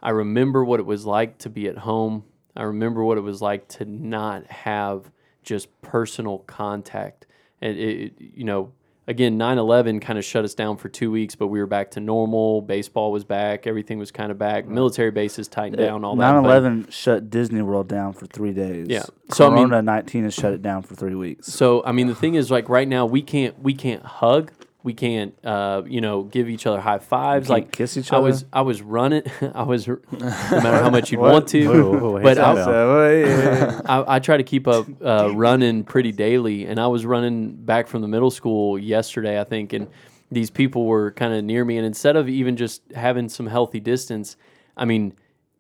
i 0.01 0.09
remember 0.09 0.63
what 0.63 0.79
it 0.79 0.85
was 0.85 1.05
like 1.05 1.37
to 1.39 1.49
be 1.49 1.67
at 1.67 1.77
home. 1.79 2.23
I 2.55 2.63
remember 2.63 3.03
what 3.03 3.17
it 3.19 3.21
was 3.21 3.39
like 3.41 3.67
to 3.69 3.85
not 3.85 4.47
have 4.47 5.11
just 5.43 5.67
personal 5.81 6.39
contact. 6.39 7.27
And 7.61 7.77
it, 7.77 8.13
you 8.19 8.43
know 8.43 8.71
again 9.07 9.37
9-11 9.39 10.01
kind 10.01 10.19
of 10.19 10.25
shut 10.25 10.43
us 10.43 10.53
down 10.53 10.75
for 10.75 10.89
two 10.89 11.09
weeks 11.11 11.33
but 11.33 11.47
we 11.47 11.59
were 11.59 11.67
back 11.67 11.91
to 11.91 11.99
normal. 11.99 12.61
Baseball 12.61 13.11
was 13.11 13.23
back. 13.23 13.65
Everything 13.67 13.99
was 13.99 14.11
kind 14.11 14.31
of 14.31 14.37
back 14.37 14.67
military 14.67 15.11
bases 15.11 15.47
tightened 15.47 15.77
down 15.77 16.03
all 16.03 16.15
that 16.15 16.41
but- 16.41 16.63
9/11 16.63 16.91
shut 16.91 17.29
Disney 17.29 17.61
World 17.61 17.87
down 17.87 18.13
for 18.13 18.25
three 18.25 18.53
days. 18.53 18.87
Yeah. 18.89 19.03
So, 19.31 19.47
I 19.47 19.49
mean- 19.49 19.69
Corona 19.69 19.81
19 19.83 20.23
has 20.23 20.33
shut 20.33 20.53
it 20.53 20.61
down 20.61 20.81
for 20.81 20.95
three 20.95 21.15
weeks. 21.15 21.47
So 21.47 21.83
I 21.85 21.91
mean, 21.91 22.07
the 22.07 22.15
thing 22.15 22.33
is, 22.35 22.49
like 22.51 22.69
right 22.69 22.87
now, 22.87 23.05
we 23.05 23.21
can't 23.21 23.61
we 23.61 23.73
can't 23.73 24.03
hug, 24.03 24.51
we 24.87 24.93
can't 24.93 25.37
uh, 25.43 25.81
you 25.85 25.99
know 25.99 26.23
give 26.23 26.47
each 26.47 26.65
other 26.65 26.79
high 26.79 26.99
fives, 26.99 27.49
like 27.49 27.73
kiss 27.73 27.97
each 27.97 28.09
other. 28.13 28.19
I 28.19 28.21
was 28.21 28.43
other? 28.43 28.49
I 28.53 28.61
was 28.61 28.81
running, 28.81 29.23
I 29.53 29.63
was 29.63 29.85
no 29.85 29.99
matter 30.11 30.81
how 30.81 30.89
much 30.89 31.11
you'd 31.11 31.19
want 31.19 31.49
to, 31.49 31.67
Whoa, 31.67 31.99
whoa, 31.99 32.21
but 32.21 32.37
slow 32.37 32.45
I, 32.45 32.55
down. 32.55 32.65
So, 32.65 33.09
yeah. 33.11 33.81
I, 33.85 34.15
I 34.15 34.19
try 34.19 34.37
to 34.37 34.43
keep 34.43 34.65
up 34.65 34.87
uh, 35.03 35.29
running 35.35 35.83
pretty 35.83 36.13
daily, 36.13 36.67
and 36.67 36.79
I 36.79 36.87
was 36.87 37.05
running 37.05 37.51
back 37.51 37.89
from 37.89 38.01
the 38.01 38.07
middle 38.07 38.31
school 38.31 38.79
yesterday, 38.79 39.41
I 39.41 39.43
think, 39.43 39.73
and 39.73 39.89
these 40.31 40.49
people 40.49 40.85
were 40.85 41.11
kind 41.11 41.33
of 41.33 41.43
near 41.43 41.65
me, 41.65 41.75
and 41.75 41.85
instead 41.85 42.15
of 42.15 42.29
even 42.29 42.55
just 42.55 42.81
having 42.95 43.27
some 43.27 43.47
healthy 43.47 43.81
distance, 43.81 44.37
I 44.77 44.85
mean, 44.85 45.15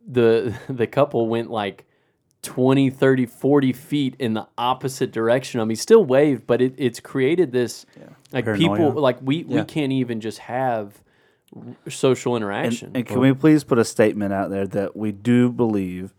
the 0.07 0.57
the 0.69 0.87
couple 0.87 1.27
went 1.27 1.51
like 1.51 1.85
20, 2.43 2.89
30, 2.89 3.25
40 3.25 3.73
feet 3.73 4.15
in 4.19 4.33
the 4.33 4.47
opposite 4.57 5.11
direction. 5.11 5.59
I 5.59 5.65
mean, 5.65 5.75
still 5.75 6.03
waved, 6.03 6.47
but 6.47 6.61
it, 6.61 6.75
it's 6.77 6.99
created 6.99 7.51
this 7.51 7.85
like 8.31 8.45
people 8.55 8.91
like 8.93 9.17
we 9.21 9.43
we 9.43 9.63
can't 9.63 9.91
even 9.91 10.21
just 10.21 10.39
have 10.39 11.01
r- 11.55 11.75
social 11.89 12.35
and, 12.35 12.43
interaction. 12.43 12.91
and 12.93 13.05
can 13.05 13.19
we 13.19 13.33
please 13.33 13.63
put 13.63 13.79
a 13.79 13.85
statement 13.85 14.33
out 14.33 14.49
there 14.49 14.67
that 14.67 14.95
we 14.95 15.11
do 15.11 15.51
believe 15.51 16.13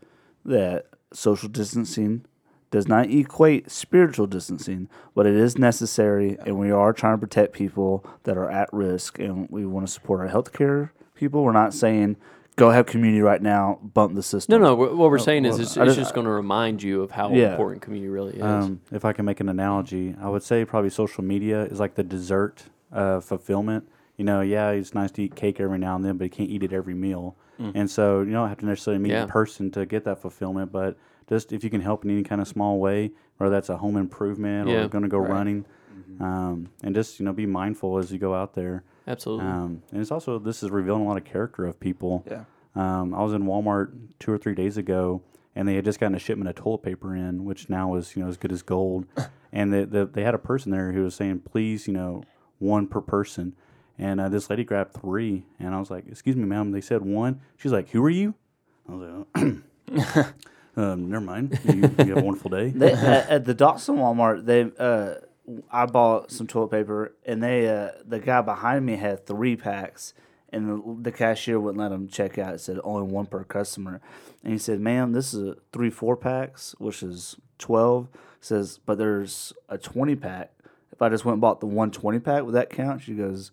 that 0.45 0.87
social 1.13 1.49
distancing 1.49 2.25
does 2.71 2.87
not 2.87 3.09
equate 3.09 3.71
spiritual 3.71 4.27
distancing, 4.27 4.87
but 5.15 5.25
it 5.25 5.35
is 5.35 5.57
necessary, 5.57 6.37
and 6.45 6.59
we 6.59 6.69
are 6.69 6.93
trying 6.93 7.15
to 7.15 7.17
protect 7.17 7.53
people 7.53 8.05
that 8.23 8.37
are 8.37 8.49
at 8.49 8.69
risk, 8.71 9.17
and 9.17 9.49
we 9.49 9.65
want 9.65 9.87
to 9.87 9.91
support 9.91 10.19
our 10.19 10.27
healthcare 10.27 10.91
people. 11.15 11.43
We're 11.43 11.51
not 11.51 11.73
saying 11.73 12.17
go 12.59 12.69
have 12.69 12.85
community 12.85 13.21
right 13.21 13.41
now, 13.41 13.79
bump 13.81 14.13
the 14.15 14.23
system. 14.23 14.61
no. 14.61 14.67
no. 14.69 14.75
what 14.75 15.09
we're 15.09 15.17
saying 15.17 15.45
is, 15.45 15.59
it's, 15.59 15.77
I 15.77 15.85
it's 15.85 15.95
just- 15.95 16.13
going 16.13 16.25
to 16.25 16.31
remind 16.31 16.83
you 16.83 17.01
of 17.01 17.11
how 17.11 17.31
Yeah. 17.33 17.51
important 17.51 17.81
community 17.81 18.09
really 18.09 18.35
is. 18.35 18.41
Um, 18.41 18.81
if 18.91 19.05
I 19.05 19.13
can 19.13 19.25
make 19.25 19.39
an 19.39 19.49
analogy, 19.49 20.15
I 20.21 20.29
would 20.29 20.43
say 20.43 20.65
probably 20.65 20.89
social 20.89 21.23
media 21.23 21.63
is 21.63 21.79
like 21.79 21.95
the 21.95 22.03
dessert 22.03 22.65
uh, 22.91 23.19
fulfillment. 23.21 23.87
You 24.17 24.25
know, 24.25 24.41
yeah, 24.41 24.71
it's 24.71 24.93
nice 24.93 25.11
to 25.11 25.23
eat 25.23 25.35
cake 25.35 25.59
every 25.61 25.79
now 25.79 25.95
and 25.95 26.03
then, 26.03 26.17
but 26.17 26.25
you 26.25 26.29
can't 26.29 26.49
eat 26.49 26.61
it 26.63 26.73
every 26.73 26.93
meal. 26.93 27.35
And 27.73 27.91
so 27.91 28.21
you 28.21 28.31
don't 28.31 28.47
have 28.47 28.59
to 28.59 28.65
necessarily 28.65 29.03
meet 29.03 29.11
Yeah. 29.11 29.23
in 29.23 29.27
person 29.27 29.69
to 29.71 29.85
get 29.85 30.05
that 30.05 30.21
fulfillment, 30.21 30.71
but 30.71 30.95
just 31.27 31.51
if 31.51 31.61
you 31.61 31.69
can 31.69 31.81
help 31.81 32.05
in 32.05 32.09
any 32.11 32.23
kind 32.23 32.39
of 32.39 32.47
small 32.47 32.79
way, 32.79 33.11
whether 33.35 33.49
that's 33.51 33.67
a 33.67 33.75
home 33.75 33.97
improvement 33.97 34.69
Yeah. 34.69 34.85
or 34.85 34.87
going 34.87 35.01
to 35.03 35.09
go 35.09 35.17
running, 35.17 35.65
um, 36.19 36.69
and 36.83 36.95
just 36.95 37.19
you 37.19 37.25
know 37.25 37.33
be 37.33 37.45
mindful 37.45 37.97
as 37.97 38.11
you 38.11 38.19
go 38.19 38.33
out 38.33 38.55
there. 38.55 38.83
Absolutely. 39.07 39.45
Um, 39.45 39.83
and 39.91 40.01
it's 40.01 40.11
also 40.11 40.39
this 40.39 40.63
is 40.63 40.69
revealing 40.69 41.03
a 41.03 41.07
lot 41.07 41.17
of 41.17 41.25
character 41.25 41.65
of 41.65 41.79
people. 41.79 42.25
Yeah. 42.29 42.43
Um, 42.75 43.13
I 43.13 43.23
was 43.23 43.33
in 43.33 43.43
Walmart 43.43 43.91
two 44.19 44.31
or 44.31 44.37
three 44.37 44.55
days 44.55 44.77
ago, 44.77 45.21
and 45.55 45.67
they 45.67 45.75
had 45.75 45.85
just 45.85 45.99
gotten 45.99 46.15
a 46.15 46.19
shipment 46.19 46.49
of 46.49 46.55
toilet 46.55 46.83
paper 46.83 47.15
in, 47.15 47.43
which 47.43 47.69
now 47.69 47.95
is 47.95 48.15
you 48.15 48.23
know 48.23 48.29
as 48.29 48.37
good 48.37 48.51
as 48.51 48.61
gold. 48.61 49.05
and 49.51 49.73
the, 49.73 49.85
the, 49.85 50.05
they 50.05 50.23
had 50.23 50.35
a 50.35 50.39
person 50.39 50.71
there 50.71 50.91
who 50.91 51.03
was 51.03 51.15
saying, 51.15 51.39
"Please, 51.39 51.87
you 51.87 51.93
know, 51.93 52.23
one 52.59 52.87
per 52.87 53.01
person." 53.01 53.55
And 53.97 54.21
uh, 54.21 54.29
this 54.29 54.49
lady 54.49 54.63
grabbed 54.63 54.93
three, 54.93 55.43
and 55.59 55.75
I 55.75 55.79
was 55.79 55.91
like, 55.91 56.05
"Excuse 56.07 56.35
me, 56.35 56.45
ma'am." 56.45 56.71
They 56.71 56.81
said 56.81 57.01
one. 57.01 57.41
She's 57.57 57.71
like, 57.71 57.89
"Who 57.89 58.03
are 58.05 58.09
you?" 58.09 58.35
I 58.87 58.93
was 58.93 59.25
like, 59.35 60.25
um, 60.77 61.09
"Never 61.09 61.25
mind. 61.25 61.59
You, 61.65 61.73
you 62.05 62.15
have 62.15 62.23
a 62.23 62.25
wonderful 62.25 62.51
day." 62.51 62.69
They, 62.69 62.93
at, 62.93 63.29
at 63.29 63.45
the 63.45 63.53
Dawson 63.53 63.97
Walmart, 63.97 64.45
they 64.45 64.71
uh, 64.79 65.15
I 65.71 65.85
bought 65.85 66.31
some 66.31 66.47
toilet 66.47 66.71
paper, 66.71 67.13
and 67.25 67.41
they 67.41 67.67
uh, 67.67 67.91
the 68.05 68.19
guy 68.19 68.41
behind 68.41 68.85
me 68.85 68.95
had 68.95 69.25
three 69.25 69.55
packs, 69.55 70.13
and 70.49 70.69
the, 70.69 71.09
the 71.09 71.11
cashier 71.11 71.59
wouldn't 71.59 71.79
let 71.79 71.91
him 71.91 72.07
check 72.07 72.37
out. 72.37 72.53
It 72.53 72.59
said 72.59 72.79
only 72.83 73.11
one 73.11 73.25
per 73.25 73.43
customer, 73.43 74.01
and 74.43 74.53
he 74.53 74.59
said, 74.59 74.79
"Ma'am, 74.79 75.11
this 75.13 75.33
is 75.33 75.49
a 75.49 75.55
three 75.71 75.89
four 75.89 76.15
packs, 76.15 76.75
which 76.77 77.03
is 77.03 77.37
twelve. 77.57 78.07
Says, 78.41 78.79
but 78.85 78.97
there's 78.97 79.53
a 79.67 79.77
twenty 79.77 80.15
pack. 80.15 80.51
If 80.91 81.01
I 81.01 81.09
just 81.09 81.25
went 81.25 81.35
and 81.35 81.41
bought 81.41 81.59
the 81.59 81.65
one 81.65 81.91
twenty 81.91 82.19
pack, 82.19 82.43
would 82.43 82.55
that 82.55 82.69
count?" 82.69 83.01
She 83.01 83.13
goes. 83.13 83.51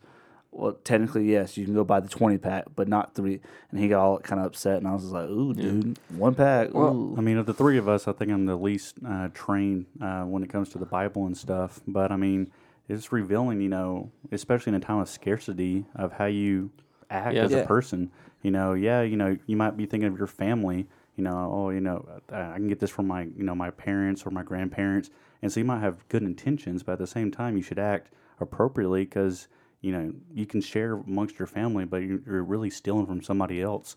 Well, 0.57 0.73
technically, 0.85 1.31
yes, 1.31 1.59
you 1.59 1.67
can 1.67 1.75
go 1.75 1.85
buy 1.85 2.01
the 2.01 2.09
twenty 2.09 2.39
pack, 2.39 2.65
but 2.75 2.89
not 2.89 3.15
three. 3.15 3.41
And 3.71 3.79
he 3.79 3.89
got 3.89 4.01
all 4.03 4.19
kind 4.19 4.41
of 4.41 4.47
upset, 4.47 4.79
and 4.79 4.89
I 4.89 4.93
was 4.95 5.03
just 5.03 5.13
like, 5.13 5.29
"Ooh, 5.29 5.53
dude, 5.53 5.99
one 6.17 6.35
pack." 6.35 6.75
ooh. 6.75 7.15
I 7.19 7.21
mean, 7.21 7.37
of 7.37 7.45
the 7.45 7.53
three 7.53 7.77
of 7.77 7.89
us, 7.89 8.09
I 8.09 8.13
think 8.13 8.31
I'm 8.31 8.47
the 8.47 8.57
least 8.57 8.97
uh, 9.07 9.29
trained 9.35 9.85
uh, 10.01 10.23
when 10.23 10.43
it 10.43 10.49
comes 10.49 10.71
to 10.71 10.79
the 10.79 10.87
Bible 10.87 11.27
and 11.27 11.37
stuff. 11.37 11.81
But 11.87 12.11
I 12.11 12.17
mean, 12.17 12.51
it's 12.89 13.13
revealing, 13.13 13.61
you 13.61 13.69
know, 13.69 14.11
especially 14.33 14.71
in 14.71 14.77
a 14.77 14.81
time 14.81 14.99
of 14.99 15.09
scarcity, 15.11 15.85
of 15.95 16.13
how 16.13 16.27
you 16.27 16.71
act 17.11 17.35
Yeah. 17.35 17.45
as 17.45 17.53
Yeah. 17.53 17.59
a 17.59 17.67
person. 17.67 18.11
You 18.43 18.51
know, 18.51 18.73
yeah, 18.73 19.03
you 19.03 19.17
know, 19.17 19.37
you 19.47 19.57
might 19.57 19.77
be 19.77 19.85
thinking 19.85 20.09
of 20.09 20.17
your 20.17 20.27
family. 20.27 20.89
You 21.17 21.25
know, 21.25 21.51
oh, 21.53 21.71
you 21.71 21.81
know, 21.81 22.07
uh, 22.33 22.37
I 22.37 22.57
can 22.57 22.69
get 22.69 22.79
this 22.81 22.91
from 22.91 23.07
my, 23.07 23.23
you 23.23 23.43
know, 23.45 23.55
my 23.55 23.71
parents 23.71 24.25
or 24.27 24.31
my 24.31 24.43
grandparents, 24.43 25.11
and 25.43 25.53
so 25.53 25.61
you 25.61 25.65
might 25.65 25.81
have 25.81 26.07
good 26.09 26.23
intentions, 26.23 26.83
but 26.83 26.93
at 26.93 26.99
the 26.99 27.07
same 27.07 27.31
time, 27.31 27.57
you 27.57 27.63
should 27.63 27.79
act 27.79 28.11
appropriately 28.41 29.05
because 29.05 29.49
you 29.81 29.93
know 29.93 30.13
you 30.33 30.47
can 30.47 30.61
share 30.61 30.95
amongst 30.95 31.39
your 31.39 31.47
family, 31.47 31.85
but 31.85 31.99
you're, 31.99 32.21
you're 32.27 32.45
really 32.45 32.71
stealing 32.71 33.07
from 33.07 33.23
somebody 33.23 33.63
else. 33.63 33.97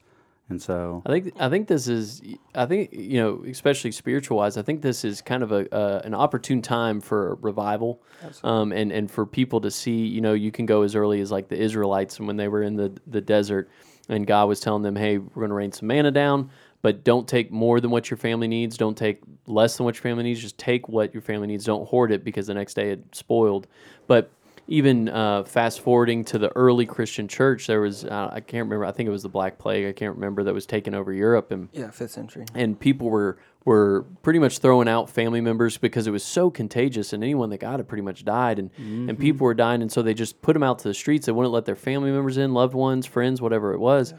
And 0.50 0.60
so, 0.60 1.04
I 1.06 1.12
think 1.12 1.34
I 1.40 1.48
think 1.48 1.68
this 1.68 1.88
is 1.88 2.22
I 2.56 2.66
think 2.66 2.92
you 2.92 3.20
know 3.22 3.44
especially 3.48 3.92
spiritual 3.92 4.38
wise 4.38 4.58
I 4.58 4.64
think 4.64 4.82
this 4.82 5.06
is 5.06 5.22
kind 5.22 5.44
of 5.44 5.52
a 5.52 5.74
uh, 5.74 6.02
an 6.04 6.16
opportune 6.16 6.64
time 6.64 7.02
for 7.02 7.36
revival, 7.36 8.02
um, 8.44 8.72
and 8.72 8.92
and 8.92 9.12
for 9.12 9.28
people 9.28 9.62
to 9.62 9.70
see 9.70 10.08
you 10.08 10.22
know 10.22 10.34
you 10.34 10.52
can 10.52 10.66
go 10.66 10.82
as 10.82 10.96
early 10.96 11.22
as 11.22 11.32
like 11.32 11.50
the 11.50 11.58
Israelites 11.58 12.18
and 12.18 12.26
when 12.26 12.36
they 12.36 12.48
were 12.48 12.64
in 12.64 12.76
the 12.76 12.92
the 13.06 13.22
desert, 13.22 13.70
and 14.10 14.26
God 14.26 14.48
was 14.48 14.60
telling 14.60 14.82
them 14.82 14.96
hey 14.96 15.20
we're 15.20 15.42
going 15.42 15.50
to 15.50 15.56
rain 15.56 15.72
some 15.72 15.88
manna 15.88 16.10
down, 16.10 16.50
but 16.82 17.04
don't 17.04 17.28
take 17.28 17.52
more 17.52 17.80
than 17.80 17.92
what 17.92 18.10
your 18.10 18.18
family 18.18 18.48
needs, 18.48 18.76
don't 18.76 18.98
take 18.98 19.22
less 19.46 19.78
than 19.78 19.86
what 19.86 19.96
your 19.98 20.04
family 20.04 20.24
needs, 20.24 20.42
just 20.42 20.58
take 20.58 20.90
what 20.90 21.14
your 21.14 21.22
family 21.22 21.46
needs, 21.46 21.64
don't 21.64 21.88
hoard 21.88 22.12
it 22.12 22.24
because 22.24 22.48
the 22.48 22.56
next 22.56 22.74
day 22.74 22.90
it 22.90 23.04
spoiled, 23.14 23.68
but 24.08 24.32
even 24.70 25.10
uh, 25.10 25.44
fast 25.44 25.82
forwarding 25.82 26.24
to 26.26 26.38
the 26.38 26.50
early 26.56 26.86
Christian 26.86 27.28
church, 27.28 27.68
there 27.68 27.82
was 27.82 28.06
uh, 28.06 28.30
I 28.32 28.40
can't 28.40 28.66
remember. 28.66 28.86
I 28.86 28.92
think 28.92 29.08
it 29.08 29.12
was 29.12 29.24
the 29.24 29.30
Black 29.30 29.58
Plague. 29.58 29.86
I 29.88 29.92
can't 29.92 30.16
remember 30.16 30.44
that 30.44 30.54
was 30.54 30.66
taking 30.66 30.94
over 30.94 31.12
Europe, 31.12 31.52
and 31.52 31.70
Yeah, 31.74 31.92
fifth 31.92 32.12
century. 32.12 32.46
and 32.56 32.80
people 32.80 33.10
were 33.10 33.38
were 33.66 34.06
pretty 34.22 34.40
much 34.40 34.60
throwing 34.60 34.88
out 34.88 35.10
family 35.10 35.42
members 35.42 35.78
because 35.78 36.08
it 36.08 36.12
was 36.12 36.24
so 36.24 36.50
contagious, 36.50 37.12
and 37.14 37.24
anyone 37.24 37.50
that 37.50 37.58
got 37.60 37.80
it 37.80 37.88
pretty 37.88 38.04
much 38.04 38.24
died, 38.24 38.60
and 38.60 38.70
and 38.78 39.18
people 39.20 39.46
were 39.46 39.54
dying, 39.54 39.82
and 39.82 39.92
so 39.92 40.02
they 40.02 40.14
just 40.14 40.42
put 40.42 40.54
them 40.54 40.64
out 40.64 40.80
to 40.80 40.88
the 40.88 40.94
streets. 40.94 41.26
They 41.26 41.32
wouldn't 41.32 41.54
let 41.54 41.66
their 41.66 41.76
family 41.76 42.12
members 42.12 42.38
in, 42.38 42.54
loved 42.54 42.74
ones, 42.76 43.06
friends, 43.06 43.42
whatever 43.42 43.74
it 43.74 43.80
was, 43.80 44.14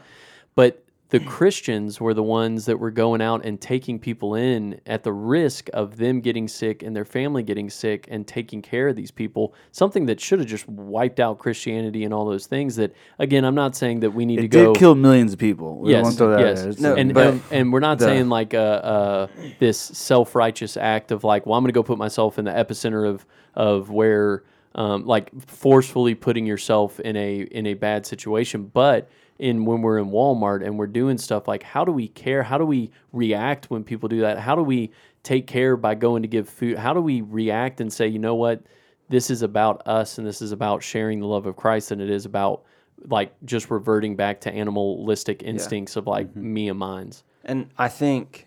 but. 0.55 0.83
The 1.11 1.19
Christians 1.19 1.99
were 1.99 2.13
the 2.13 2.23
ones 2.23 2.65
that 2.65 2.79
were 2.79 2.89
going 2.89 3.21
out 3.21 3.45
and 3.45 3.59
taking 3.59 3.99
people 3.99 4.33
in 4.33 4.79
at 4.85 5.03
the 5.03 5.11
risk 5.11 5.69
of 5.73 5.97
them 5.97 6.21
getting 6.21 6.47
sick 6.47 6.81
and 6.83 6.95
their 6.95 7.03
family 7.03 7.43
getting 7.43 7.69
sick 7.69 8.07
and 8.09 8.25
taking 8.25 8.61
care 8.61 8.87
of 8.87 8.95
these 8.95 9.11
people. 9.11 9.53
Something 9.73 10.05
that 10.05 10.21
should 10.21 10.39
have 10.39 10.47
just 10.47 10.67
wiped 10.69 11.19
out 11.19 11.37
Christianity 11.37 12.05
and 12.05 12.13
all 12.13 12.25
those 12.25 12.47
things. 12.47 12.77
That 12.77 12.93
again, 13.19 13.43
I'm 13.43 13.55
not 13.55 13.75
saying 13.75 13.99
that 13.99 14.11
we 14.11 14.25
need 14.25 14.39
It 14.39 14.43
to 14.43 14.47
did 14.47 14.65
go 14.67 14.73
kill 14.73 14.95
millions 14.95 15.33
of 15.33 15.39
people. 15.39 15.79
We 15.79 15.91
Yes, 15.91 16.03
won't 16.03 16.17
throw 16.17 16.29
that 16.31 16.39
yes, 16.39 16.79
No, 16.79 16.95
and, 16.95 17.17
and 17.17 17.41
and 17.51 17.73
we're 17.73 17.81
not 17.81 17.99
the- 17.99 18.05
saying 18.05 18.29
like 18.29 18.53
uh, 18.53 18.57
uh, 18.57 19.27
this 19.59 19.77
self 19.77 20.33
righteous 20.33 20.77
act 20.77 21.11
of 21.11 21.25
like, 21.25 21.45
well, 21.45 21.57
I'm 21.57 21.63
going 21.63 21.73
to 21.73 21.77
go 21.77 21.83
put 21.83 21.97
myself 21.97 22.39
in 22.39 22.45
the 22.45 22.51
epicenter 22.51 23.05
of 23.07 23.25
of 23.53 23.89
where 23.89 24.43
um, 24.75 25.05
like 25.05 25.29
forcefully 25.47 26.15
putting 26.15 26.45
yourself 26.45 27.01
in 27.01 27.17
a 27.17 27.41
in 27.41 27.65
a 27.67 27.73
bad 27.73 28.05
situation, 28.05 28.71
but 28.73 29.09
in 29.41 29.65
when 29.65 29.81
we're 29.81 29.97
in 29.97 30.11
Walmart 30.11 30.63
and 30.63 30.77
we're 30.77 30.87
doing 30.87 31.17
stuff 31.17 31.47
like 31.47 31.63
how 31.63 31.83
do 31.83 31.91
we 31.91 32.07
care? 32.07 32.43
How 32.43 32.57
do 32.59 32.65
we 32.65 32.91
react 33.11 33.69
when 33.69 33.83
people 33.83 34.07
do 34.07 34.21
that? 34.21 34.37
How 34.37 34.55
do 34.55 34.61
we 34.61 34.91
take 35.23 35.47
care 35.47 35.75
by 35.75 35.95
going 35.95 36.21
to 36.21 36.27
give 36.27 36.47
food? 36.47 36.77
How 36.77 36.93
do 36.93 37.01
we 37.01 37.21
react 37.21 37.81
and 37.81 37.91
say, 37.91 38.07
you 38.07 38.19
know 38.19 38.35
what, 38.35 38.61
this 39.09 39.31
is 39.31 39.41
about 39.41 39.85
us 39.87 40.19
and 40.19 40.25
this 40.25 40.41
is 40.41 40.51
about 40.51 40.83
sharing 40.83 41.19
the 41.19 41.25
love 41.25 41.47
of 41.47 41.55
Christ 41.55 41.91
and 41.91 41.99
it 41.99 42.09
is 42.09 42.25
about 42.25 42.63
like 43.07 43.33
just 43.43 43.71
reverting 43.71 44.15
back 44.15 44.41
to 44.41 44.53
animalistic 44.53 45.41
instincts 45.41 45.95
of 45.95 46.05
like 46.05 46.27
mm-hmm. 46.27 46.53
me 46.53 46.69
and 46.69 46.77
mine's. 46.77 47.23
And 47.43 47.71
I 47.79 47.89
think 47.89 48.45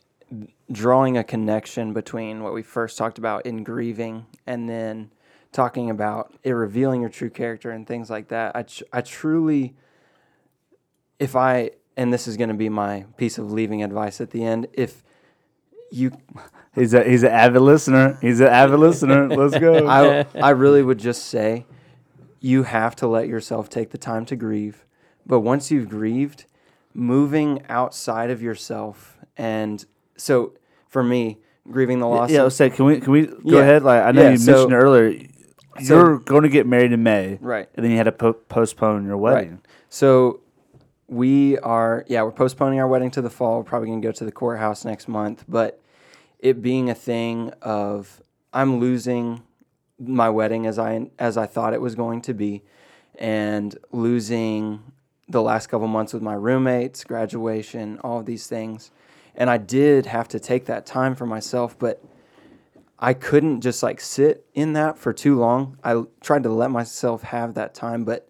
drawing 0.70 1.18
a 1.18 1.24
connection 1.24 1.92
between 1.92 2.44
what 2.44 2.54
we 2.54 2.62
first 2.62 2.96
talked 2.96 3.18
about 3.18 3.46
in 3.46 3.64
grieving 3.64 4.26
and 4.46 4.68
then 4.68 5.10
talking 5.50 5.90
about 5.90 6.32
it 6.44 6.52
revealing 6.52 7.00
your 7.00 7.10
true 7.10 7.30
character 7.30 7.72
and 7.72 7.84
things 7.84 8.10
like 8.10 8.28
that. 8.28 8.54
I, 8.54 8.62
tr- 8.62 8.84
I 8.92 9.00
truly, 9.00 9.74
if 11.18 11.36
I, 11.36 11.70
and 11.96 12.12
this 12.12 12.26
is 12.26 12.36
going 12.36 12.48
to 12.48 12.54
be 12.54 12.68
my 12.68 13.04
piece 13.16 13.38
of 13.38 13.52
leaving 13.52 13.82
advice 13.82 14.20
at 14.20 14.30
the 14.30 14.44
end, 14.44 14.66
if 14.72 15.02
you, 15.90 16.12
He's 16.74 16.92
a 16.92 17.04
he's 17.04 17.22
an 17.22 17.30
avid 17.30 17.62
listener. 17.62 18.18
He's 18.20 18.40
an 18.40 18.48
avid 18.48 18.80
listener. 18.80 19.28
Let's 19.28 19.56
go. 19.56 19.86
I, 19.88 20.26
I 20.34 20.50
really 20.50 20.82
would 20.82 20.98
just 20.98 21.26
say 21.26 21.66
you 22.40 22.64
have 22.64 22.96
to 22.96 23.06
let 23.06 23.28
yourself 23.28 23.68
take 23.70 23.90
the 23.90 23.98
time 23.98 24.24
to 24.26 24.34
grieve. 24.34 24.84
But 25.24 25.40
once 25.40 25.70
you've 25.70 25.88
grieved, 25.88 26.46
moving 26.92 27.62
outside 27.68 28.30
of 28.30 28.42
yourself. 28.42 29.18
And 29.36 29.84
so 30.16 30.54
for 30.88 31.04
me, 31.04 31.38
grieving 31.70 32.00
the 32.00 32.08
loss. 32.08 32.28
yeah, 32.32 32.42
let's 32.42 32.56
say 32.56 32.70
can 32.70 32.86
we 32.86 32.98
can 32.98 33.12
we 33.12 33.26
go 33.26 33.38
Yeah. 33.44 33.60
ahead? 33.60 33.84
Like 33.84 34.02
I 34.02 34.10
know 34.10 34.22
Yeah, 34.22 34.30
you 34.30 34.36
so- 34.38 34.52
mentioned 34.52 34.72
earlier, 34.74 35.20
you're 35.78 36.18
going 36.18 36.42
to 36.42 36.48
get 36.48 36.66
married 36.66 36.90
in 36.90 37.04
May, 37.04 37.38
Right. 37.40 37.68
And 37.76 37.84
then 37.84 37.92
you 37.92 37.98
had 37.98 38.04
to 38.04 38.12
po- 38.12 38.32
postpone 38.32 39.06
your 39.06 39.16
wedding. 39.16 39.50
Right. 39.50 39.60
So 39.90 40.40
we 41.08 41.58
are, 41.58 42.04
yeah, 42.08 42.22
we're 42.22 42.32
postponing 42.32 42.80
our 42.80 42.88
wedding 42.88 43.10
to 43.12 43.22
the 43.22 43.30
fall. 43.30 43.58
We're 43.58 43.64
probably 43.64 43.88
going 43.88 44.02
to 44.02 44.08
go 44.08 44.12
to 44.12 44.24
the 44.24 44.32
courthouse 44.32 44.84
next 44.84 45.08
month. 45.08 45.44
But 45.48 45.80
it 46.38 46.62
being 46.62 46.90
a 46.90 46.94
thing 46.94 47.52
of 47.62 48.22
I'm 48.52 48.78
losing 48.78 49.42
my 49.98 50.28
wedding 50.28 50.66
as 50.66 50.78
I 50.78 51.10
as 51.18 51.36
I 51.36 51.46
thought 51.46 51.72
it 51.72 51.80
was 51.80 51.94
going 51.94 52.22
to 52.22 52.34
be, 52.34 52.62
and 53.18 53.76
losing 53.92 54.82
the 55.28 55.42
last 55.42 55.68
couple 55.68 55.88
months 55.88 56.12
with 56.12 56.22
my 56.22 56.34
roommates, 56.34 57.04
graduation, 57.04 57.98
all 58.00 58.20
of 58.20 58.26
these 58.26 58.46
things. 58.46 58.90
And 59.34 59.50
I 59.50 59.56
did 59.56 60.06
have 60.06 60.28
to 60.28 60.38
take 60.38 60.66
that 60.66 60.86
time 60.86 61.14
for 61.14 61.26
myself, 61.26 61.78
but 61.78 62.04
I 62.98 63.14
couldn't 63.14 63.62
just 63.62 63.82
like 63.82 64.00
sit 64.00 64.46
in 64.54 64.74
that 64.74 64.98
for 64.98 65.12
too 65.12 65.38
long. 65.38 65.78
I 65.82 66.02
tried 66.20 66.42
to 66.44 66.50
let 66.50 66.70
myself 66.70 67.22
have 67.22 67.54
that 67.54 67.74
time, 67.74 68.04
but 68.04 68.28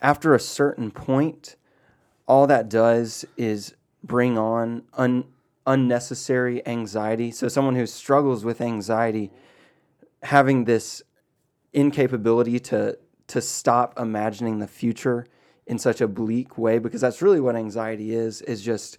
after 0.00 0.34
a 0.34 0.40
certain 0.40 0.90
point, 0.90 1.56
all 2.28 2.46
that 2.46 2.68
does 2.68 3.24
is 3.36 3.74
bring 4.04 4.38
on 4.38 4.82
un- 4.94 5.24
unnecessary 5.66 6.64
anxiety. 6.66 7.30
So, 7.32 7.48
someone 7.48 7.74
who 7.74 7.86
struggles 7.86 8.44
with 8.44 8.60
anxiety, 8.60 9.32
having 10.22 10.64
this 10.64 11.02
incapability 11.72 12.60
to 12.60 12.98
to 13.28 13.40
stop 13.40 13.98
imagining 13.98 14.58
the 14.58 14.66
future 14.66 15.26
in 15.66 15.78
such 15.78 16.00
a 16.00 16.08
bleak 16.08 16.56
way, 16.56 16.78
because 16.78 17.00
that's 17.00 17.20
really 17.20 17.40
what 17.40 17.56
anxiety 17.56 18.14
is, 18.14 18.40
is 18.42 18.62
just, 18.62 18.96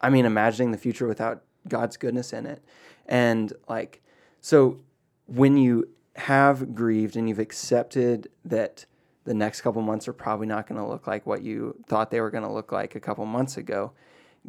I 0.00 0.10
mean, 0.10 0.24
imagining 0.24 0.72
the 0.72 0.78
future 0.78 1.06
without 1.06 1.44
God's 1.68 1.96
goodness 1.96 2.32
in 2.32 2.46
it. 2.46 2.64
And 3.06 3.52
like, 3.68 4.02
so 4.40 4.80
when 5.26 5.56
you 5.56 5.88
have 6.16 6.74
grieved 6.74 7.16
and 7.16 7.28
you've 7.28 7.38
accepted 7.38 8.28
that 8.44 8.86
the 9.24 9.34
next 9.34 9.62
couple 9.62 9.82
months 9.82 10.06
are 10.06 10.12
probably 10.12 10.46
not 10.46 10.66
going 10.68 10.80
to 10.80 10.86
look 10.86 11.06
like 11.06 11.26
what 11.26 11.42
you 11.42 11.76
thought 11.86 12.10
they 12.10 12.20
were 12.20 12.30
going 12.30 12.44
to 12.44 12.52
look 12.52 12.72
like 12.72 12.94
a 12.94 13.00
couple 13.00 13.24
months 13.24 13.56
ago, 13.56 13.92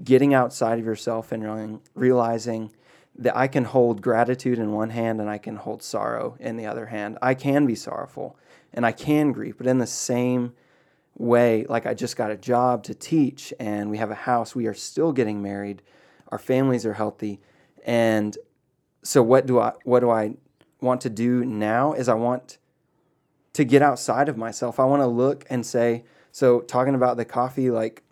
getting 0.04 0.34
outside 0.34 0.80
of 0.80 0.86
yourself 0.86 1.32
and 1.32 1.80
realizing 1.94 2.72
that 3.18 3.36
I 3.36 3.48
can 3.48 3.64
hold 3.64 4.02
gratitude 4.02 4.60
in 4.60 4.74
one 4.74 4.90
hand 4.90 5.22
and 5.22 5.30
I 5.30 5.38
can 5.38 5.56
hold 5.56 5.82
sorrow 5.82 6.36
in 6.40 6.58
the 6.58 6.66
other 6.66 6.88
hand. 6.88 7.18
I 7.22 7.34
can 7.34 7.66
be 7.66 7.76
sorrowful 7.76 8.38
and 8.74 8.86
I 8.86 8.92
can 8.92 9.32
grieve, 9.32 9.58
but 9.58 9.68
in 9.68 9.78
the 9.78 9.88
same 9.88 10.54
way, 11.18 11.66
like 11.70 11.86
I 11.86 11.94
just 11.94 12.18
got 12.18 12.32
a 12.32 12.36
job 12.36 12.84
to 12.84 12.94
teach 12.94 13.54
and 13.58 13.90
we 13.90 13.98
have 13.98 14.12
a 14.12 14.16
house, 14.16 14.54
we 14.54 14.68
are 14.68 14.74
still 14.74 15.14
getting 15.14 15.42
married, 15.42 15.82
our 16.28 16.40
families 16.40 16.86
are 16.86 16.94
healthy, 16.94 17.40
and 17.86 18.38
so 19.04 19.22
what 19.24 19.46
do 19.46 19.60
I 19.60 19.74
what 19.84 20.02
do 20.02 20.10
I 20.10 20.36
want 20.82 21.00
to 21.02 21.10
do 21.10 21.46
now 21.46 21.94
is 21.94 22.10
I 22.10 22.16
want 22.16 22.58
to 23.56 23.64
get 23.64 23.82
outside 23.82 24.28
of 24.28 24.38
myself. 24.38 24.80
I 24.82 24.86
want 24.86 25.02
to 25.02 25.08
look 25.08 25.46
and 25.50 25.66
say, 25.66 26.04
so 26.32 26.60
talking 26.60 26.94
about 26.94 27.16
the 27.16 27.24
coffee, 27.24 27.72
like 27.72 28.04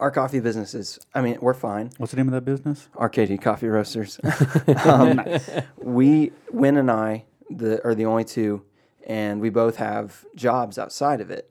our 0.00 0.10
coffee 0.10 0.40
businesses, 0.40 0.98
I 1.14 1.20
mean, 1.20 1.38
we're 1.40 1.54
fine. 1.54 1.92
What's 1.96 2.10
the 2.10 2.16
name 2.16 2.26
of 2.26 2.32
that 2.32 2.44
business? 2.44 2.88
RKD 2.96 3.40
Coffee 3.40 3.68
Roasters. 3.68 4.18
um, 4.84 5.22
we, 5.76 6.32
Win 6.50 6.76
and 6.76 6.90
I, 6.90 7.24
the 7.48 7.82
are 7.84 7.94
the 7.94 8.04
only 8.04 8.24
two, 8.24 8.64
and 9.06 9.40
we 9.40 9.48
both 9.48 9.76
have 9.76 10.24
jobs 10.34 10.76
outside 10.76 11.20
of 11.20 11.30
it, 11.30 11.48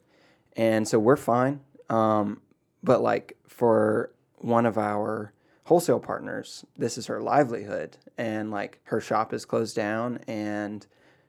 and 0.58 0.86
so 0.86 1.00
we're 1.00 1.16
fine. 1.16 1.62
Um, 1.90 2.42
but 2.84 3.02
like 3.02 3.38
for 3.48 4.12
one 4.36 4.66
of 4.66 4.78
our 4.78 5.32
wholesale 5.64 6.02
partners, 6.02 6.66
this 6.78 6.98
is 6.98 7.08
her 7.08 7.22
livelihood, 7.22 7.98
and 8.18 8.52
like 8.52 8.80
her 8.84 9.00
shop 9.00 9.34
is 9.34 9.46
closed 9.46 9.78
down, 9.78 10.20
and 10.28 10.86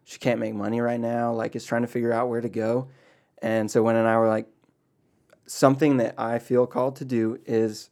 she 0.09 0.19
can't 0.19 0.41
make 0.41 0.55
money 0.55 0.81
right 0.81 0.99
now. 0.99 1.35
Like 1.35 1.55
is 1.55 1.67
trying 1.67 1.83
to 1.83 1.89
figure 1.89 2.13
out 2.15 2.31
where 2.31 2.41
to 2.41 2.49
go, 2.49 2.89
and 3.43 3.71
so 3.71 3.83
Win 3.83 3.95
and 3.95 4.09
I 4.09 4.17
were 4.17 4.27
like, 4.27 4.47
something 5.47 5.99
that 5.99 6.15
I 6.17 6.39
feel 6.39 6.67
called 6.67 6.97
to 6.97 7.05
do 7.05 7.39
is 7.45 7.91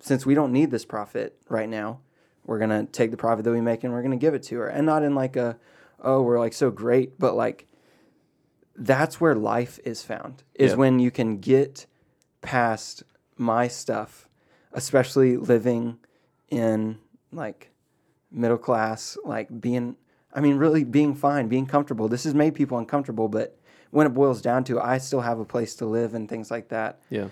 since 0.00 0.24
we 0.24 0.34
don't 0.34 0.50
need 0.50 0.70
this 0.70 0.86
profit 0.86 1.36
right 1.50 1.68
now, 1.68 2.00
we're 2.46 2.58
gonna 2.58 2.86
take 2.86 3.10
the 3.10 3.18
profit 3.18 3.44
that 3.44 3.52
we 3.52 3.60
make 3.60 3.84
and 3.84 3.92
we're 3.92 4.02
gonna 4.02 4.16
give 4.16 4.32
it 4.32 4.42
to 4.44 4.56
her, 4.60 4.66
and 4.66 4.86
not 4.86 5.02
in 5.02 5.14
like 5.14 5.36
a, 5.36 5.58
oh, 6.00 6.22
we're 6.22 6.38
like 6.38 6.54
so 6.54 6.70
great, 6.70 7.18
but 7.18 7.34
like 7.36 7.66
that's 8.74 9.20
where 9.20 9.34
life 9.34 9.78
is 9.84 10.02
found. 10.02 10.42
Is 10.54 10.72
Yeah. 10.72 10.78
when 10.78 10.98
you 10.98 11.10
can 11.10 11.36
get 11.36 11.84
past 12.40 13.02
my 13.36 13.68
stuff, 13.68 14.26
especially 14.72 15.36
living 15.36 15.98
in 16.48 16.98
like 17.30 17.70
middle 18.30 18.56
class, 18.56 19.18
like 19.22 19.60
being, 19.60 19.96
I 20.32 20.40
mean, 20.40 20.56
really 20.56 20.84
being 20.84 21.14
fine, 21.14 21.48
being 21.48 21.66
comfortable. 21.66 22.08
This 22.08 22.24
has 22.24 22.34
made 22.34 22.54
people 22.54 22.78
uncomfortable, 22.78 23.28
but 23.28 23.58
when 23.90 24.06
it 24.06 24.10
boils 24.10 24.40
down 24.40 24.64
to, 24.64 24.80
I 24.80 24.98
still 24.98 25.20
have 25.20 25.38
a 25.38 25.44
place 25.44 25.74
to 25.76 25.86
live 25.86 26.14
and 26.14 26.28
things 26.28 26.50
like 26.50 26.68
that 26.68 27.00
Yeah. 27.10 27.28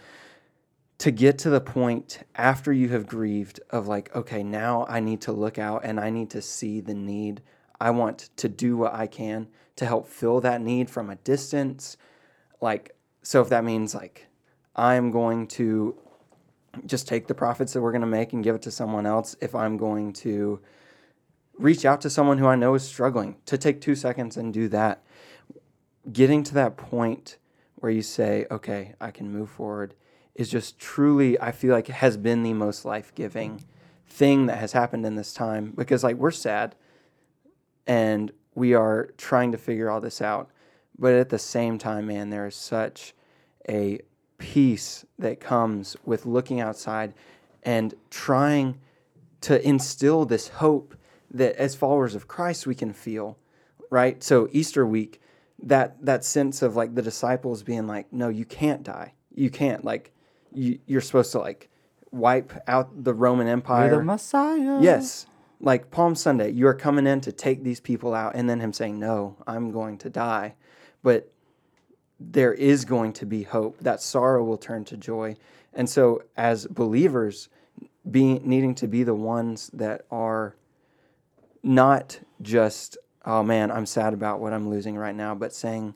to 0.98 1.10
get 1.10 1.38
to 1.38 1.50
the 1.50 1.60
point 1.62 2.18
after 2.34 2.72
you 2.72 2.90
have 2.90 3.06
grieved 3.06 3.60
of 3.70 3.88
like, 3.88 4.14
okay, 4.14 4.42
now 4.42 4.84
I 4.88 5.00
need 5.00 5.22
to 5.22 5.32
look 5.32 5.58
out 5.58 5.82
and 5.84 5.98
I 5.98 6.10
need 6.10 6.28
to 6.30 6.42
see 6.42 6.80
the 6.80 6.92
need. 6.94 7.40
I 7.80 7.90
want 7.90 8.28
to 8.36 8.48
do 8.48 8.76
what 8.76 8.92
I 8.92 9.06
can 9.06 9.48
to 9.76 9.86
help 9.86 10.06
fill 10.06 10.42
that 10.42 10.60
need 10.60 10.90
from 10.90 11.08
a 11.08 11.16
distance. 11.16 11.96
Like, 12.60 12.94
so 13.22 13.40
if 13.40 13.48
that 13.48 13.64
means 13.64 13.94
like 13.94 14.26
I'm 14.76 15.10
going 15.10 15.46
to 15.48 15.96
just 16.84 17.08
take 17.08 17.26
the 17.26 17.34
profits 17.34 17.72
that 17.72 17.80
we're 17.80 17.92
going 17.92 18.02
to 18.02 18.06
make 18.06 18.34
and 18.34 18.44
give 18.44 18.54
it 18.54 18.62
to 18.62 18.70
someone 18.70 19.06
else, 19.06 19.34
if 19.40 19.54
I'm 19.54 19.78
going 19.78 20.12
to 20.12 20.60
reach 21.60 21.84
out 21.84 22.00
to 22.00 22.10
someone 22.10 22.38
who 22.38 22.46
I 22.46 22.56
know 22.56 22.74
is 22.74 22.82
struggling, 22.82 23.36
to 23.46 23.58
take 23.58 23.80
two 23.80 23.94
seconds 23.94 24.36
and 24.36 24.52
do 24.52 24.68
that. 24.68 25.02
Getting 26.10 26.42
to 26.44 26.54
that 26.54 26.76
point 26.76 27.36
where 27.76 27.92
you 27.92 28.02
say, 28.02 28.46
okay, 28.50 28.94
I 29.00 29.10
can 29.10 29.30
move 29.30 29.50
forward 29.50 29.94
is 30.34 30.48
just 30.48 30.78
truly, 30.78 31.38
I 31.38 31.52
feel 31.52 31.74
like, 31.74 31.88
has 31.88 32.16
been 32.16 32.42
the 32.42 32.54
most 32.54 32.84
life 32.84 33.14
giving 33.14 33.64
thing 34.06 34.46
that 34.46 34.58
has 34.58 34.72
happened 34.72 35.04
in 35.04 35.16
this 35.16 35.34
time 35.34 35.72
because, 35.76 36.02
like, 36.02 36.16
we're 36.16 36.30
sad 36.30 36.74
and 37.86 38.32
we 38.54 38.72
are 38.74 39.10
trying 39.18 39.52
to 39.52 39.58
figure 39.58 39.90
all 39.90 40.00
this 40.00 40.22
out. 40.22 40.50
but 40.98 41.14
at 41.14 41.30
the 41.30 41.38
same 41.38 41.78
time, 41.78 42.06
man, 42.06 42.28
there 42.28 42.46
is 42.46 42.54
such 42.54 43.14
a 43.68 43.98
peace 44.36 45.04
that 45.18 45.40
comes 45.40 45.96
with 46.04 46.26
looking 46.26 46.60
outside 46.60 47.14
and 47.62 47.94
trying 48.10 48.78
to 49.40 49.66
instill 49.66 50.26
this 50.26 50.48
hope 50.48 50.94
that 51.30 51.56
as 51.56 51.74
followers 51.74 52.14
of 52.14 52.28
Christ 52.28 52.66
we 52.66 52.74
can 52.74 52.92
feel, 52.92 53.38
right? 53.90 54.22
So 54.22 54.48
Easter 54.52 54.86
week, 54.86 55.20
that 55.62 56.04
that 56.04 56.24
sense 56.24 56.62
of 56.62 56.76
like 56.76 56.94
the 56.94 57.02
disciples 57.02 57.62
being 57.62 57.86
like, 57.86 58.12
no, 58.12 58.28
you 58.28 58.44
can't 58.44 58.82
die, 58.82 59.14
you 59.34 59.50
can't 59.50 59.84
like, 59.84 60.12
you, 60.52 60.78
you're 60.86 61.00
supposed 61.00 61.32
to 61.32 61.38
like 61.38 61.68
wipe 62.10 62.52
out 62.66 63.04
the 63.04 63.14
Roman 63.14 63.46
Empire. 63.46 63.88
You're 63.88 63.98
the 63.98 64.04
Messiah. 64.04 64.80
Yes. 64.80 65.26
Like 65.60 65.90
Palm 65.90 66.14
Sunday, 66.14 66.50
you 66.50 66.66
are 66.66 66.74
coming 66.74 67.06
in 67.06 67.20
to 67.20 67.32
take 67.32 67.62
these 67.62 67.80
people 67.80 68.14
out, 68.14 68.34
and 68.34 68.48
then 68.48 68.60
him 68.60 68.72
saying, 68.72 68.98
No, 68.98 69.36
I'm 69.46 69.70
going 69.70 69.98
to 69.98 70.10
die. 70.10 70.54
But 71.02 71.30
there 72.18 72.52
is 72.52 72.84
going 72.84 73.12
to 73.14 73.26
be 73.26 73.42
hope. 73.42 73.78
That 73.80 74.00
sorrow 74.00 74.42
will 74.42 74.56
turn 74.56 74.84
to 74.86 74.96
joy. 74.96 75.36
And 75.72 75.88
so, 75.88 76.22
as 76.36 76.66
believers, 76.66 77.48
being 78.10 78.40
needing 78.42 78.74
to 78.76 78.88
be 78.88 79.02
the 79.02 79.14
ones 79.14 79.70
that 79.74 80.06
are 80.10 80.56
not 81.62 82.18
just, 82.42 82.96
oh 83.24 83.42
man, 83.42 83.70
I'm 83.70 83.86
sad 83.86 84.14
about 84.14 84.40
what 84.40 84.52
I'm 84.52 84.68
losing 84.68 84.96
right 84.96 85.14
now, 85.14 85.34
but 85.34 85.52
saying, 85.54 85.94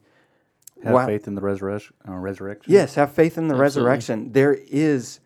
Have 0.82 0.92
wow, 0.92 1.06
faith 1.06 1.26
in 1.26 1.34
the 1.34 1.40
resurrection. 1.40 1.94
Uh, 2.08 2.12
resurrection. 2.14 2.72
Yes, 2.72 2.94
have 2.96 3.12
faith 3.12 3.38
in 3.38 3.48
the 3.48 3.54
Absolutely. 3.54 3.60
resurrection. 3.90 4.32
There 4.32 4.54
is 4.54 5.20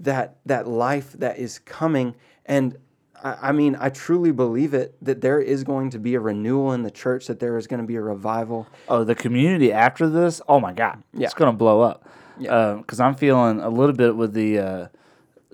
that 0.00 0.36
that 0.46 0.66
life 0.68 1.12
that 1.14 1.38
is 1.38 1.58
coming, 1.60 2.14
and 2.46 2.76
I, 3.22 3.36
I 3.48 3.52
mean, 3.52 3.76
I 3.80 3.88
truly 3.88 4.32
believe 4.32 4.74
it 4.74 4.96
that 5.02 5.20
there 5.20 5.40
is 5.40 5.64
going 5.64 5.90
to 5.90 5.98
be 5.98 6.14
a 6.14 6.20
renewal 6.20 6.72
in 6.72 6.82
the 6.82 6.90
church. 6.90 7.26
That 7.28 7.40
there 7.40 7.56
is 7.56 7.66
going 7.66 7.80
to 7.80 7.86
be 7.86 7.96
a 7.96 8.02
revival. 8.02 8.66
Oh, 8.88 9.04
the 9.04 9.14
community 9.14 9.72
after 9.72 10.08
this. 10.08 10.40
Oh 10.48 10.60
my 10.60 10.72
God, 10.72 11.02
Yeah. 11.14 11.24
it's 11.26 11.34
gonna 11.34 11.52
blow 11.52 11.80
up. 11.80 12.06
Yeah. 12.38 12.74
Because 12.78 12.98
I'm 13.00 13.14
feeling 13.14 13.60
a 13.60 13.68
little 13.68 13.94
bit 13.94 14.16
with 14.16 14.34
the 14.34 14.58
uh, 14.58 14.86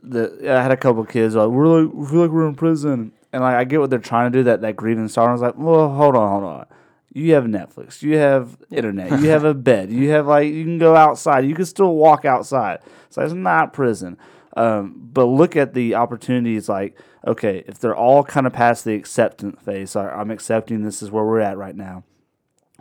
the. 0.02 0.50
I 0.50 0.62
had 0.62 0.72
a 0.72 0.76
couple 0.76 1.04
kids 1.04 1.34
like 1.36 1.48
we're 1.50 1.82
like 1.84 1.92
we 1.94 2.06
feel 2.08 2.20
like 2.22 2.30
we're 2.30 2.48
in 2.48 2.54
prison, 2.54 3.12
and 3.32 3.42
like 3.42 3.54
I 3.54 3.64
get 3.64 3.80
what 3.80 3.90
they're 3.90 3.98
trying 3.98 4.32
to 4.32 4.38
do. 4.38 4.42
That 4.44 4.60
that 4.62 4.76
grieving 4.76 5.08
sorrow. 5.08 5.30
I 5.30 5.32
was 5.32 5.42
like, 5.42 5.56
well, 5.56 5.88
hold 5.90 6.16
on, 6.16 6.30
hold 6.30 6.44
on. 6.44 6.66
You 7.12 7.34
have 7.34 7.44
Netflix. 7.44 8.02
You 8.02 8.16
have 8.16 8.56
internet. 8.70 9.10
You 9.20 9.30
have 9.30 9.44
a 9.44 9.54
bed. 9.54 9.90
You 9.90 10.10
have 10.10 10.26
like 10.26 10.52
you 10.52 10.64
can 10.64 10.78
go 10.78 10.96
outside. 10.96 11.44
You 11.44 11.54
can 11.54 11.66
still 11.66 11.94
walk 11.94 12.24
outside. 12.24 12.80
So 13.08 13.22
it's 13.22 13.34
not 13.34 13.72
prison. 13.72 14.16
Um, 14.56 15.08
but 15.12 15.24
look 15.24 15.56
at 15.56 15.74
the 15.74 15.94
opportunities. 15.94 16.68
Like, 16.68 16.98
okay, 17.26 17.64
if 17.66 17.78
they're 17.78 17.96
all 17.96 18.24
kind 18.24 18.46
of 18.46 18.52
past 18.52 18.84
the 18.84 18.94
acceptance 18.94 19.60
phase, 19.62 19.92
so 19.92 20.00
I'm 20.00 20.30
accepting 20.30 20.82
this 20.82 21.02
is 21.02 21.10
where 21.10 21.24
we're 21.24 21.40
at 21.40 21.56
right 21.56 21.74
now 21.74 22.04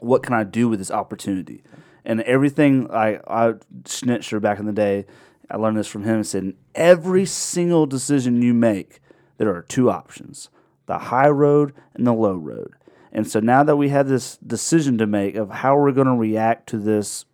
what 0.02 0.24
can 0.24 0.34
I 0.34 0.44
do 0.44 0.70
with 0.70 0.80
this 0.80 0.92
opportunity? 0.92 1.64
And 2.06 2.22
everything 2.22 2.90
I, 2.92 3.20
I 3.28 3.54
Schnitzer 3.86 4.40
back 4.40 4.60
in 4.60 4.66
the 4.66 4.74
day, 4.74 5.06
I 5.50 5.58
learned 5.58 5.78
this 5.78 5.88
from 5.88 6.04
him 6.04 6.16
and 6.16 6.28
said, 6.28 6.54
every 6.76 7.26
single 7.26 7.86
decision 7.86 8.42
you 8.42 8.54
make, 8.54 9.00
there 9.40 9.56
are 9.56 9.64
two 9.64 9.90
options 9.90 10.50
the 10.86 10.98
high 10.98 11.30
road 11.30 11.74
and 11.94 12.06
the 12.06 12.14
low 12.14 12.36
road. 12.36 12.74
And 13.12 13.28
so 13.28 13.40
now 13.40 13.64
that 13.64 13.76
we 13.76 13.90
have 13.90 14.08
this 14.08 14.38
decision 14.38 14.98
to 14.98 15.06
make 15.06 15.36
of 15.36 15.50
how 15.50 15.78
we're 15.78 15.92
going 15.92 16.08
to 16.08 16.14
react 16.14 16.68
to 16.70 16.80
this 16.80 17.26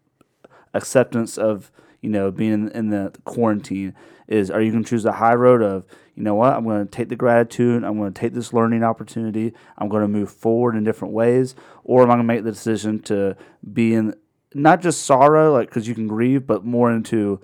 acceptance 0.73 1.37
of 1.37 1.71
you 2.01 2.09
know 2.09 2.31
being 2.31 2.69
in, 2.73 2.89
the 2.89 3.13
quarantine 3.23 3.95
is 4.27 4.51
are 4.51 4.61
you 4.61 4.71
going 4.71 4.83
to 4.83 4.89
choose 4.89 5.03
the 5.03 5.13
high 5.13 5.33
road 5.33 5.61
of 5.61 5.85
you 6.15 6.21
know 6.21 6.35
what 6.35 6.53
i'm 6.53 6.65
going 6.65 6.85
to 6.85 6.91
take 6.91 7.07
the 7.07 7.15
gratitude 7.15 7.81
i'm 7.83 7.97
going 7.97 8.13
to 8.13 8.19
take 8.19 8.33
this 8.33 8.51
learning 8.51 8.83
opportunity 8.83 9.53
i'm 9.77 9.87
going 9.87 10.01
to 10.01 10.07
move 10.07 10.29
forward 10.29 10.75
in 10.75 10.83
different 10.83 11.13
ways 11.13 11.55
or 11.85 12.03
am 12.03 12.09
i 12.09 12.15
going 12.15 12.19
to 12.19 12.23
make 12.25 12.43
the 12.43 12.51
decision 12.51 13.01
to 13.01 13.37
be 13.73 13.93
in 13.93 14.13
not 14.53 14.81
just 14.81 15.03
sorrow 15.03 15.53
like 15.53 15.69
because 15.69 15.87
you 15.87 15.95
can 15.95 16.07
grieve 16.07 16.45
but 16.45 16.65
more 16.65 16.91
into 16.91 17.39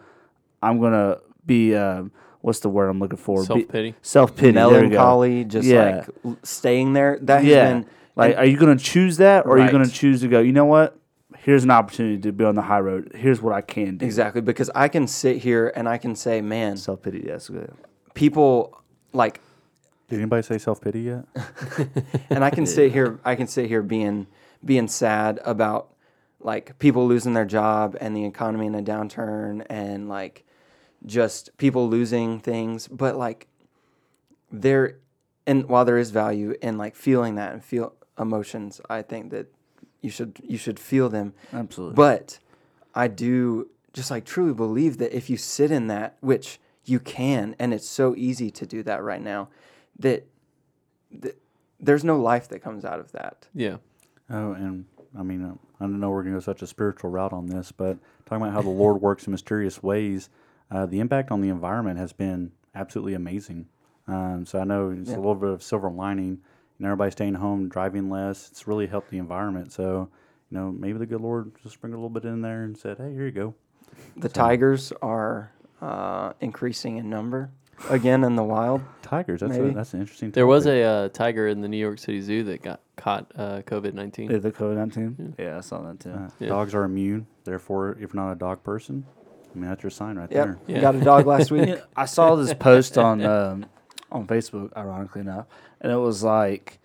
i'm 0.62 0.78
going 0.78 0.94
to 0.94 1.20
be 1.46 1.74
um, 1.74 2.12
what's 2.42 2.60
the 2.60 2.70
word 2.70 2.90
i'm 2.90 3.00
looking 3.00 3.18
for 3.18 3.44
Self 3.46 3.68
pity. 3.68 3.96
self-pity 4.02 4.52
there 4.52 4.66
you 4.68 4.72
go. 4.72 4.80
Melancholy, 4.90 5.44
just 5.46 5.68
Yeah. 5.68 6.06
like 6.26 6.36
staying 6.44 6.94
there. 6.94 7.18
That 7.22 7.38
has 7.40 7.46
yeah 7.46 7.70
been 7.74 7.86
like 8.16 8.36
are 8.38 8.46
you 8.46 8.58
going 8.58 8.78
to 8.78 8.84
choose 8.84 9.18
that 9.18 9.46
or 9.46 9.58
are 9.58 9.66
you 9.66 9.72
going 9.72 9.86
to 9.86 9.92
choose 9.92 10.22
to 10.22 10.28
go 10.28 10.40
you 10.40 10.52
know 10.52 10.66
what 10.66 10.98
here's 11.38 11.64
an 11.64 11.72
opportunity 11.72 12.20
to 12.20 12.32
be 12.32 12.44
on 12.44 12.56
the 12.56 12.62
high 12.62 12.80
road 12.80 13.12
here's 13.16 13.42
what 13.42 13.54
i 13.54 13.62
can 13.62 13.98
do 13.98 14.06
exactly 14.06 14.42
because 14.42 14.70
I 14.76 14.90
can 14.90 15.08
sit 15.08 15.38
here 15.38 15.72
and 15.76 15.88
I 15.90 15.98
can 15.98 16.16
say, 16.16 16.42
man, 16.42 16.78
self-pity 16.78 17.22
that's 17.22 17.50
good 17.50 17.74
people 18.14 18.78
like 19.14 19.40
Did 20.10 20.20
anybody 20.20 20.42
say 20.44 20.58
self 20.58 20.82
pity 20.82 21.02
yet? 21.02 21.26
and 22.30 22.44
I 22.44 22.50
can 22.50 22.66
sit 22.66 22.92
here 22.92 23.20
I 23.24 23.36
can 23.36 23.48
sit 23.48 23.68
here 23.68 23.82
being 23.82 24.28
being 24.64 24.88
sad 24.88 25.40
about 25.46 25.88
like 26.42 26.78
people 26.80 27.08
losing 27.08 27.34
their 27.34 27.46
job 27.46 27.96
and 28.02 28.16
the 28.16 28.26
economy 28.26 28.68
in 28.68 28.76
a 28.76 28.82
downturn 28.84 29.66
and 29.70 30.10
like 30.10 30.44
just 31.06 31.56
people 31.58 31.90
losing 31.90 32.40
things 32.40 32.88
but 32.88 33.16
like 33.16 33.48
there 34.52 34.98
and 35.48 35.68
while 35.68 35.86
there 35.86 35.98
is 35.98 36.12
value 36.12 36.56
in 36.62 36.78
like 36.78 36.96
feeling 36.96 37.36
that 37.36 37.54
and 37.54 37.64
feel 37.64 37.94
emotions 38.20 38.80
I 38.90 39.02
think 39.02 39.32
that 39.32 39.48
you 40.02 40.10
should 40.10 40.40
you 40.44 40.58
should 40.58 40.80
feel 40.80 41.10
them 41.10 41.34
absolutely 41.54 41.96
but 41.96 42.40
I 42.94 43.08
do 43.08 43.70
just 43.94 44.12
like 44.12 44.26
truly 44.26 44.54
believe 44.54 44.98
that 44.98 45.16
if 45.16 45.30
you 45.30 45.38
sit 45.38 45.72
in 45.72 45.88
that, 45.88 46.18
which 46.22 46.60
you 46.86 47.00
can, 47.00 47.56
and 47.60 47.74
it's 47.74 47.88
so 47.88 48.16
easy 48.16 48.50
to 48.52 48.66
do 48.66 48.84
that 48.84 49.04
right 49.04 49.22
now, 49.22 49.50
that, 50.00 50.26
that 51.12 51.38
there's 51.80 52.04
no 52.04 52.20
life 52.20 52.48
that 52.50 52.60
comes 52.60 52.86
out 52.86 53.00
of 53.00 53.12
that. 53.12 53.48
Yeah. 53.54 53.78
Oh, 54.30 54.54
and 54.54 54.86
I 55.18 55.24
mean, 55.24 55.58
I 55.80 55.84
don't 55.84 56.00
know 56.00 56.10
we're 56.10 56.24
going 56.24 56.34
to 56.34 56.40
go 56.40 56.44
such 56.44 56.62
a 56.62 56.68
spiritual 56.68 57.10
route 57.10 57.34
on 57.34 57.48
this, 57.48 57.72
but 57.72 57.98
talking 58.26 58.44
about 58.44 58.54
how 58.54 58.62
the 58.62 58.70
Lord 58.70 59.02
works 59.02 59.28
in 59.28 59.32
mysterious 59.32 59.84
ways, 59.84 60.30
uh, 60.72 60.86
the 60.86 61.00
impact 61.00 61.32
on 61.32 61.42
the 61.42 61.50
environment 61.50 62.00
has 62.00 62.14
been 62.14 62.52
absolutely 62.74 63.14
amazing. 63.14 63.68
Um, 64.08 64.46
so 64.46 64.60
I 64.60 64.64
know 64.64 64.90
it's 64.92 65.10
Yeah. 65.10 65.16
a 65.16 65.18
little 65.18 65.36
bit 65.36 65.50
of 65.50 65.62
silver 65.62 65.90
lining. 65.90 66.30
You 66.80 66.86
know, 66.86 66.88
everybody 66.88 67.12
staying 67.12 67.36
home, 67.36 67.70
driving 67.70 68.10
less. 68.10 68.50
It's 68.50 68.68
really 68.68 68.88
helped 68.88 69.10
the 69.12 69.18
environment. 69.20 69.72
So, 69.72 70.10
you 70.50 70.58
know, 70.58 70.72
maybe 70.72 70.98
the 70.98 71.06
good 71.06 71.22
Lord 71.22 71.52
just 71.62 71.76
sprinkled 71.76 72.00
a 72.00 72.02
little 72.02 72.10
bit 72.22 72.26
in 72.28 72.42
there 72.42 72.64
and 72.64 72.76
said, 72.78 72.98
"Hey, 72.98 73.14
here 73.14 73.26
you 73.26 73.32
go." 73.32 73.54
The 74.18 74.30
tigers 74.30 74.92
are 75.02 75.52
uh, 75.82 76.34
increasing 76.40 76.98
in 76.98 77.10
number 77.10 77.52
again 77.90 78.24
in 78.24 78.36
the 78.36 78.44
wild. 78.44 78.82
Tigers. 79.02 79.42
That's 79.42 79.58
a, 79.58 79.72
that's 79.72 79.94
an 79.94 80.02
interesting. 80.02 80.32
There 80.32 80.48
was 80.48 80.66
a 80.66 80.82
uh, 80.82 81.10
tiger 81.10 81.48
in 81.48 81.62
the 81.62 81.68
New 81.68 81.78
York 81.78 82.00
City 82.00 82.22
Zoo 82.22 82.44
that 82.46 82.62
got 82.64 82.80
caught 82.96 83.32
uh, 83.36 83.62
COVID 83.64 83.94
Yeah, 83.94 84.02
19. 84.02 84.42
the 84.42 84.52
COVID 84.52 84.76
nineteen. 84.76 85.36
Yeah, 85.38 85.58
I 85.58 85.62
saw 85.62 85.82
that 85.82 86.00
too. 86.00 86.12
Uh, 86.12 86.30
Yeah. 86.40 86.48
Dogs 86.50 86.74
are 86.74 86.84
immune. 86.84 87.28
Therefore, 87.44 87.92
if 88.00 88.14
you're 88.14 88.24
not 88.24 88.32
a 88.32 88.36
dog 88.36 88.64
person, 88.64 89.06
I 89.54 89.58
mean 89.58 89.70
that's 89.70 89.84
your 89.84 89.90
sign 89.90 90.18
right 90.18 90.32
Yep. 90.32 90.46
there. 90.46 90.60
Yeah. 90.68 90.82
Got 90.82 90.96
a 90.96 91.00
dog 91.02 91.26
last 91.28 91.52
week. 91.56 91.78
I 91.96 92.06
saw 92.06 92.36
this 92.36 92.54
post 92.54 92.98
on 92.98 93.22
um, 93.26 93.66
on 94.12 94.28
Facebook, 94.28 94.76
ironically 94.76 95.22
enough, 95.22 95.46
and 95.80 95.92
it 95.92 95.98
was 95.98 96.24
like 96.24 96.80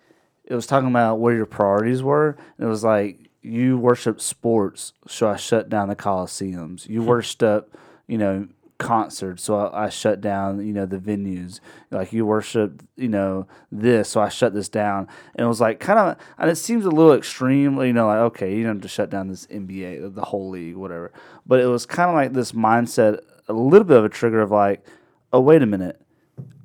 it 0.45 0.53
was 0.55 0.65
talking 0.67 0.89
about 0.89 1.15
where 1.19 1.35
your 1.35 1.45
priorities 1.45 2.01
were. 2.03 2.37
And 2.57 2.67
it 2.67 2.69
was 2.69 2.83
like 2.83 3.29
you 3.41 3.77
worship 3.77 4.19
sports, 4.21 4.93
so 5.07 5.29
I 5.29 5.35
shut 5.37 5.69
down 5.69 5.87
the 5.89 5.95
coliseums. 5.95 6.87
You 6.89 7.01
worship, 7.03 7.77
you 8.07 8.17
know, 8.17 8.47
concerts, 8.77 9.43
so 9.43 9.55
I, 9.55 9.85
I 9.85 9.89
shut 9.89 10.21
down, 10.21 10.65
you 10.65 10.73
know, 10.73 10.85
the 10.85 10.97
venues. 10.97 11.59
Like 11.91 12.13
you 12.13 12.25
worship, 12.25 12.83
you 12.95 13.07
know, 13.07 13.47
this, 13.71 14.09
so 14.09 14.21
I 14.21 14.29
shut 14.29 14.53
this 14.53 14.69
down. 14.69 15.07
And 15.35 15.45
it 15.45 15.47
was 15.47 15.61
like 15.61 15.79
kind 15.79 15.99
of, 15.99 16.17
and 16.37 16.49
it 16.49 16.57
seems 16.57 16.85
a 16.85 16.91
little 16.91 17.13
extreme, 17.13 17.79
you 17.81 17.93
know, 17.93 18.07
like 18.07 18.19
okay, 18.19 18.55
you 18.55 18.63
don't 18.63 18.75
have 18.75 18.81
to 18.83 18.87
shut 18.87 19.09
down 19.09 19.27
this 19.27 19.47
NBA, 19.47 20.13
the 20.13 20.25
whole 20.25 20.49
league, 20.49 20.75
whatever. 20.75 21.11
But 21.45 21.59
it 21.59 21.67
was 21.67 21.85
kind 21.85 22.09
of 22.09 22.15
like 22.15 22.33
this 22.33 22.51
mindset, 22.51 23.19
a 23.47 23.53
little 23.53 23.85
bit 23.85 23.97
of 23.97 24.05
a 24.05 24.09
trigger 24.09 24.41
of 24.41 24.51
like, 24.51 24.85
oh 25.33 25.41
wait 25.41 25.61
a 25.61 25.65
minute, 25.65 26.01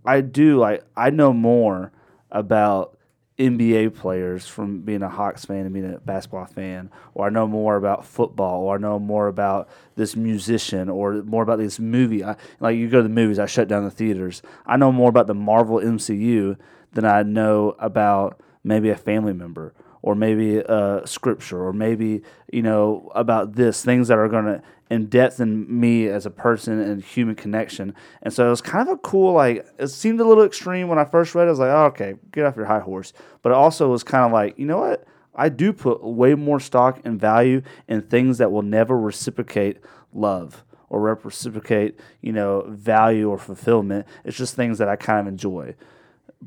I 0.05 0.21
do 0.21 0.59
like 0.59 0.85
I 0.97 1.11
know 1.11 1.33
more 1.33 1.93
about 2.31 2.99
NBA 3.43 3.95
players 3.95 4.47
from 4.47 4.83
being 4.83 5.03
a 5.03 5.09
Hawks 5.09 5.45
fan 5.45 5.67
and 5.67 5.73
being 5.73 5.95
a 5.95 5.99
basketball 5.99 6.47
fan, 6.47 6.91
or 7.15 7.27
I 7.27 7.31
know 7.31 7.47
more 7.47 7.77
about 7.77 8.07
football, 8.07 8.63
or 8.63 8.77
I 8.77 8.79
know 8.79 8.99
more 8.99 9.27
about 9.27 9.69
this 9.97 10.15
musician, 10.15 10.89
or 10.89 11.23
more 11.23 11.43
about 11.43 11.59
this 11.59 11.81
movie. 11.81 12.25
I, 12.25 12.37
like 12.61 12.77
you 12.77 12.89
go 12.89 12.99
to 12.99 13.03
the 13.03 13.09
movies, 13.09 13.39
I 13.39 13.47
shut 13.47 13.69
down 13.69 13.85
the 13.85 13.91
theaters. 13.91 14.43
I 14.65 14.77
know 14.77 14.93
more 14.93 15.09
about 15.09 15.27
the 15.27 15.35
Marvel 15.35 15.79
MCU 15.79 16.57
than 16.93 17.05
I 17.05 17.23
know 17.23 17.75
about 17.79 18.41
maybe 18.63 18.91
a 18.91 18.97
family 18.97 19.33
member, 19.33 19.75
or 20.03 20.15
maybe 20.15 20.63
uh, 20.65 21.05
scripture, 21.05 21.65
or 21.65 21.73
maybe 21.73 22.23
you 22.53 22.63
know 22.63 23.11
about 23.15 23.55
this 23.55 23.85
things 23.85 24.09
that 24.09 24.19
are 24.19 24.29
going 24.29 24.45
to 24.45 24.63
in 24.93 25.07
depth 25.07 25.41
in 25.41 25.81
me 25.81 26.07
as 26.07 26.27
a 26.27 26.31
person 26.31 26.79
and 26.79 27.03
human 27.03 27.35
connection. 27.35 27.95
And 28.23 28.31
so 28.31 28.47
it 28.47 28.51
was 28.51 28.61
kind 28.61 28.87
of 28.87 28.93
a 28.93 28.99
cool, 28.99 29.33
like, 29.33 29.67
it 29.79 29.89
seemed 29.89 30.21
a 30.21 30.25
little 30.25 30.45
extreme 30.45 30.87
when 30.87 30.99
I 30.99 31.07
first 31.07 31.35
read 31.35 31.45
it. 31.45 31.47
I 31.47 31.51
was 31.51 31.59
like, 31.61 31.71
oh, 31.71 31.87
okay, 31.87 32.17
get 32.31 32.45
off 32.45 32.57
your 32.57 32.67
high 32.67 32.81
horse. 32.81 33.15
But 33.41 33.53
it 33.53 33.55
also 33.55 33.89
was 33.89 34.05
kind 34.05 34.27
of 34.27 34.33
like, 34.33 34.59
you 34.59 34.67
know 34.67 34.81
what? 34.81 35.07
I 35.35 35.49
do 35.49 35.73
put 35.73 36.05
way 36.05 36.35
more 36.35 36.61
stock 36.61 37.01
and 37.07 37.19
value 37.19 37.63
in 37.89 38.03
things 38.03 38.37
that 38.37 38.53
will 38.53 38.61
never 38.61 38.99
reciprocate 38.99 39.79
love 40.13 40.63
or 40.91 41.01
reciprocate, 41.01 41.99
you 42.21 42.35
know, 42.35 42.67
value 42.69 43.31
or 43.31 43.39
fulfillment. 43.39 44.07
It's 44.27 44.37
just 44.37 44.55
things 44.57 44.77
that 44.77 44.91
I 44.91 44.97
kind 44.97 45.21
of 45.21 45.27
enjoy. 45.27 45.75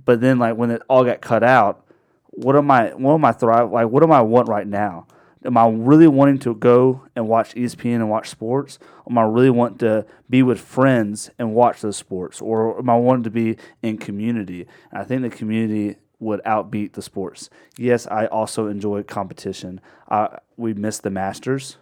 But 0.05 0.21
then, 0.21 0.37
like, 0.37 0.55
when 0.55 0.69
it 0.69 0.83
all 0.87 1.03
got 1.03 1.19
cut 1.19 1.43
out, 1.43 1.83
what 2.27 2.55
am 2.55 2.69
I, 2.69 2.89
what 2.89 3.15
am 3.15 3.25
I 3.25 3.31
thrive, 3.31 3.71
like, 3.71 3.87
what 3.87 4.03
am 4.03 4.11
I 4.11 4.21
want 4.21 4.49
right 4.49 4.67
now? 4.67 5.07
Am 5.45 5.57
I 5.57 5.67
really 5.69 6.07
wanting 6.07 6.39
to 6.39 6.55
go 6.55 7.03
and 7.15 7.27
watch 7.27 7.53
ESPN 7.53 7.95
and 7.95 8.09
watch 8.09 8.29
sports? 8.29 8.79
Or 9.05 9.11
am 9.11 9.17
I 9.17 9.23
really 9.23 9.49
wanting 9.49 9.77
to 9.79 10.05
be 10.29 10.41
with 10.43 10.59
friends 10.59 11.29
and 11.37 11.53
watch 11.53 11.81
those 11.81 11.97
sports? 11.97 12.41
Or 12.41 12.79
am 12.79 12.89
I 12.89 12.95
wanting 12.95 13.23
to 13.23 13.29
be 13.29 13.57
in 13.83 13.97
community? 13.97 14.67
And 14.91 15.01
I 15.01 15.03
think 15.03 15.21
the 15.21 15.29
community 15.29 15.97
would 16.19 16.41
outbeat 16.43 16.93
the 16.93 17.01
sports. 17.01 17.49
Yes, 17.77 18.07
I 18.07 18.25
also 18.27 18.67
enjoy 18.67 19.03
competition. 19.03 19.79
Uh, 20.07 20.29
we 20.57 20.73
missed 20.73 21.03
the 21.03 21.09
Masters. 21.11 21.77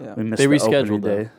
Yeah. 0.00 0.14
We 0.14 0.24
missed 0.24 0.38
They 0.38 0.46
the 0.46 0.60
opening 0.60 0.84
rescheduled, 1.00 1.02
though. 1.02 1.24
day. 1.24 1.30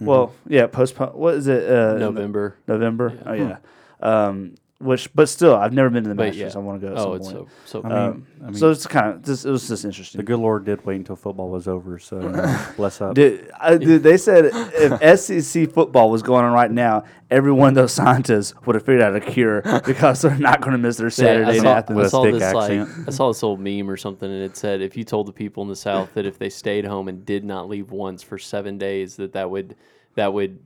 Well, 0.00 0.32
yeah, 0.48 0.66
postpone. 0.66 1.10
What 1.10 1.34
is 1.34 1.46
it? 1.46 1.70
Uh, 1.70 1.94
November. 1.98 2.56
November. 2.66 3.16
Oh 3.24 3.32
yeah. 3.32 3.58
Um, 4.00 4.56
which, 4.80 5.12
but 5.14 5.28
still, 5.28 5.54
I've 5.54 5.72
never 5.72 5.88
been 5.88 6.02
to 6.02 6.08
the 6.10 6.14
But 6.14 6.34
Masters. 6.34 6.54
yeah. 6.54 6.60
I 6.60 6.62
want 6.62 6.80
to 6.80 6.86
go. 6.88 6.92
At 6.94 6.98
Oh, 6.98 7.04
some 7.04 7.14
it's 7.16 7.32
point. 7.32 7.48
so 7.64 7.80
so. 7.80 7.84
I 7.84 7.88
mean, 7.88 7.98
Um, 7.98 8.26
I 8.40 8.44
mean, 8.46 8.54
so 8.54 8.70
it's 8.70 8.86
kind 8.86 9.14
of 9.14 9.22
just 9.22 9.46
it 9.46 9.50
was 9.50 9.66
just 9.68 9.84
interesting. 9.84 10.18
the 10.18 10.24
good 10.24 10.38
Lord 10.40 10.64
did 10.64 10.84
wait 10.84 10.96
until 10.96 11.16
football 11.16 11.48
was 11.48 11.68
over, 11.68 11.98
so 11.98 12.20
you 12.20 12.28
know, 12.28 12.66
bless 12.76 13.00
up. 13.00 13.14
Dude, 13.14 13.50
I, 13.58 13.76
dude, 13.78 14.02
they 14.02 14.16
said 14.16 14.50
if 14.52 15.20
SEC 15.20 15.70
football 15.70 16.10
was 16.10 16.22
going 16.22 16.44
on 16.44 16.52
right 16.52 16.70
now, 16.70 17.04
every 17.30 17.52
one 17.52 17.68
of 17.70 17.74
those 17.76 17.92
scientists 17.92 18.52
would 18.66 18.74
have 18.74 18.84
figured 18.84 19.02
out 19.02 19.14
a 19.16 19.20
cure 19.20 19.62
because 19.86 20.22
they're 20.22 20.36
not 20.36 20.60
going 20.60 20.72
to 20.72 20.78
miss 20.78 20.96
their 20.96 21.06
Yeah, 21.06 21.10
Saturday 21.10 21.50
I 21.50 21.54
in 21.54 21.60
saw, 21.62 21.76
Athens. 21.76 21.96
I 21.96 22.00
With 22.00 22.06
a 22.06 22.10
saw 22.10 22.22
thick 22.24 22.32
this 22.34 22.42
accent. 22.42 22.98
like 22.98 23.08
I 23.08 23.10
saw 23.12 23.28
this 23.28 23.42
old 23.42 23.60
meme 23.60 23.88
or 23.88 23.96
something, 23.96 24.30
and 24.30 24.42
it 24.42 24.56
said 24.56 24.82
if 24.82 24.96
you 24.96 25.04
told 25.04 25.28
the 25.28 25.32
people 25.32 25.62
in 25.62 25.68
the 25.68 25.76
South 25.76 26.12
that 26.14 26.26
if 26.26 26.38
they 26.38 26.50
stayed 26.50 26.84
home 26.84 27.08
and 27.08 27.24
did 27.24 27.44
not 27.44 27.68
leave 27.68 27.90
once 27.92 28.22
for 28.22 28.38
seven 28.38 28.76
days, 28.76 29.16
that 29.16 29.32
that 29.34 29.50
would 29.50 29.76
that 30.16 30.32
would 30.32 30.58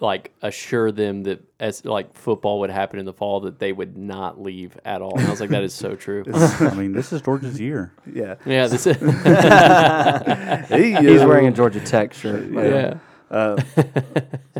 like 0.00 0.32
assure 0.42 0.90
them 0.90 1.22
that 1.24 1.44
as 1.60 1.84
like 1.84 2.14
football 2.14 2.60
would 2.60 2.70
happen 2.70 2.98
in 2.98 3.04
the 3.04 3.12
fall, 3.12 3.40
that 3.40 3.58
they 3.58 3.70
would 3.72 3.96
not 3.98 4.40
leave 4.40 4.78
at 4.84 5.02
all. 5.02 5.16
And 5.18 5.26
I 5.26 5.30
was 5.30 5.40
like, 5.40 5.50
that 5.50 5.62
is 5.62 5.74
so 5.74 5.94
true. 6.04 6.24
I 6.32 6.74
mean, 6.74 6.92
this 6.92 7.12
is 7.12 7.20
Georgia's 7.22 7.60
year. 7.68 7.92
yeah, 8.10 8.36
yeah, 8.46 8.66
this 8.66 8.86
is, 8.86 8.96
Hey, 10.68 10.92
He's 11.00 11.22
wearing 11.24 11.46
a 11.46 11.50
Georgia 11.52 11.80
Tech 11.80 12.14
shirt. 12.14 12.52
by 12.54 12.68
yeah. 12.68 12.98
Uh, 13.30 13.60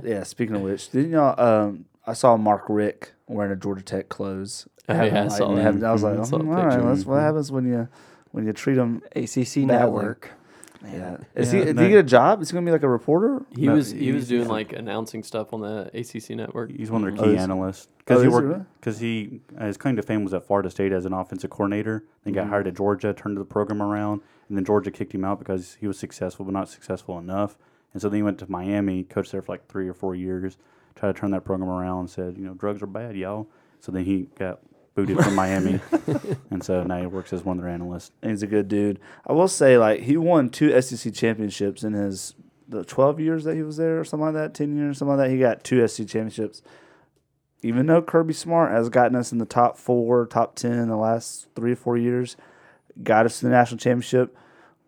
yeah. 0.05 0.22
Speaking 0.22 0.57
of 0.57 0.62
which, 0.62 0.91
didn't 0.91 1.11
y'all? 1.12 1.38
Um, 1.41 1.86
I 2.07 2.12
saw 2.12 2.36
Mark 2.36 2.64
Richt 2.68 3.12
wearing 3.26 3.53
a 3.53 3.57
Georgia 3.57 3.82
Tech 3.82 4.09
clothes. 4.09 4.68
Oh, 4.88 4.95
yeah, 4.95 5.20
I 5.20 5.22
like, 5.24 5.30
saw 5.38 5.55
that. 5.55 5.62
having- 5.62 5.84
I 5.84 5.93
was 5.93 6.03
like, 6.03 6.14
Mhm. 6.18 6.26
Saw 6.26 6.38
the 6.38 6.45
"Hmm, 6.45 6.51
all 6.51 6.57
right, 6.64 6.70
picture. 6.74 6.88
that's 6.88 7.05
what 7.07 7.20
happens 7.20 7.53
when 7.53 7.64
you 7.66 7.88
when 8.32 8.47
you 8.47 8.53
treat 8.53 8.74
them. 8.74 9.03
ACC 9.16 9.66
Badly. 9.66 10.14
Network. 10.83 11.26
Yeah. 11.35 11.41
Is 11.43 11.53
Yeah, 11.53 11.59
he? 11.61 11.64
Did 11.66 11.76
no. 11.76 11.83
he 11.83 11.89
get 11.91 11.99
a 11.99 12.03
job? 12.03 12.43
Is 12.43 12.51
he 12.51 12.55
gonna 12.55 12.66
be 12.66 12.72
like 12.72 12.83
a 12.83 12.89
reporter? 12.89 13.43
He 13.55 13.66
No, 13.66 13.74
was 13.74 13.91
he 13.91 14.12
was 14.12 14.28
doing 14.28 14.41
he's 14.43 14.49
a- 14.49 14.53
like 14.53 14.72
announcing 14.72 15.22
stuff 15.22 15.53
on 15.53 15.61
the 15.61 15.91
ACC 15.95 16.31
network. 16.37 16.70
He's 16.70 16.91
one 16.91 17.05
of 17.07 17.14
their 17.16 17.24
Oh, 17.24 17.28
key 17.28 17.37
is- 17.37 17.43
analysts 17.43 17.89
oh, 17.91 17.95
because 17.99 18.22
he 18.22 18.28
is 18.28 18.35
he 18.35 18.41
worked 18.43 18.64
because 18.81 18.99
he 18.99 19.41
uh, 19.59 19.66
his 19.66 19.76
claim 19.76 19.97
to 19.97 20.03
fame 20.03 20.24
was 20.24 20.33
at 20.35 20.47
Florida 20.47 20.70
State 20.70 20.93
as 20.93 21.05
an 21.05 21.12
offensive 21.12 21.51
coordinator. 21.51 22.05
Then 22.24 22.33
got 22.35 22.49
hired 22.49 22.66
at 22.66 22.74
Georgia, 22.74 23.12
turned 23.12 23.37
the 23.37 23.45
program 23.45 23.83
around, 23.83 24.22
and 24.49 24.57
then 24.57 24.64
Georgia 24.64 24.91
kicked 24.91 25.14
him 25.14 25.24
out 25.24 25.39
because 25.39 25.74
he 25.81 25.87
was 25.87 25.99
successful 25.99 26.45
but 26.45 26.53
not 26.55 26.68
successful 26.68 27.18
enough. 27.18 27.57
And 27.93 28.01
so 28.01 28.09
then 28.09 28.18
he 28.18 28.22
went 28.22 28.39
to 28.39 28.51
Miami, 28.51 29.03
coached 29.05 29.33
there 29.33 29.43
for 29.43 29.53
like 29.53 29.66
three 29.68 29.89
or 29.89 29.95
four 29.95 30.14
years, 30.14 30.57
tried 30.95 31.12
to 31.14 31.20
turn 31.20 31.31
that 31.33 31.45
program 31.45 31.68
around. 31.68 32.09
Said 32.09 32.39
you 32.39 32.45
know 32.45 32.55
drugs 32.55 32.83
are 32.83 32.87
bad, 32.87 33.16
y'all. 33.16 33.49
So 33.81 33.91
then 33.93 34.05
he 34.05 34.28
got 34.39 34.61
booted 34.95 35.18
from 35.18 35.34
Miami, 35.36 35.80
and 36.51 36.62
so 36.62 36.82
now 36.82 37.01
he 37.01 37.07
works 37.07 37.32
as 37.32 37.45
one 37.45 37.59
of 37.59 37.64
their 37.64 37.72
analysts. 37.72 38.11
And 38.22 38.30
he's 38.30 38.43
a 38.43 38.47
good 38.47 38.68
dude. 38.68 39.01
I 39.26 39.32
will 39.32 39.49
say, 39.49 39.78
like, 39.78 40.01
he 40.01 40.16
won 40.16 40.49
two 40.49 40.80
SEC 40.80 41.12
championships 41.12 41.82
in 41.82 41.93
his 41.93 42.34
the 42.68 42.84
twelve 42.84 43.18
years 43.18 43.45
that 43.45 43.57
he 43.57 43.62
was 43.62 43.76
there, 43.76 44.01
or 44.01 44.05
something 44.05 44.26
like 44.26 44.34
that, 44.34 44.55
ten 44.55 44.76
years, 44.76 44.99
something 44.99 45.16
like 45.16 45.28
that. 45.28 45.32
He 45.32 45.38
got 45.41 45.64
two 45.64 45.86
SEC 45.86 46.07
championships. 46.07 46.62
Even 47.62 47.86
though 47.86 48.01
Kirby 48.01 48.32
Smart 48.32 48.72
has 48.72 48.88
gotten 48.88 49.16
us 49.16 49.32
in 49.32 49.38
the 49.38 49.45
top 49.45 49.76
four, 49.76 50.26
top 50.26 50.55
ten 50.55 50.72
in 50.72 50.88
the 50.88 50.97
last 50.97 51.49
three 51.55 51.72
or 51.72 51.76
four 51.76 51.97
years, 51.97 52.36
got 53.03 53.26
us 53.26 53.41
to 53.41 53.47
the 53.47 53.51
national 53.51 53.78
championship. 53.78 54.36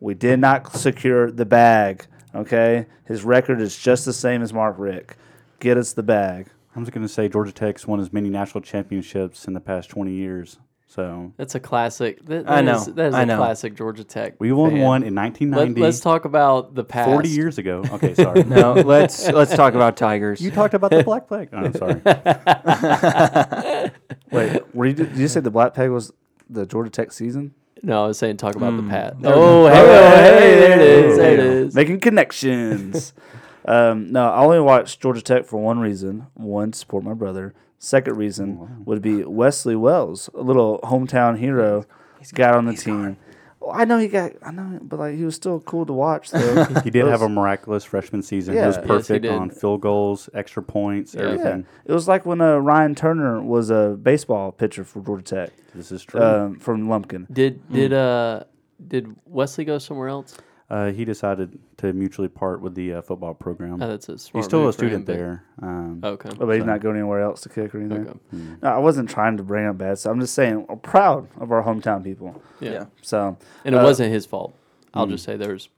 We 0.00 0.14
did 0.14 0.40
not 0.40 0.72
secure 0.74 1.30
the 1.30 1.44
bag. 1.44 2.06
Okay, 2.34 2.86
his 3.04 3.24
record 3.24 3.60
is 3.60 3.76
just 3.76 4.04
the 4.04 4.12
same 4.12 4.42
as 4.42 4.52
Mark 4.52 4.76
Richt. 4.78 5.16
Get 5.60 5.76
us 5.76 5.92
the 5.92 6.02
bag. 6.02 6.48
I'm 6.74 6.82
just 6.84 6.92
gonna 6.92 7.08
say 7.08 7.28
Georgia 7.28 7.52
Tech's 7.52 7.86
won 7.86 8.00
as 8.00 8.12
many 8.12 8.30
national 8.30 8.62
championships 8.62 9.46
in 9.46 9.52
the 9.54 9.60
past 9.60 9.90
20 9.90 10.12
years. 10.12 10.58
So 10.86 11.32
That's 11.38 11.54
a 11.54 11.60
classic. 11.60 12.22
That, 12.26 12.50
I 12.50 12.60
know, 12.60 12.76
is- 12.76 12.84
that 12.86 13.06
is 13.08 13.14
I 13.14 13.22
a 13.22 13.26
know. 13.26 13.38
classic 13.38 13.74
Georgia 13.74 14.04
Tech. 14.04 14.34
we 14.38 14.52
won 14.52 14.72
fan. 14.72 14.80
one 14.80 15.02
in 15.02 15.14
1990. 15.14 15.80
Let, 15.80 15.80
1990. 15.80 15.88
us 15.88 16.00
talk 16.00 16.24
about 16.26 16.74
the 16.74 16.84
past. 16.84 17.08
40 17.10 17.28
years 17.30 17.56
ago. 17.56 17.82
Okay, 17.92 18.12
sorry. 18.22 18.42
No, 18.44 18.74
let's 18.74 19.26
let's 19.30 19.54
talk 19.54 19.72
about 19.74 19.96
Tigers. 19.96 20.40
You 20.42 20.50
talked 20.50 20.74
about 20.74 20.90
the 20.90 21.02
black 21.02 21.28
flag. 21.28 21.48
Oh, 21.52 21.56
I'm 21.58 21.72
sorry. 21.74 22.02
Wait, 24.30 24.74
were 24.74 24.86
you, 24.86 24.92
did 24.94 25.16
you 25.16 25.28
say 25.28 25.40
the 25.40 25.50
Black 25.50 25.72
Peg 25.74 25.90
was 25.90 26.12
the 26.50 26.66
Georgia 26.66 26.90
Tech 26.90 27.10
season? 27.12 27.54
No, 27.82 28.04
I 28.04 28.06
was 28.08 28.18
saying 28.18 28.36
talk 28.36 28.54
about 28.54 28.72
Mm. 28.74 28.84
the 28.84 28.90
past. 28.90 29.16
Oh, 29.24 29.64
we 29.64 29.70
hey, 29.70 29.80
oh, 29.80 30.40
hey, 30.40 30.54
there 30.60 30.80
it 30.80 30.86
is. 30.86 31.14
Oh, 31.14 31.16
There 31.22 31.32
it 31.32 31.38
yeah. 31.38 31.44
is. 31.66 31.74
Making 31.74 32.00
connections. 32.00 33.14
um, 33.66 34.10
no, 34.12 34.28
I 34.30 34.40
only 34.42 34.60
watched 34.60 35.00
Georgia 35.00 35.22
Tech 35.22 35.46
for 35.46 35.58
one 35.58 35.78
reason. 35.78 36.26
One, 36.34 36.72
support 36.72 37.04
my 37.04 37.14
brother. 37.14 37.54
Second 37.78 38.16
reason 38.16 38.84
would 38.84 39.02
be 39.02 39.24
Wesley 39.24 39.74
Wells, 39.76 40.30
a 40.34 40.40
little 40.42 40.78
hometown 40.84 41.38
hero, 41.38 41.84
he's 42.20 42.30
got 42.32 42.54
on 42.54 42.64
the 42.66 42.74
team. 42.74 43.16
Well, 43.58 43.72
I 43.74 43.84
know 43.84 43.98
he 43.98 44.08
got, 44.08 44.32
I 44.42 44.50
know, 44.50 44.78
but 44.82 44.98
like 44.98 45.14
he 45.16 45.24
was 45.24 45.34
still 45.36 45.60
cool 45.60 45.86
to 45.86 45.92
watch. 45.92 46.30
Though 46.30 46.64
He 46.84 46.90
did 46.90 47.06
have 47.06 47.22
a 47.22 47.28
miraculous 47.28 47.84
freshman 47.84 48.22
season. 48.22 48.54
he 48.54 48.60
was 48.60 48.76
Yeah. 48.76 48.82
Yes, 48.82 49.06
he 49.08 49.12
perfect 49.12 49.26
on 49.26 49.50
field 49.50 49.80
goals, 49.80 50.28
extra 50.34 50.62
points, 50.62 51.14
Yeah. 51.14 51.22
yeah, 51.22 51.28
everything. 51.30 51.66
it 51.84 51.92
was 51.92 52.06
like 52.08 52.24
when 52.26 52.40
uh, 52.40 52.56
Ryan 52.58 52.94
Turner 52.96 53.40
was 53.42 53.70
a 53.70 53.96
baseball 54.02 54.50
pitcher 54.52 54.82
for 54.84 55.00
Georgia 55.00 55.24
Tech 55.24 55.50
This 55.74 55.90
is 55.92 56.04
true. 56.04 56.20
um, 56.20 56.58
from 56.60 56.88
Lumpkin. 56.88 57.26
Did 57.32 57.68
did 57.70 57.92
uh 57.92 58.44
did 58.86 59.14
Wesley 59.26 59.64
go 59.64 59.78
somewhere 59.78 60.08
else? 60.08 60.36
Uh, 60.72 60.90
he 60.90 61.04
decided 61.04 61.58
to 61.76 61.92
mutually 61.92 62.28
part 62.28 62.60
with 62.62 62.74
the 62.74 62.94
uh, 62.94 63.02
football 63.02 63.34
program. 63.34 63.74
Oh, 63.82 63.86
that's 63.86 64.08
a 64.08 64.16
smart 64.16 64.42
He's 64.42 64.46
still 64.46 64.60
a 64.60 64.64
move 64.64 64.74
for 64.76 64.84
him, 64.84 64.88
student 65.04 65.06
but- 65.06 65.16
there. 65.16 65.44
Um, 65.60 66.00
Okay. 66.02 66.30
Oh, 66.32 66.46
but 66.46 66.52
he's 66.54 66.62
So- 66.62 66.66
not 66.66 66.80
going 66.80 66.96
anywhere 66.96 67.20
else 67.20 67.42
to 67.42 67.48
kick 67.50 67.74
or 67.74 67.80
anything. 67.80 68.08
Okay. 68.08 68.18
No, 68.62 68.68
I 68.68 68.78
wasn't 68.78 69.10
trying 69.10 69.36
to 69.36 69.42
bring 69.42 69.66
up 69.66 69.76
bad 69.78 69.98
stuff. 69.98 70.12
I'm 70.12 70.20
just 70.20 70.34
saying 70.34 70.66
we're 70.68 70.76
proud 70.76 71.28
of 71.38 71.52
our 71.52 71.62
hometown 71.62 72.02
people. 72.02 72.40
Yeah. 72.60 72.70
Yeah. 72.72 72.84
So 73.02 73.36
And 73.64 73.74
it 73.74 73.78
Uh, 73.78 73.84
wasn't 73.84 74.12
his 74.12 74.24
fault. 74.26 74.54
I'll 74.94 75.06
mm. 75.06 75.10
just 75.10 75.24
say 75.24 75.36
there's 75.36 75.68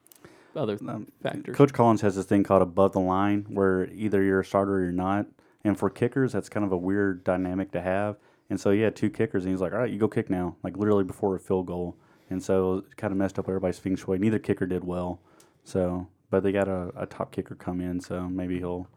other 0.56 0.78
Um, 0.88 1.08
factors. 1.22 1.56
Coach 1.56 1.72
Collins 1.72 2.00
has 2.02 2.14
this 2.14 2.26
thing 2.26 2.44
called 2.44 2.62
above 2.62 2.92
the 2.92 3.00
line, 3.00 3.46
where 3.48 3.88
either 3.92 4.22
you're 4.22 4.40
a 4.40 4.44
starter 4.44 4.76
or 4.76 4.82
you're 4.82 4.92
not. 4.92 5.26
And 5.64 5.76
for 5.76 5.90
kickers, 5.90 6.32
that's 6.32 6.48
kind 6.48 6.64
of 6.64 6.70
a 6.70 6.76
weird 6.76 7.24
dynamic 7.24 7.72
to 7.72 7.80
have. 7.80 8.16
And 8.50 8.60
so 8.60 8.70
he 8.70 8.80
had 8.82 8.94
two 8.94 9.08
kickers, 9.10 9.44
and 9.44 9.50
he's 9.52 9.60
like, 9.60 9.72
"All 9.72 9.78
right, 9.78 9.90
you 9.90 9.98
go 9.98 10.06
kick 10.06 10.28
now," 10.30 10.54
like 10.62 10.76
literally 10.76 11.02
before 11.04 11.34
a 11.34 11.40
field 11.40 11.66
goal. 11.66 11.96
And 12.30 12.42
so 12.42 12.78
it 12.78 12.96
kind 12.96 13.12
of 13.12 13.18
messed 13.18 13.38
up 13.38 13.48
everybody's 13.48 13.78
feng 13.78 13.96
shui. 13.96 14.18
Neither 14.18 14.38
kicker 14.38 14.66
did 14.66 14.84
well. 14.84 15.20
So, 15.62 16.08
but 16.30 16.42
they 16.42 16.52
got 16.52 16.68
a, 16.68 16.90
a 16.96 17.06
top 17.06 17.32
kicker 17.32 17.54
come 17.54 17.80
in, 17.80 18.00
so 18.00 18.28
maybe 18.28 18.58
he'll 18.58 18.88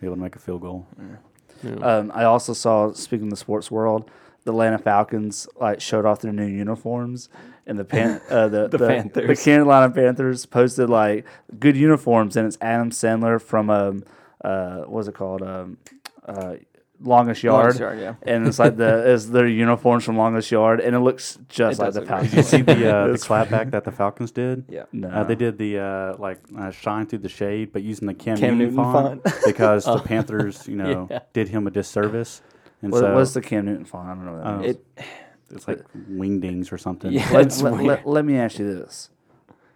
be 0.00 0.06
able 0.06 0.16
to 0.16 0.22
make 0.22 0.36
a 0.36 0.38
field 0.38 0.62
goal. 0.62 0.86
Yeah. 1.64 1.74
um, 1.76 2.12
I 2.14 2.24
also 2.24 2.52
saw, 2.52 2.92
speaking 2.92 3.26
of 3.26 3.30
the 3.30 3.36
sports 3.36 3.70
world, 3.70 4.10
the 4.44 4.52
Atlanta 4.52 4.78
Falcons 4.78 5.46
like 5.60 5.80
showed 5.80 6.06
off 6.06 6.20
their 6.20 6.32
new 6.32 6.46
uniforms, 6.46 7.28
and 7.66 7.78
the 7.78 7.84
pan, 7.84 8.20
uh, 8.30 8.48
the, 8.48 8.68
the, 8.68 8.78
the 8.78 8.88
Panthers. 8.88 9.44
Carolina 9.44 9.92
Panthers 9.92 10.46
posted 10.46 10.88
like 10.88 11.26
good 11.58 11.76
uniforms, 11.76 12.36
and 12.36 12.46
it's 12.46 12.56
Adam 12.60 12.90
Sandler 12.90 13.40
from 13.40 13.70
um 13.70 14.04
uh 14.42 14.82
what's 14.82 15.08
it 15.08 15.14
called 15.14 15.42
um 15.42 15.78
uh 16.26 16.54
Longest 17.00 17.42
Yard. 17.42 17.60
Longest 17.62 17.80
Yard, 17.80 17.98
yeah. 18.00 18.14
And 18.22 18.46
it's 18.46 18.58
like 18.58 18.76
the 18.76 19.08
is 19.12 19.30
their 19.30 19.46
uniforms 19.46 20.04
from 20.04 20.16
Longest 20.16 20.50
Yard, 20.50 20.80
and 20.80 20.96
it 20.96 21.00
looks 21.00 21.38
just 21.48 21.78
It 21.78 21.82
like 21.82 21.86
does 21.88 21.94
the 21.94 22.00
look 22.00 22.08
Falcons. 22.08 22.30
Did 22.30 22.36
you 22.36 22.42
see 22.42 22.62
the 22.62 22.96
uh, 22.96 23.06
the 23.12 23.18
clapback 23.18 23.70
that 23.70 23.84
the 23.84 23.92
Falcons 23.92 24.30
did? 24.32 24.64
Yeah. 24.68 24.84
No, 24.92 25.08
Uh, 25.08 25.24
they 25.24 25.34
did 25.36 25.58
the 25.58 25.78
uh, 25.78 26.16
like 26.18 26.40
uh, 26.58 26.70
shine 26.70 27.06
through 27.06 27.20
the 27.20 27.28
shade, 27.28 27.72
but 27.72 27.82
using 27.82 28.06
the 28.08 28.14
Cam, 28.14 28.36
Cam 28.38 28.58
Newton, 28.58 28.76
Newton 28.76 28.92
font, 28.92 29.22
font. 29.24 29.36
because 29.46 29.84
the 29.84 29.98
Panthers, 30.00 30.66
you 30.66 30.76
know, 30.76 31.06
Yeah. 31.10 31.20
did 31.32 31.48
him 31.48 31.66
a 31.66 31.70
disservice. 31.70 32.42
And 32.82 32.92
What, 32.92 32.98
so 33.00 33.14
what's 33.14 33.32
the 33.34 33.40
Cam 33.40 33.66
Newton 33.66 33.84
font? 33.84 34.08
I 34.08 34.14
don't 34.14 34.24
know. 34.26 34.32
What 34.32 34.44
that 34.44 34.48
Uh, 34.50 34.58
means. 34.58 34.76
It, 34.76 34.84
it's 35.50 35.66
like 35.68 35.80
wingdings 36.10 36.72
or 36.72 36.78
something. 36.78 37.10
Yeah. 37.12 37.28
let, 37.32 37.56
let, 37.62 37.72
weird. 37.74 37.84
let, 37.86 38.06
let 38.06 38.24
me 38.24 38.36
ask 38.38 38.58
you 38.58 38.66
this: 38.74 39.08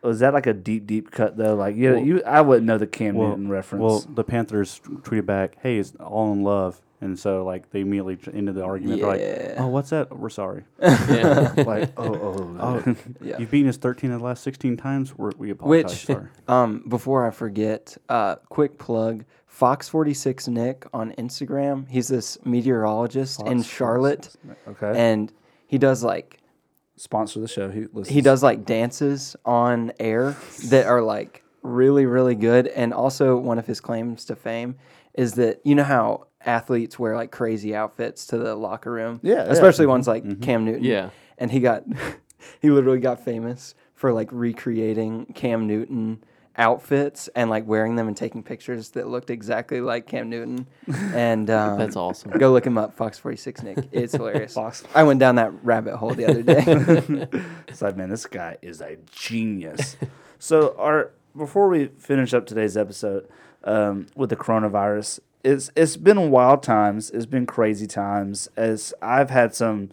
Was 0.02 0.18
that 0.20 0.34
like 0.34 0.46
a 0.46 0.52
deep, 0.52 0.86
deep 0.86 1.10
cut 1.10 1.36
though? 1.36 1.54
Like 1.54 1.76
you, 1.76 1.92
Well- 1.92 2.02
you, 2.04 2.22
I 2.24 2.40
wouldn't 2.42 2.66
know 2.66 2.78
the 2.78 2.86
Cam 2.86 3.14
Well, 3.14 3.28
Newton 3.30 3.48
reference. 3.48 3.82
well, 3.82 4.00
the 4.14 4.22
Panthers 4.24 4.80
tweeted 4.84 5.24
back, 5.26 5.56
"Hey, 5.62 5.78
it's 5.78 5.94
all 5.98 6.32
in 6.32 6.42
love," 6.42 6.80
and 7.02 7.18
so 7.18 7.44
like 7.44 7.68
they 7.70 7.80
immediately 7.80 8.16
j- 8.16 8.32
into 8.32 8.52
the 8.52 8.64
argument. 8.64 9.02
They're 9.02 9.16
Yeah. 9.16 9.48
like, 9.50 9.60
"Oh, 9.60 9.66
what's 9.66 9.90
that? 9.90 10.16
We're 10.18 10.30
sorry. 10.30 10.64
yeah. 10.80 11.52
like, 11.66 11.92
oh, 11.98 12.14
oh, 12.14 12.56
Oh, 12.86 12.94
Yeah. 13.20 13.36
you've 13.38 13.50
beaten 13.50 13.68
us 13.68 13.76
13 13.76 14.10
of 14.12 14.20
the 14.20 14.24
last 14.24 14.42
16 14.42 14.76
times. 14.78 15.16
We're, 15.18 15.32
we 15.36 15.50
apologize. 15.50 15.90
Which, 15.92 16.06
sorry. 16.06 16.28
um, 16.48 16.84
before 16.88 17.26
I 17.26 17.30
forget, 17.30 17.96
uh, 18.08 18.36
quick 18.48 18.78
plug: 18.78 19.24
Fox 19.46 19.88
Forty 19.88 20.14
Six 20.14 20.48
Nick 20.48 20.86
on 20.94 21.12
Instagram. 21.18 21.86
He's 21.88 22.08
this 22.08 22.38
meteorologist 22.44 23.42
in 23.46 23.62
Charlotte, 23.62 24.34
46. 24.64 24.82
okay. 24.82 24.98
and 24.98 25.32
he 25.66 25.76
does 25.78 26.02
like 26.02 26.38
Sponsor 26.96 27.40
the 27.40 27.48
show. 27.48 27.68
He 27.70 27.80
listens. 27.92 28.08
he 28.08 28.20
does 28.20 28.42
like 28.42 28.64
dances 28.64 29.34
on 29.44 29.92
air 29.98 30.36
that 30.68 30.86
are 30.86 31.02
like 31.02 31.42
really 31.62 32.06
really 32.06 32.34
good 32.34 32.66
and 32.68 32.92
also 32.92 33.36
one 33.36 33.56
of 33.58 33.66
his 33.66 33.80
claims 33.80 34.24
to 34.26 34.34
fame 34.36 34.74
is 35.14 35.34
that 35.34 35.60
you 35.64 35.74
know 35.74 35.84
how 35.84 36.26
athletes 36.46 36.98
wear 36.98 37.14
like 37.16 37.30
crazy 37.30 37.74
outfits 37.74 38.26
to 38.26 38.38
the 38.38 38.54
locker 38.54 38.90
room 38.90 39.20
Yeah, 39.22 39.34
yeah. 39.34 39.42
especially 39.44 39.86
ones 39.86 40.06
like 40.08 40.40
cam 40.40 40.64
newton 40.64 40.84
Yeah. 40.84 41.10
and 41.38 41.50
he 41.50 41.60
got 41.60 41.84
he 42.60 42.70
literally 42.70 43.00
got 43.00 43.24
famous 43.24 43.74
for 43.94 44.12
like 44.12 44.28
recreating 44.32 45.26
Cam 45.34 45.68
Newton 45.68 46.24
outfits 46.56 47.28
and 47.36 47.48
like 47.48 47.66
wearing 47.68 47.94
them 47.96 48.08
and 48.08 48.16
taking 48.16 48.42
pictures 48.42 48.90
that 48.90 49.06
looked 49.06 49.30
exactly 49.30 49.80
like 49.80 50.06
Cam 50.08 50.28
Newton. 50.28 50.66
And 51.14 51.48
um, 51.48 51.78
That's 51.78 51.94
awesome. 51.96 52.32
Go 52.32 52.52
look 52.52 52.66
him 52.66 52.76
up, 52.76 52.94
Fox 52.94 53.18
Forty 53.18 53.36
Six 53.36 53.62
Nick. 53.62 53.78
It's 53.92 54.12
hilarious. 54.14 54.54
Fox. 54.54 54.82
I 54.94 55.04
went 55.04 55.20
down 55.20 55.36
that 55.36 55.52
rabbit 55.64 55.96
hole 55.96 56.14
the 56.14 56.26
other 56.26 56.42
day. 56.42 57.28
It's 57.68 57.80
like, 57.80 57.96
man, 57.96 58.10
this 58.10 58.26
guy 58.26 58.56
is 58.60 58.80
a 58.80 58.96
genius. 59.12 59.96
so, 60.38 60.74
our 60.78 61.12
before 61.36 61.68
we 61.68 61.86
finish 61.98 62.34
up 62.34 62.44
today's 62.46 62.76
episode 62.76 63.28
um, 63.64 64.06
with 64.16 64.30
the 64.30 64.36
coronavirus, 64.36 65.20
it's 65.44 65.70
it's 65.76 65.96
been 65.96 66.30
wild 66.30 66.62
times. 66.62 67.10
It's 67.10 67.26
been 67.26 67.46
crazy 67.46 67.86
times. 67.86 68.48
As 68.56 68.94
I've 69.02 69.30
had 69.30 69.54
some, 69.54 69.90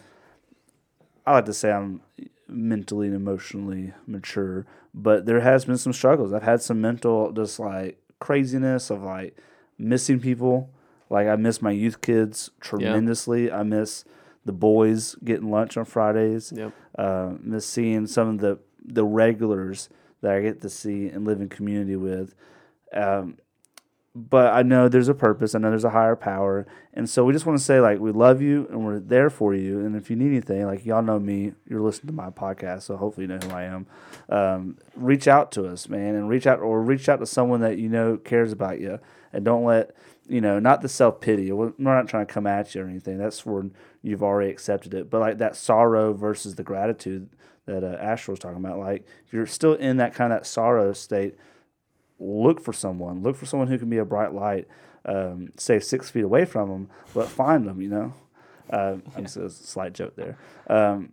I 1.26 1.32
like 1.34 1.44
to 1.46 1.54
say 1.54 1.72
I'm 1.72 2.00
mentally 2.48 3.06
and 3.06 3.16
emotionally 3.16 3.92
mature, 4.06 4.66
but 4.94 5.26
there 5.26 5.40
has 5.40 5.64
been 5.64 5.78
some 5.78 5.92
struggles. 5.92 6.32
I've 6.32 6.42
had 6.42 6.62
some 6.62 6.80
mental, 6.80 7.32
just 7.32 7.58
like 7.58 7.98
craziness 8.18 8.90
of 8.90 9.02
like 9.02 9.36
missing 9.78 10.20
people. 10.20 10.70
Like 11.08 11.26
I 11.26 11.36
miss 11.36 11.60
my 11.60 11.70
youth 11.72 12.00
kids 12.00 12.50
tremendously. 12.60 13.50
I 13.50 13.62
miss 13.64 14.04
the 14.44 14.52
boys 14.52 15.16
getting 15.24 15.50
lunch 15.50 15.76
on 15.76 15.84
Fridays 15.84 16.52
Yep. 16.54 16.72
uh, 16.98 17.32
miss 17.42 17.66
seeing 17.66 18.06
some 18.06 18.28
of 18.28 18.38
the 18.38 18.58
the 18.84 19.04
regulars 19.04 19.88
that 20.22 20.32
I 20.32 20.40
get 20.40 20.60
to 20.62 20.70
see 20.70 21.08
and 21.08 21.24
live 21.26 21.40
in 21.40 21.48
community 21.48 21.96
with. 21.96 22.34
Um, 22.94 23.38
but 24.14 24.52
I 24.52 24.62
know 24.62 24.88
there's 24.88 25.08
a 25.08 25.14
purpose. 25.14 25.54
I 25.54 25.58
know 25.58 25.70
there's 25.70 25.84
a 25.84 25.90
higher 25.90 26.16
power, 26.16 26.66
and 26.92 27.08
so 27.08 27.24
we 27.24 27.32
just 27.32 27.46
want 27.46 27.58
to 27.58 27.64
say 27.64 27.80
like 27.80 28.00
we 28.00 28.10
love 28.10 28.42
you 28.42 28.66
and 28.70 28.84
we're 28.84 28.98
there 28.98 29.30
for 29.30 29.54
you. 29.54 29.80
And 29.80 29.94
if 29.94 30.10
you 30.10 30.16
need 30.16 30.28
anything, 30.28 30.66
like 30.66 30.84
y'all 30.84 31.02
know 31.02 31.20
me, 31.20 31.52
you're 31.68 31.80
listening 31.80 32.08
to 32.08 32.12
my 32.14 32.30
podcast, 32.30 32.82
so 32.82 32.96
hopefully 32.96 33.24
you 33.24 33.28
know 33.28 33.38
who 33.38 33.54
I 33.54 33.64
am. 33.64 33.86
Um, 34.28 34.78
reach 34.96 35.28
out 35.28 35.52
to 35.52 35.66
us, 35.66 35.88
man, 35.88 36.16
and 36.16 36.28
reach 36.28 36.46
out 36.46 36.60
or 36.60 36.82
reach 36.82 37.08
out 37.08 37.20
to 37.20 37.26
someone 37.26 37.60
that 37.60 37.78
you 37.78 37.88
know 37.88 38.16
cares 38.16 38.50
about 38.50 38.80
you, 38.80 38.98
and 39.32 39.44
don't 39.44 39.64
let 39.64 39.94
you 40.28 40.40
know 40.40 40.58
not 40.58 40.80
the 40.80 40.88
self 40.88 41.20
pity. 41.20 41.52
We're 41.52 41.72
not 41.78 42.08
trying 42.08 42.26
to 42.26 42.32
come 42.32 42.48
at 42.48 42.74
you 42.74 42.82
or 42.82 42.88
anything. 42.88 43.16
That's 43.16 43.46
when 43.46 43.74
you've 44.02 44.24
already 44.24 44.50
accepted 44.50 44.92
it. 44.92 45.08
But 45.08 45.20
like 45.20 45.38
that 45.38 45.54
sorrow 45.54 46.14
versus 46.14 46.56
the 46.56 46.64
gratitude 46.64 47.28
that 47.66 47.84
uh, 47.84 48.16
was 48.28 48.38
talking 48.38 48.58
about. 48.58 48.78
Like 48.78 49.06
if 49.26 49.32
you're 49.32 49.46
still 49.46 49.74
in 49.74 49.98
that 49.98 50.14
kind 50.14 50.32
of 50.32 50.40
that 50.40 50.46
sorrow 50.46 50.92
state, 50.92 51.36
look 52.20 52.60
for 52.60 52.72
someone. 52.72 53.22
Look 53.22 53.34
for 53.36 53.46
someone 53.46 53.66
who 53.68 53.78
can 53.78 53.90
be 53.90 53.98
a 53.98 54.04
bright 54.04 54.32
light. 54.32 54.68
Um, 55.04 55.52
stay 55.56 55.80
six 55.80 56.10
feet 56.10 56.24
away 56.24 56.44
from 56.44 56.68
them, 56.68 56.90
but 57.14 57.26
find 57.28 57.66
them. 57.66 57.80
You 57.80 57.88
know, 57.88 58.14
uh, 58.70 58.96
just 59.20 59.36
a 59.38 59.50
slight 59.50 59.94
joke 59.94 60.14
there. 60.14 60.36
Um, 60.68 61.12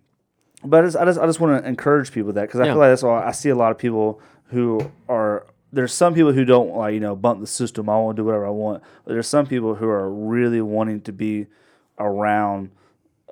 but 0.63 0.83
I 0.83 0.87
just, 0.87 0.97
I 0.97 1.05
just, 1.05 1.19
I 1.19 1.25
just 1.25 1.39
want 1.39 1.63
to 1.63 1.67
encourage 1.69 2.11
people 2.11 2.27
with 2.27 2.35
that 2.35 2.43
because 2.47 2.59
I 2.59 2.65
Yeah. 2.65 2.73
feel 2.73 2.79
like 2.79 2.91
that's 2.91 3.03
all 3.03 3.15
I 3.15 3.31
see 3.31 3.49
a 3.49 3.55
lot 3.55 3.71
of 3.71 3.77
people 3.77 4.21
who 4.49 4.91
are. 5.09 5.47
There's 5.71 5.93
some 5.93 6.13
people 6.13 6.31
who 6.31 6.45
don't 6.45 6.75
like 6.75 6.93
you 6.93 6.99
know 6.99 7.15
bump 7.15 7.39
the 7.41 7.47
system. 7.47 7.89
I 7.89 7.97
want 7.97 8.15
to 8.17 8.21
do 8.21 8.25
whatever 8.25 8.45
I 8.47 8.51
want. 8.51 8.83
But 9.05 9.13
there's 9.13 9.27
some 9.27 9.45
people 9.47 9.75
who 9.75 9.87
are 9.87 10.09
really 10.09 10.61
wanting 10.61 11.01
to 11.01 11.11
be 11.13 11.47
around 11.99 12.71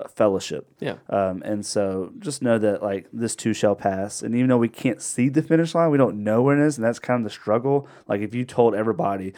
fellowship. 0.10 0.68
Yeah. 0.80 0.96
Um, 1.10 1.42
and 1.44 1.66
so 1.66 2.12
just 2.20 2.42
know 2.42 2.58
that 2.60 2.84
like 2.84 3.08
this 3.14 3.36
too 3.36 3.54
shall 3.54 3.76
pass. 3.76 4.22
And 4.22 4.36
even 4.36 4.50
though 4.50 4.58
we 4.58 4.68
can't 4.70 5.02
see 5.02 5.30
the 5.30 5.42
finish 5.42 5.74
line, 5.74 5.90
we 5.92 5.98
don't 5.98 6.24
know 6.24 6.42
where 6.42 6.58
it 6.62 6.66
is, 6.66 6.78
and 6.78 6.86
that's 6.86 7.00
kind 7.00 7.20
of 7.20 7.24
the 7.24 7.30
struggle. 7.30 7.88
Like 8.08 8.22
if 8.22 8.34
you 8.36 8.46
told 8.46 8.76
everybody 8.76 9.34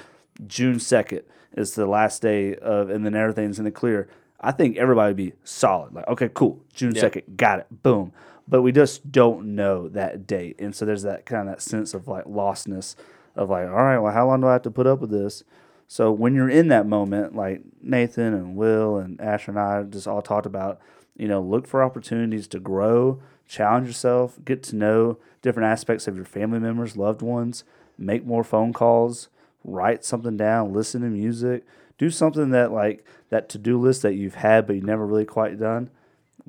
June 0.48 0.80
second 0.80 1.24
is 1.56 1.76
the 1.76 1.86
last 1.88 2.22
day 2.22 2.56
of, 2.56 2.90
and 2.90 3.06
then 3.06 3.16
everything's 3.16 3.60
in 3.60 3.66
the 3.66 3.72
clear, 3.72 4.08
I 4.42 4.52
think 4.52 4.78
everybody 4.78 5.10
would 5.10 5.18
be 5.18 5.34
solid. 5.44 5.94
Like 5.94 6.08
okay, 6.08 6.30
cool, 6.34 6.62
June 6.74 6.96
Yeah. 6.96 7.02
second, 7.02 7.38
got 7.38 7.60
it, 7.60 7.68
boom. 7.84 8.12
But 8.48 8.62
we 8.62 8.72
just 8.72 9.12
don't 9.12 9.56
know 9.56 9.90
that 9.90 10.26
date, 10.26 10.56
and 10.60 10.74
so 10.76 10.86
there's 10.86 11.04
that 11.04 11.26
kind 11.26 11.48
of 11.50 11.56
that 11.56 11.62
sense 11.62 11.94
of 11.94 12.08
like 12.08 12.26
lostness 12.26 12.96
of 13.36 13.50
like, 13.50 13.68
all 13.68 13.74
right, 13.74 14.00
well, 14.00 14.14
how 14.14 14.26
long 14.26 14.42
do 14.42 14.48
I 14.48 14.54
have 14.54 14.62
to 14.64 14.72
put 14.72 14.88
up 14.88 15.00
with 15.02 15.12
this? 15.12 15.44
So 15.88 16.12
when 16.12 16.36
you're 16.36 16.50
in 16.50 16.68
that 16.68 16.86
moment, 16.86 17.36
like 17.36 17.62
Nathan 17.82 18.34
and 18.34 18.56
Will 18.56 18.98
and 18.98 19.20
Asher 19.22 19.52
and 19.52 19.60
I 19.60 19.84
just 19.84 20.08
all 20.08 20.22
talked 20.22 20.46
about, 20.46 20.80
you 21.16 21.28
know, 21.28 21.42
look 21.42 21.66
for 21.66 21.82
opportunities 21.82 22.48
to 22.50 22.60
grow, 22.60 23.22
challenge 23.48 23.88
yourself, 23.88 24.38
get 24.44 24.64
to 24.64 24.76
know 24.76 25.18
different 25.42 25.72
aspects 25.72 26.08
of 26.08 26.16
your 26.16 26.26
family 26.26 26.60
members, 26.60 26.98
loved 26.98 27.22
ones, 27.22 27.64
make 27.98 28.26
more 28.26 28.44
phone 28.44 28.74
calls, 28.74 29.30
write 29.64 30.04
something 30.04 30.36
down, 30.36 30.74
listen 30.74 31.02
to 31.02 31.08
music, 31.08 31.66
do 31.98 32.10
something 32.10 32.50
that 32.52 32.72
like 32.72 33.06
that 33.30 33.48
to-do 33.50 33.80
list 33.80 34.02
that 34.02 34.16
you've 34.16 34.36
had 34.36 34.68
but 34.68 34.76
you 34.76 34.82
never 34.82 35.06
really 35.06 35.26
quite 35.26 35.58
done, 35.58 35.90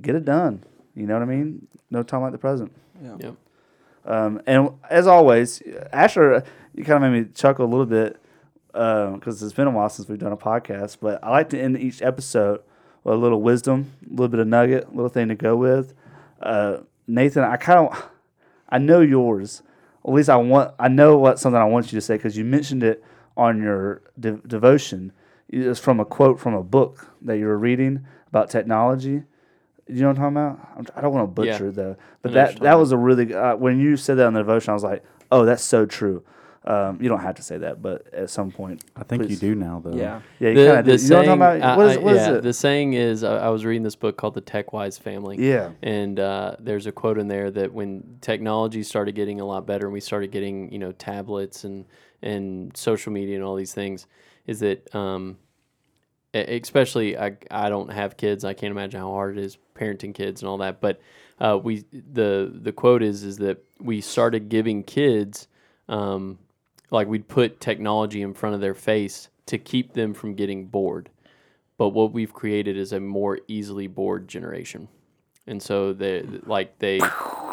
get 0.03 0.16
it 0.16 0.24
done. 0.24 0.64
You 0.97 1.07
know 1.07 1.14
what 1.14 1.22
I 1.22 1.26
mean? 1.26 1.68
No 1.91 2.03
time 2.03 2.22
like 2.22 2.32
the 2.32 2.39
present. 2.39 2.72
Yeah. 3.01 3.16
Yep. 3.20 3.34
Um, 4.05 4.43
and 4.47 4.70
as 4.91 5.07
always, 5.07 5.62
Asher, 5.93 6.43
you 6.74 6.84
kind 6.84 7.05
of 7.05 7.12
made 7.12 7.26
me 7.26 7.32
chuckle 7.34 7.64
a 7.64 7.68
little 7.68 7.86
bit 7.86 8.20
because 8.73 9.43
it's 9.43 9.53
been 9.53 9.66
a 9.66 9.71
while 9.71 9.89
since 9.89 10.09
we've 10.09 10.19
done 10.19 10.33
a 10.33 10.37
podcast. 10.37 10.99
But 11.01 11.23
I 11.23 11.31
like 11.31 11.51
to 11.51 11.61
end 11.61 11.79
each 11.79 12.03
episode 12.03 12.61
with 13.05 13.14
a 13.14 13.16
little 13.19 13.41
wisdom, 13.43 13.93
a 14.07 14.11
little 14.11 14.29
bit 14.29 14.41
of 14.41 14.47
nugget, 14.47 14.87
a 14.87 14.91
little 14.91 15.09
thing 15.09 15.29
to 15.29 15.35
go 15.35 15.57
with. 15.57 15.95
Uh, 16.41 16.79
Nathan, 17.07 17.45
I 17.45 17.57
kind 17.57 17.79
of, 17.89 18.09
I 18.69 18.79
know 18.79 19.01
yours. 19.01 19.62
At 20.07 20.12
least 20.12 20.29
I 20.29 20.37
want, 20.37 20.75
I 20.79 20.89
know 20.89 21.19
what 21.19 21.39
something 21.39 21.61
I 21.61 21.64
want 21.64 21.93
you 21.93 21.97
to 21.97 22.01
say 22.01 22.16
because 22.16 22.37
you 22.37 22.45
mentioned 22.45 22.83
it 22.83 23.03
on 23.37 23.61
your 23.62 24.03
de- 24.19 24.33
devotion. 24.47 25.12
It's 25.49 25.81
from 25.81 25.99
a 26.01 26.05
quote 26.05 26.39
from 26.39 26.55
a 26.55 26.62
book 26.62 27.09
that 27.23 27.39
you 27.39 27.47
were 27.47 27.59
reading 27.59 28.05
about 28.29 28.51
technology. 28.51 29.23
You 29.91 30.03
know 30.03 30.09
what 30.09 30.19
I'm 30.19 30.35
talking 30.35 30.37
about? 30.37 30.69
I'm, 30.97 31.03
don't 31.03 31.14
want 31.14 31.35
to 31.37 31.43
Yeah. 31.43 31.53
butcher 31.53 31.69
it 31.69 31.75
though, 31.75 31.97
but 32.21 32.33
I 32.33 32.35
that 32.35 32.61
that 32.61 32.79
was 32.79 32.93
a 32.93 32.99
really 32.99 33.33
uh, 33.33 33.57
when 33.57 33.81
you 33.81 33.97
said 33.97 34.19
that 34.19 34.27
on 34.27 34.35
the 34.35 34.41
devotion, 34.41 34.71
I 34.73 34.75
was 34.75 34.85
like, 34.85 35.03
oh, 35.33 35.47
that's 35.47 35.62
so 35.64 35.87
true. 35.87 36.23
Um, 36.64 36.98
you 37.00 37.09
don't 37.09 37.20
have 37.20 37.36
to 37.36 37.42
say 37.42 37.56
that, 37.59 37.80
but 37.80 38.12
at 38.12 38.28
some 38.28 38.50
point, 38.50 38.84
I 38.94 39.02
think 39.02 39.30
you 39.30 39.36
do 39.36 39.54
now, 39.54 39.80
though. 39.82 39.96
yeah. 39.96 40.20
Yeah, 40.38 40.48
you 40.50 40.54
The, 40.56 40.66
kind 40.66 40.78
of 40.80 40.86
the 40.86 40.96
do. 40.98 41.02
You 41.02 41.09
know 41.11 41.16
what 41.16 41.28
I'm 41.28 41.38
saying, 41.38 41.38
talking 41.38 41.62
about? 41.62 41.78
What 41.78 41.86
is, 41.86 41.96
I- 41.96 42.00
what 42.00 42.14
is 42.16 42.20
yeah, 42.26 42.34
it? 42.34 42.42
the 42.42 42.52
saying 42.52 42.92
is, 42.92 43.24
I, 43.24 43.36
I 43.38 43.48
was 43.48 43.64
reading 43.64 43.84
this 43.84 43.96
book 43.96 44.16
called 44.18 44.34
The 44.34 44.40
Tech 44.42 44.72
Wise 44.72 44.98
Family. 44.98 45.36
Yeah. 45.38 45.70
And 45.82 46.20
uh, 46.20 46.56
there's 46.59 46.86
a 46.86 46.92
quote 46.92 47.16
in 47.16 47.28
there 47.28 47.50
that 47.52 47.72
when 47.72 48.18
technology 48.20 48.82
started 48.82 49.14
getting 49.14 49.40
a 49.40 49.46
lot 49.46 49.66
better 49.66 49.86
and 49.86 49.92
we 49.94 50.00
started 50.00 50.30
getting, 50.30 50.70
you 50.70 50.78
know, 50.78 50.92
tablets 50.92 51.64
and, 51.64 51.86
and 52.22 52.76
social 52.76 53.12
media 53.12 53.36
and 53.36 53.44
all 53.44 53.54
these 53.54 53.72
things, 53.72 54.06
is 54.46 54.61
that, 54.61 54.94
um, 54.94 55.38
especially, 56.34 57.16
I, 57.16 57.36
I 57.50 57.68
don't 57.68 57.90
have 57.90 58.16
kids. 58.16 58.44
I 58.44 58.52
can't 58.52 58.70
imagine 58.72 59.00
how 59.00 59.11
hard 59.12 59.38
it 59.38 59.44
is 59.44 59.56
parenting 59.74 60.14
kids 60.14 60.42
and 60.42 60.48
all 60.48 60.59
that. 60.59 60.80
But 60.80 61.00
uh, 61.40 61.59
we, 61.62 61.84
the, 62.12 62.52
the 62.52 62.72
quote 62.72 63.02
is, 63.02 63.22
is 63.22 63.38
that 63.38 63.64
we 63.80 64.00
started 64.00 64.48
giving 64.48 64.82
kids, 64.82 65.48
um, 65.88 66.38
like 66.91 67.09
we'd 67.09 67.28
put 67.28 67.61
technology 67.61 68.22
in 68.22 68.34
front 68.34 68.55
of 68.55 68.61
their 68.61 68.74
face 68.74 69.28
to 69.47 69.59
keep 69.59 69.93
them 69.93 70.14
from 70.14 70.34
getting 70.34 70.66
bored. 70.66 71.11
But 71.76 71.91
what 71.91 72.12
we've 72.12 72.32
created 72.32 72.76
is 72.76 72.93
a 72.93 73.01
more 73.01 73.39
easily 73.47 73.86
bored 73.86 74.28
generation. 74.28 74.89
And 75.47 75.62
so 75.62 75.93
they 75.93 76.22
like 76.45 76.78
they 76.78 77.01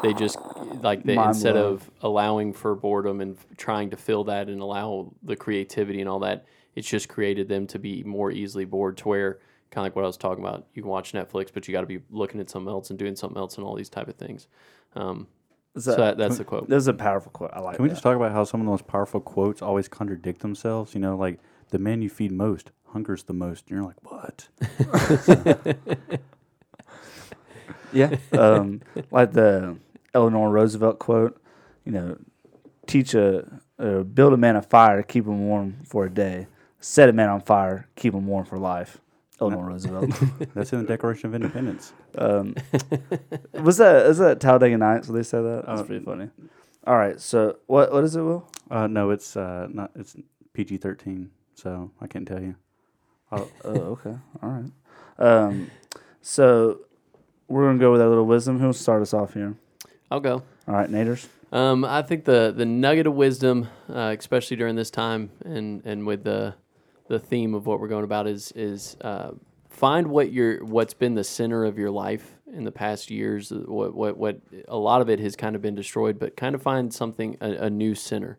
they 0.03 0.13
just 0.13 0.37
like 0.81 1.03
they 1.03 1.15
Mind 1.15 1.29
instead 1.29 1.53
blown. 1.53 1.73
of 1.73 1.91
allowing 2.01 2.53
for 2.53 2.75
boredom 2.75 3.21
and 3.21 3.37
trying 3.57 3.89
to 3.91 3.97
fill 3.97 4.25
that 4.25 4.49
and 4.49 4.61
allow 4.61 5.13
the 5.23 5.35
creativity 5.35 6.01
and 6.01 6.09
all 6.09 6.19
that, 6.19 6.45
it's 6.75 6.89
just 6.89 7.07
created 7.07 7.47
them 7.47 7.67
to 7.67 7.79
be 7.79 8.03
more 8.03 8.31
easily 8.31 8.65
bored 8.65 8.97
to 8.97 9.07
where 9.07 9.39
kind 9.71 9.85
of 9.85 9.91
like 9.91 9.95
what 9.95 10.03
I 10.03 10.07
was 10.07 10.17
talking 10.17 10.43
about. 10.43 10.65
You 10.73 10.81
can 10.81 10.91
watch 10.91 11.13
Netflix, 11.13 11.49
but 11.53 11.67
you 11.67 11.71
got 11.71 11.81
to 11.81 11.87
be 11.87 12.01
looking 12.09 12.39
at 12.41 12.49
something 12.49 12.69
else 12.71 12.89
and 12.89 12.99
doing 12.99 13.15
something 13.15 13.37
else 13.37 13.57
and 13.57 13.65
all 13.65 13.75
these 13.75 13.89
type 13.89 14.07
of 14.07 14.15
things. 14.15 14.47
Um, 14.95 15.27
Is 15.75 15.83
so 15.85 15.91
that- 15.91 15.97
that, 15.97 16.17
that's 16.17 16.37
the 16.37 16.43
quote. 16.45 16.69
This 16.69 16.81
is 16.83 16.87
a 16.87 16.93
powerful 16.93 17.31
quote. 17.31 17.51
I 17.53 17.59
like 17.59 17.75
Can 17.75 17.83
we 17.83 17.89
that. 17.89 17.95
just 17.95 18.03
talk 18.03 18.15
about 18.15 18.31
how 18.31 18.43
some 18.43 18.61
of 18.61 18.65
the 18.65 18.71
most 18.71 18.87
powerful 18.87 19.19
quotes 19.19 19.61
always 19.61 19.87
contradict 19.87 20.41
themselves? 20.41 20.93
You 20.93 21.01
know, 21.01 21.15
like 21.17 21.39
the 21.69 21.79
man 21.79 22.01
you 22.01 22.09
feed 22.09 22.31
most 22.31 22.71
hungers 22.93 23.23
the 23.23 23.33
most. 23.33 23.69
And 23.69 23.77
you're 23.77 23.85
like, 23.85 24.11
what? 24.11 24.47
Yeah. 27.93 28.17
um, 28.33 28.81
like 29.09 29.31
the 29.31 29.77
Eleanor 30.13 30.49
Roosevelt 30.49 30.99
quote, 30.99 31.41
you 31.85 31.91
know, 31.93 32.17
teach 32.87 33.13
a, 33.13 33.45
uh, 33.79 33.99
build 34.03 34.33
a 34.33 34.37
man 34.37 34.55
a 34.57 34.61
fire, 34.61 35.01
keep 35.01 35.25
him 35.25 35.47
warm 35.47 35.77
for 35.85 36.05
a 36.05 36.09
day. 36.09 36.47
Set 36.81 37.07
a 37.09 37.13
man 37.13 37.29
on 37.29 37.39
fire, 37.41 37.87
keep 37.95 38.13
him 38.13 38.27
warm 38.27 38.45
for 38.45 38.57
life. 38.59 38.99
Eleanor 39.41 39.65
Roosevelt. 39.65 40.09
That's 40.53 40.71
in 40.73 40.79
the 40.81 40.87
Declaration 40.87 41.27
of 41.27 41.35
Independence. 41.35 41.93
Um, 42.17 42.55
was 43.63 43.75
that 43.77 44.05
is 44.05 44.19
that 44.19 44.39
Talladega 44.39 44.77
Nights? 44.77 45.09
Where 45.09 45.17
they 45.19 45.23
say 45.23 45.41
that? 45.41 45.65
That's 45.67 45.81
Uh, 45.81 45.83
pretty 45.83 46.05
funny. 46.05 46.29
All 46.87 46.95
right, 46.97 47.19
so 47.19 47.57
what 47.67 47.91
what 47.91 48.03
is 48.05 48.15
it, 48.15 48.21
Will? 48.21 48.49
Uh, 48.71 48.87
no, 48.87 49.09
it's 49.09 49.35
uh, 49.35 49.67
not. 49.69 49.91
It's 49.95 50.15
PG 50.53 50.77
thirteen, 50.77 51.31
so 51.55 51.91
I 51.99 52.07
can't 52.07 52.25
tell 52.27 52.41
you. 52.41 52.55
Oh, 53.33 53.49
oh, 53.65 53.71
okay, 53.71 54.15
all 54.41 54.49
right. 54.49 54.71
Um, 55.19 55.69
so 56.21 56.79
we're 57.49 57.65
gonna 57.65 57.79
go 57.79 57.91
with 57.91 57.99
that 57.99 58.07
little 58.07 58.25
wisdom. 58.25 58.59
Who'll 58.59 58.71
start 58.71 59.01
us 59.01 59.13
off 59.13 59.33
here? 59.33 59.55
I'll 60.09 60.19
go. 60.21 60.43
All 60.67 60.73
right, 60.75 60.89
Naders. 60.89 61.27
Um, 61.51 61.83
I 61.83 62.01
think 62.01 62.23
the 62.25 62.53
the 62.55 62.65
nugget 62.65 63.07
of 63.07 63.13
wisdom, 63.15 63.67
uh, 63.89 64.15
especially 64.17 64.55
during 64.57 64.75
this 64.75 64.89
time, 64.91 65.31
and 65.43 65.81
and 65.85 66.05
with 66.05 66.23
the 66.23 66.53
the 67.07 67.19
theme 67.19 67.53
of 67.53 67.65
what 67.65 67.79
we're 67.79 67.87
going 67.87 68.03
about 68.03 68.27
is 68.27 68.51
is 68.53 68.97
uh, 69.01 69.31
find 69.69 70.07
what 70.07 70.31
your 70.31 70.63
what's 70.63 70.93
been 70.93 71.15
the 71.15 71.23
center 71.23 71.65
of 71.65 71.77
your 71.77 71.91
life 71.91 72.33
in 72.51 72.63
the 72.63 72.71
past 72.71 73.11
years. 73.11 73.51
What 73.51 73.93
what 73.93 74.17
what 74.17 74.39
a 74.67 74.77
lot 74.77 75.01
of 75.01 75.09
it 75.09 75.19
has 75.19 75.35
kind 75.35 75.55
of 75.55 75.61
been 75.61 75.75
destroyed, 75.75 76.17
but 76.19 76.35
kind 76.35 76.55
of 76.55 76.61
find 76.61 76.93
something 76.93 77.37
a, 77.41 77.51
a 77.65 77.69
new 77.69 77.95
center, 77.95 78.37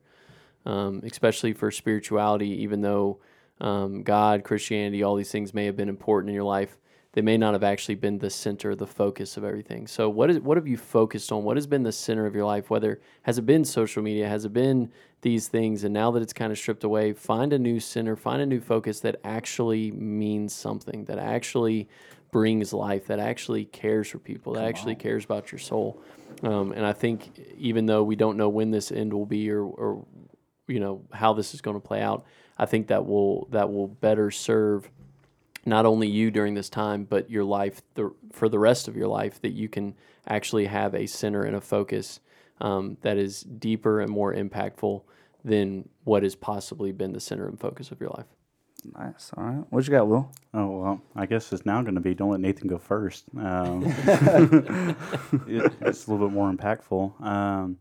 um, 0.64 1.02
especially 1.04 1.52
for 1.52 1.70
spirituality. 1.70 2.48
Even 2.62 2.80
though 2.80 3.18
um, 3.60 4.02
God, 4.02 4.44
Christianity, 4.44 5.02
all 5.02 5.14
these 5.14 5.30
things 5.30 5.54
may 5.54 5.66
have 5.66 5.76
been 5.76 5.88
important 5.88 6.30
in 6.30 6.34
your 6.34 6.44
life, 6.44 6.76
they 7.16 7.22
may 7.22 7.38
not 7.38 7.54
have 7.54 7.64
actually 7.64 7.94
been 7.94 8.18
the 8.18 8.28
center, 8.28 8.74
the 8.74 8.86
focus 8.86 9.38
of 9.38 9.44
everything. 9.44 9.86
So 9.86 10.06
what 10.06 10.28
is 10.28 10.38
what 10.38 10.58
have 10.58 10.66
you 10.66 10.76
focused 10.76 11.32
on? 11.32 11.44
What 11.44 11.56
has 11.56 11.66
been 11.66 11.82
the 11.82 11.90
center 11.90 12.26
of 12.26 12.34
your 12.34 12.44
life? 12.44 12.68
Whether 12.68 13.00
has 13.22 13.38
it 13.38 13.46
been 13.46 13.64
social 13.64 14.02
media, 14.02 14.28
has 14.28 14.44
it 14.44 14.52
been 14.52 14.92
these 15.22 15.48
things, 15.48 15.82
and 15.82 15.94
now 15.94 16.10
that 16.10 16.20
it's 16.20 16.34
kind 16.34 16.52
of 16.52 16.58
stripped 16.58 16.84
away, 16.84 17.14
find 17.14 17.54
a 17.54 17.58
new 17.58 17.80
center, 17.80 18.16
find 18.16 18.42
a 18.42 18.46
new 18.46 18.60
focus 18.60 19.00
that 19.00 19.18
actually 19.24 19.92
means 19.92 20.52
something, 20.52 21.06
that 21.06 21.18
actually 21.18 21.88
brings 22.32 22.74
life, 22.74 23.06
that 23.06 23.18
actually 23.18 23.64
cares 23.64 24.10
for 24.10 24.18
people, 24.18 24.52
that 24.52 24.64
actually 24.64 24.94
cares 24.94 25.24
about 25.24 25.50
your 25.50 25.58
soul. 25.58 26.02
Um, 26.42 26.72
and 26.72 26.84
I 26.84 26.92
think 26.92 27.40
even 27.56 27.86
though 27.86 28.02
we 28.02 28.16
don't 28.16 28.36
know 28.36 28.50
when 28.50 28.70
this 28.70 28.92
end 28.92 29.14
will 29.14 29.24
be 29.24 29.50
or, 29.50 29.62
or 29.62 30.04
you 30.68 30.80
know 30.80 31.00
how 31.14 31.32
this 31.32 31.54
is 31.54 31.62
going 31.62 31.80
to 31.80 31.88
play 31.88 32.02
out, 32.02 32.26
I 32.58 32.66
think 32.66 32.88
that 32.88 33.06
will 33.06 33.48
that 33.52 33.72
will 33.72 33.88
better 33.88 34.30
serve 34.30 34.90
not 35.66 35.84
only 35.84 36.08
you 36.08 36.30
during 36.30 36.54
this 36.54 36.70
time, 36.70 37.04
but 37.04 37.30
your 37.30 37.44
life 37.44 37.82
the, 37.94 38.12
for 38.32 38.48
the 38.48 38.58
rest 38.58 38.88
of 38.88 38.96
your 38.96 39.08
life, 39.08 39.40
that 39.42 39.52
you 39.52 39.68
can 39.68 39.94
actually 40.26 40.66
have 40.66 40.94
a 40.94 41.06
center 41.06 41.42
and 41.42 41.54
a 41.56 41.60
focus 41.60 42.20
um, 42.60 42.96
that 43.02 43.18
is 43.18 43.42
deeper 43.42 44.00
and 44.00 44.10
more 44.10 44.32
impactful 44.34 45.02
than 45.44 45.88
what 46.04 46.22
has 46.22 46.34
possibly 46.34 46.90
been 46.92 47.12
the 47.12 47.20
center 47.20 47.46
and 47.48 47.60
focus 47.60 47.90
of 47.90 48.00
your 48.00 48.10
life. 48.10 48.26
Nice. 48.96 49.30
All 49.36 49.44
right. 49.44 49.64
What 49.70 49.84
you 49.86 49.90
got, 49.90 50.06
Will? 50.06 50.30
Oh 50.54 50.78
well, 50.80 51.02
I 51.16 51.26
guess 51.26 51.52
it's 51.52 51.66
now 51.66 51.82
going 51.82 51.94
to 51.96 52.00
be 52.00 52.14
don't 52.14 52.30
let 52.30 52.40
Nathan 52.40 52.68
go 52.68 52.78
first. 52.78 53.24
Um, 53.36 53.82
it- 55.48 55.72
it's 55.80 56.06
a 56.06 56.10
little 56.10 56.28
bit 56.28 56.32
more 56.34 56.52
impactful. 56.52 57.20
Um, 57.20 57.78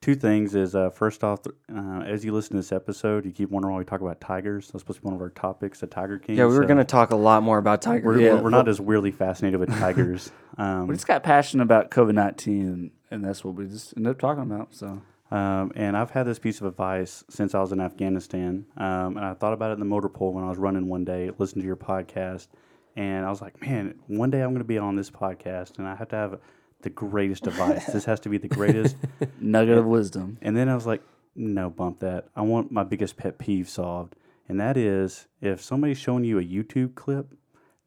two 0.00 0.14
things 0.14 0.54
is 0.54 0.74
uh, 0.74 0.90
first 0.90 1.22
off, 1.22 1.40
uh, 1.46 2.00
as 2.00 2.24
you 2.24 2.32
listen 2.32 2.52
to 2.52 2.56
this 2.56 2.72
episode, 2.72 3.24
you 3.24 3.32
keep 3.32 3.50
wondering 3.50 3.74
why 3.74 3.78
we 3.78 3.84
talk 3.84 4.00
about 4.00 4.20
tigers. 4.20 4.68
That's 4.68 4.82
supposed 4.82 4.98
to 4.98 5.02
be 5.02 5.06
one 5.06 5.14
of 5.14 5.20
our 5.20 5.30
topics, 5.30 5.80
the 5.80 5.86
Tiger 5.86 6.18
King. 6.18 6.36
Yeah, 6.36 6.46
we 6.46 6.54
were 6.54 6.62
so 6.62 6.68
going 6.68 6.78
to 6.78 6.84
talk 6.84 7.10
a 7.10 7.16
lot 7.16 7.42
more 7.42 7.58
about 7.58 7.82
Tiger. 7.82 8.06
We're, 8.06 8.20
Yeah, 8.20 8.40
we're, 8.40 8.50
not 8.50 8.68
as 8.68 8.80
weirdly 8.80 9.10
fascinated 9.12 9.60
with 9.60 9.70
tigers. 9.78 10.30
Um, 10.58 10.88
We 10.88 10.94
just 10.94 11.06
got 11.06 11.22
passionate 11.22 11.62
about 11.62 11.90
COVID 11.90 12.12
nineteen, 12.12 12.90
and 13.10 13.24
that's 13.24 13.42
what 13.42 13.54
we 13.54 13.66
just 13.66 13.96
ended 13.96 14.10
up 14.10 14.18
talking 14.18 14.42
about. 14.42 14.74
So 14.74 15.00
Um, 15.30 15.72
and 15.74 15.96
I've 15.96 16.10
had 16.10 16.24
this 16.24 16.38
piece 16.38 16.60
of 16.60 16.66
advice 16.66 17.24
since 17.30 17.54
I 17.54 17.60
was 17.60 17.72
in 17.72 17.80
Afghanistan. 17.80 18.66
Um, 18.76 19.16
and 19.16 19.20
I 19.20 19.32
thought 19.34 19.52
about 19.54 19.70
it 19.70 19.74
in 19.74 19.78
the 19.78 19.86
motor 19.86 20.08
pool 20.08 20.34
when 20.34 20.44
I 20.44 20.48
was 20.48 20.58
running 20.58 20.88
one 20.88 21.04
day, 21.04 21.30
listened 21.38 21.62
to 21.62 21.66
your 21.66 21.76
podcast. 21.76 22.48
And 22.96 23.24
I 23.24 23.30
was 23.30 23.40
like, 23.40 23.62
man, 23.62 23.94
one 24.08 24.30
day 24.30 24.42
I'm 24.42 24.50
going 24.50 24.58
to 24.58 24.64
be 24.64 24.76
on 24.76 24.96
this 24.96 25.10
podcast 25.10 25.78
and 25.78 25.86
I 25.86 25.94
have 25.94 26.08
to 26.08 26.16
have 26.16 26.40
the 26.82 26.90
greatest 26.90 27.46
advice. 27.46 27.86
this 27.86 28.04
has 28.04 28.20
to 28.20 28.28
be 28.28 28.38
the 28.38 28.48
greatest. 28.48 28.96
nugget 29.40 29.78
of 29.78 29.86
wisdom. 29.86 30.38
And 30.42 30.56
then 30.56 30.68
I 30.68 30.74
was 30.74 30.86
like, 30.86 31.02
no, 31.34 31.70
bump 31.70 32.00
that. 32.00 32.28
I 32.34 32.42
want 32.42 32.72
my 32.72 32.82
biggest 32.82 33.16
pet 33.16 33.38
peeve 33.38 33.68
solved. 33.68 34.16
And 34.48 34.58
that 34.60 34.76
is 34.76 35.26
if 35.40 35.62
somebody's 35.62 35.98
showing 35.98 36.24
you 36.24 36.38
a 36.38 36.42
YouTube 36.42 36.94
clip, 36.94 37.34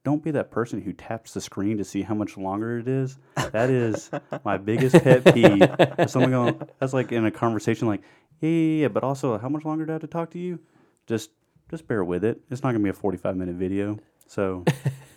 don't 0.03 0.23
be 0.23 0.31
that 0.31 0.51
person 0.51 0.81
who 0.81 0.91
taps 0.93 1.33
the 1.33 1.41
screen 1.41 1.77
to 1.77 1.83
see 1.83 2.01
how 2.01 2.13
much 2.13 2.37
longer 2.37 2.77
it 2.79 2.87
is. 2.87 3.17
That 3.51 3.69
is 3.69 4.11
my 4.43 4.57
biggest 4.57 4.95
pet 4.95 5.23
peeve. 5.33 6.09
Someone 6.09 6.31
going, 6.31 6.61
that's 6.79 6.93
like 6.93 7.11
in 7.11 7.25
a 7.25 7.31
conversation, 7.31 7.87
like, 7.87 8.01
yeah, 8.41 8.49
yeah, 8.49 8.81
yeah, 8.81 8.87
but 8.89 9.03
also, 9.03 9.37
how 9.37 9.47
much 9.47 9.63
longer 9.63 9.85
do 9.85 9.91
I 9.91 9.93
have 9.93 10.01
to 10.01 10.07
talk 10.07 10.31
to 10.31 10.39
you? 10.39 10.59
Just, 11.07 11.31
just 11.69 11.87
bear 11.87 12.03
with 12.03 12.25
it. 12.25 12.41
It's 12.51 12.63
not 12.63 12.71
gonna 12.71 12.83
be 12.83 12.89
a 12.89 12.93
forty-five 12.93 13.37
minute 13.37 13.55
video. 13.55 13.97
So, 14.27 14.65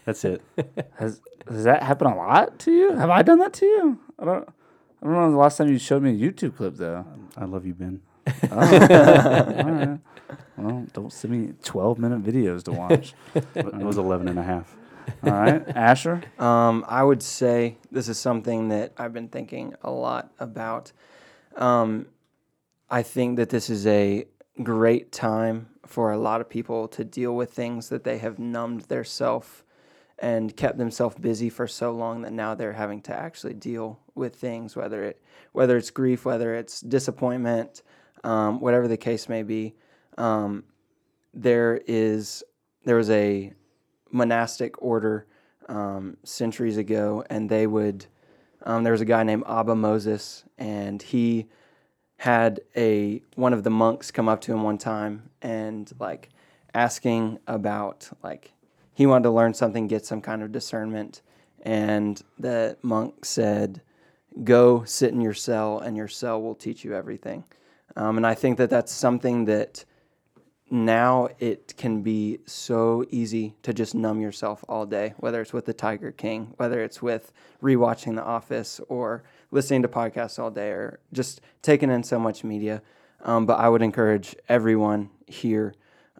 that's 0.06 0.24
it. 0.24 0.40
Has 0.98 1.20
does 1.46 1.64
that 1.64 1.82
happen 1.82 2.06
a 2.06 2.16
lot 2.16 2.58
to 2.60 2.72
you? 2.72 2.92
Have 2.96 3.10
I 3.10 3.22
done 3.22 3.38
that 3.40 3.52
to 3.54 3.66
you? 3.66 3.98
I 4.18 4.24
don't. 4.24 4.48
I 5.02 5.04
don't 5.04 5.12
know 5.12 5.30
the 5.30 5.36
last 5.36 5.58
time 5.58 5.68
you 5.68 5.78
showed 5.78 6.02
me 6.02 6.10
a 6.10 6.14
YouTube 6.14 6.56
clip 6.56 6.76
though. 6.76 7.04
I 7.36 7.44
love 7.44 7.66
you, 7.66 7.74
Ben. 7.74 8.00
All 8.50 8.58
right. 8.58 9.98
Well, 10.56 10.86
don't 10.92 11.12
send 11.12 11.34
me 11.34 11.52
twelve 11.62 11.98
minute 11.98 12.22
videos 12.24 12.62
to 12.64 12.72
watch. 12.72 13.14
It 13.34 13.74
was 13.74 13.98
11 13.98 14.26
and 14.26 14.38
a 14.38 14.42
half. 14.42 14.74
All 15.22 15.30
right, 15.30 15.62
Asher. 15.68 16.22
Um, 16.38 16.84
I 16.88 17.04
would 17.04 17.22
say 17.22 17.76
this 17.92 18.08
is 18.08 18.18
something 18.18 18.68
that 18.70 18.92
I've 18.96 19.12
been 19.12 19.28
thinking 19.28 19.74
a 19.82 19.90
lot 19.90 20.32
about. 20.40 20.92
Um, 21.56 22.06
I 22.90 23.02
think 23.02 23.36
that 23.36 23.50
this 23.50 23.70
is 23.70 23.86
a 23.86 24.26
great 24.62 25.12
time 25.12 25.68
for 25.84 26.10
a 26.10 26.18
lot 26.18 26.40
of 26.40 26.48
people 26.48 26.88
to 26.88 27.04
deal 27.04 27.36
with 27.36 27.52
things 27.52 27.88
that 27.90 28.02
they 28.02 28.18
have 28.18 28.38
numbed 28.38 28.82
their 28.82 29.04
self 29.04 29.62
and 30.18 30.56
kept 30.56 30.78
themselves 30.78 31.16
busy 31.16 31.50
for 31.50 31.66
so 31.66 31.92
long 31.92 32.22
that 32.22 32.32
now 32.32 32.54
they're 32.54 32.72
having 32.72 33.02
to 33.02 33.12
actually 33.12 33.54
deal 33.54 34.00
with 34.14 34.34
things, 34.34 34.74
whether 34.74 35.04
it 35.04 35.22
whether 35.52 35.76
it's 35.76 35.90
grief, 35.90 36.24
whether 36.24 36.54
it's 36.54 36.80
disappointment, 36.80 37.82
um, 38.24 38.60
whatever 38.60 38.88
the 38.88 38.96
case 38.96 39.28
may 39.28 39.42
be. 39.42 39.74
Um, 40.16 40.64
there 41.34 41.80
is 41.86 42.42
there 42.84 42.96
was 42.96 43.10
a 43.10 43.52
monastic 44.10 44.80
order 44.82 45.26
um, 45.68 46.16
centuries 46.24 46.76
ago, 46.76 47.24
and 47.28 47.48
they 47.50 47.66
would. 47.66 48.06
Um, 48.62 48.82
there 48.82 48.92
was 48.92 49.00
a 49.00 49.06
guy 49.06 49.22
named 49.22 49.44
Abba 49.46 49.76
Moses, 49.76 50.44
and 50.58 51.00
he 51.00 51.46
had 52.18 52.60
a 52.74 53.20
one 53.34 53.52
of 53.52 53.62
the 53.62 53.70
monks 53.70 54.10
come 54.10 54.28
up 54.28 54.40
to 54.42 54.52
him 54.52 54.62
one 54.62 54.78
time 54.78 55.30
and 55.42 55.92
like 56.00 56.30
asking 56.74 57.38
about 57.46 58.08
like 58.22 58.52
he 58.96 59.04
wanted 59.04 59.24
to 59.24 59.30
learn 59.30 59.52
something, 59.52 59.86
get 59.86 60.06
some 60.06 60.22
kind 60.22 60.42
of 60.42 60.50
discernment, 60.50 61.20
and 61.60 62.22
the 62.38 62.78
monk 62.80 63.26
said, 63.26 63.82
"Go 64.42 64.84
sit 64.84 65.12
in 65.12 65.20
your 65.20 65.34
cell, 65.34 65.78
and 65.78 65.98
your 65.98 66.08
cell 66.08 66.40
will 66.40 66.54
teach 66.54 66.82
you 66.82 66.94
everything." 66.94 67.44
Um, 67.94 68.16
and 68.16 68.26
I 68.26 68.32
think 68.34 68.56
that 68.56 68.70
that's 68.70 68.90
something 68.90 69.44
that 69.44 69.84
now 70.70 71.28
it 71.38 71.76
can 71.76 72.00
be 72.00 72.38
so 72.46 73.04
easy 73.10 73.54
to 73.62 73.74
just 73.74 73.94
numb 73.94 74.22
yourself 74.22 74.64
all 74.66 74.86
day, 74.86 75.12
whether 75.18 75.42
it's 75.42 75.52
with 75.52 75.66
the 75.66 75.74
Tiger 75.74 76.10
King, 76.10 76.54
whether 76.56 76.82
it's 76.82 77.02
with 77.02 77.32
rewatching 77.62 78.16
The 78.16 78.24
Office 78.24 78.80
or 78.88 79.24
listening 79.50 79.82
to 79.82 79.88
podcasts 79.88 80.38
all 80.38 80.50
day 80.50 80.70
or 80.70 81.00
just 81.12 81.42
taking 81.60 81.90
in 81.90 82.02
so 82.02 82.18
much 82.18 82.44
media. 82.44 82.80
Um, 83.24 83.44
but 83.44 83.58
I 83.58 83.68
would 83.68 83.82
encourage 83.82 84.34
everyone 84.48 85.10
here 85.26 85.74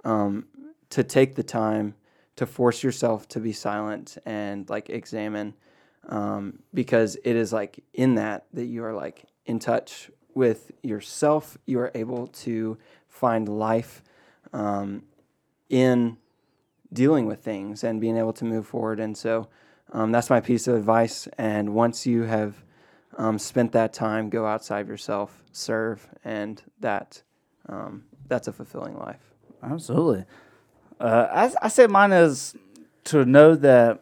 um, 0.05 0.47
to 0.91 1.03
take 1.03 1.37
the 1.37 1.43
time 1.43 1.95
to 2.37 2.47
force 2.47 2.82
yourself 2.82 3.28
to 3.28 3.41
be 3.41 3.53
silent 3.53 4.18
and 4.24 4.68
like 4.68 4.91
examine 4.91 5.55
um, 6.09 6.61
because 6.72 7.16
it 7.24 7.34
is 7.34 7.53
like 7.53 7.82
in 7.95 8.14
that 8.14 8.47
that 8.53 8.66
you 8.66 8.84
are 8.84 8.95
like 8.95 9.24
in 9.47 9.59
touch 9.59 10.11
with 10.34 10.70
yourself. 10.82 11.57
You 11.66 11.80
are 11.80 11.91
able 11.95 12.28
to 12.28 12.78
find 13.09 13.49
life 13.49 14.03
um, 14.53 15.03
in 15.68 16.18
dealing 16.93 17.26
with 17.26 17.41
things 17.41 17.82
and 17.82 18.01
being 18.01 18.16
able 18.16 18.32
to 18.34 18.45
move 18.45 18.66
forward. 18.66 19.01
And 19.01 19.16
so 19.16 19.49
um, 19.93 20.12
that's 20.12 20.30
my 20.30 20.41
piece 20.41 20.68
of 20.68 20.76
advice. 20.76 21.26
And 21.39 21.74
once 21.74 22.07
you 22.07 22.22
have 22.22 22.62
um, 23.16 23.39
spent 23.39 23.72
that 23.72 23.93
time, 23.93 24.28
go 24.28 24.47
outside 24.47 24.87
yourself, 24.87 25.43
serve, 25.53 26.07
and 26.24 26.62
that 26.80 27.22
um, 27.68 28.05
that's 28.28 28.47
a 28.47 28.53
fulfilling 28.53 28.97
life. 28.99 29.32
Absolutely. 29.62 30.24
Uh, 31.01 31.26
I, 31.30 31.66
I 31.66 31.68
say 31.68 31.86
mine 31.86 32.12
is 32.12 32.55
to 33.05 33.24
know 33.24 33.55
that 33.55 34.01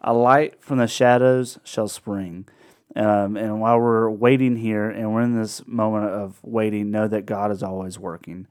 a 0.00 0.12
light 0.12 0.62
from 0.62 0.78
the 0.78 0.86
shadows 0.86 1.58
shall 1.64 1.88
spring. 1.88 2.46
Um, 2.94 3.36
and 3.36 3.60
while 3.60 3.78
we're 3.78 4.08
waiting 4.08 4.56
here 4.56 4.88
and 4.88 5.12
we're 5.12 5.20
in 5.22 5.38
this 5.38 5.66
moment 5.66 6.06
of 6.06 6.38
waiting, 6.42 6.90
know 6.90 7.06
that 7.08 7.26
God 7.26 7.50
is 7.50 7.62
always 7.62 7.98
working. 7.98 8.46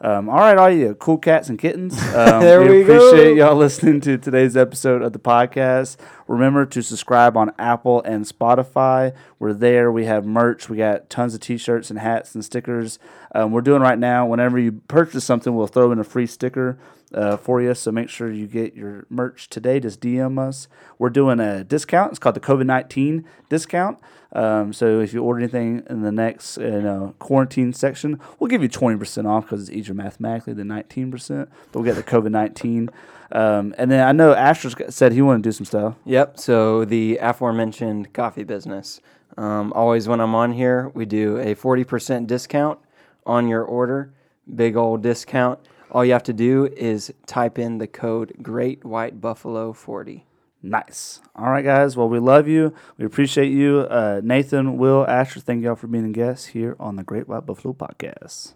Um, 0.00 0.28
all 0.28 0.36
right, 0.36 0.56
all 0.56 0.70
you 0.70 0.94
cool 0.94 1.18
cats 1.18 1.48
and 1.48 1.58
kittens. 1.58 2.00
Um, 2.14 2.40
There 2.40 2.60
we 2.60 2.84
go. 2.84 3.08
appreciate 3.10 3.36
y'all 3.36 3.56
listening 3.56 4.00
to 4.02 4.16
today's 4.16 4.56
episode 4.56 5.02
of 5.02 5.12
the 5.12 5.18
podcast. 5.18 5.96
Remember 6.28 6.66
to 6.66 6.82
subscribe 6.82 7.36
on 7.36 7.52
Apple 7.58 8.02
and 8.02 8.24
Spotify. 8.24 9.14
We're 9.38 9.54
there. 9.54 9.90
We 9.90 10.04
have 10.04 10.26
merch. 10.26 10.68
We 10.68 10.76
got 10.76 11.08
tons 11.08 11.34
of 11.34 11.40
t-shirts 11.40 11.88
and 11.88 11.98
hats 11.98 12.34
and 12.34 12.44
stickers. 12.44 12.98
Um, 13.34 13.50
we're 13.50 13.62
doing 13.62 13.80
right 13.80 13.98
now. 13.98 14.26
Whenever 14.26 14.58
you 14.58 14.72
purchase 14.72 15.24
something, 15.24 15.56
we'll 15.56 15.66
throw 15.66 15.90
in 15.90 15.98
a 15.98 16.04
free 16.04 16.26
sticker 16.26 16.78
uh, 17.14 17.38
for 17.38 17.62
you. 17.62 17.74
So 17.74 17.90
make 17.90 18.10
sure 18.10 18.30
you 18.30 18.46
get 18.46 18.74
your 18.74 19.06
merch 19.08 19.48
today. 19.48 19.80
Just 19.80 20.00
DM 20.00 20.38
us. 20.38 20.68
We're 20.98 21.10
doing 21.10 21.40
a 21.40 21.64
discount. 21.64 22.10
It's 22.10 22.18
called 22.18 22.36
the 22.36 22.40
COVID 22.40 22.66
nineteen 22.66 23.24
discount. 23.48 23.98
Um, 24.32 24.74
so 24.74 25.00
if 25.00 25.14
you 25.14 25.22
order 25.22 25.40
anything 25.40 25.82
in 25.88 26.02
the 26.02 26.12
next 26.12 26.58
you 26.58 26.82
know, 26.82 27.14
quarantine 27.18 27.72
section, 27.72 28.20
we'll 28.38 28.48
give 28.48 28.62
you 28.62 28.68
twenty 28.68 28.98
percent 28.98 29.26
off 29.26 29.44
because 29.44 29.62
it's 29.62 29.70
easier 29.70 29.94
mathematically 29.94 30.52
than 30.52 30.68
nineteen 30.68 31.10
percent. 31.10 31.48
But 31.72 31.80
we'll 31.80 31.94
get 31.94 31.96
the 31.96 32.10
COVID 32.10 32.30
nineteen. 32.30 32.90
Um, 33.30 33.74
and 33.76 33.90
then 33.90 34.06
I 34.06 34.12
know 34.12 34.32
Asher 34.32 34.70
said 34.90 35.12
he 35.12 35.22
wanted 35.22 35.42
to 35.42 35.48
do 35.48 35.52
some 35.52 35.66
stuff. 35.66 35.94
Yep. 36.04 36.38
So 36.38 36.84
the 36.84 37.18
aforementioned 37.20 38.12
coffee 38.12 38.44
business. 38.44 39.00
Um, 39.36 39.72
always 39.74 40.08
when 40.08 40.20
I'm 40.20 40.34
on 40.34 40.52
here, 40.52 40.90
we 40.94 41.04
do 41.04 41.38
a 41.38 41.54
40% 41.54 42.26
discount 42.26 42.78
on 43.26 43.48
your 43.48 43.62
order. 43.62 44.12
Big 44.52 44.76
old 44.76 45.02
discount. 45.02 45.60
All 45.90 46.04
you 46.04 46.12
have 46.12 46.24
to 46.24 46.32
do 46.32 46.66
is 46.76 47.12
type 47.26 47.58
in 47.58 47.78
the 47.78 47.86
code 47.86 48.34
Great 48.42 48.84
White 48.84 49.20
Buffalo 49.20 49.72
40. 49.72 50.26
Nice. 50.62 51.20
All 51.36 51.50
right, 51.50 51.64
guys. 51.64 51.96
Well, 51.96 52.08
we 52.08 52.18
love 52.18 52.48
you. 52.48 52.74
We 52.96 53.04
appreciate 53.04 53.52
you. 53.52 53.86
Uh, 53.88 54.20
Nathan, 54.24 54.76
Will, 54.76 55.06
Asher, 55.06 55.40
thank 55.40 55.62
y'all 55.62 55.76
for 55.76 55.86
being 55.86 56.06
a 56.06 56.10
guest 56.10 56.48
here 56.48 56.76
on 56.80 56.96
the 56.96 57.04
Great 57.04 57.28
White 57.28 57.46
Buffalo 57.46 57.72
Podcast. 57.72 58.54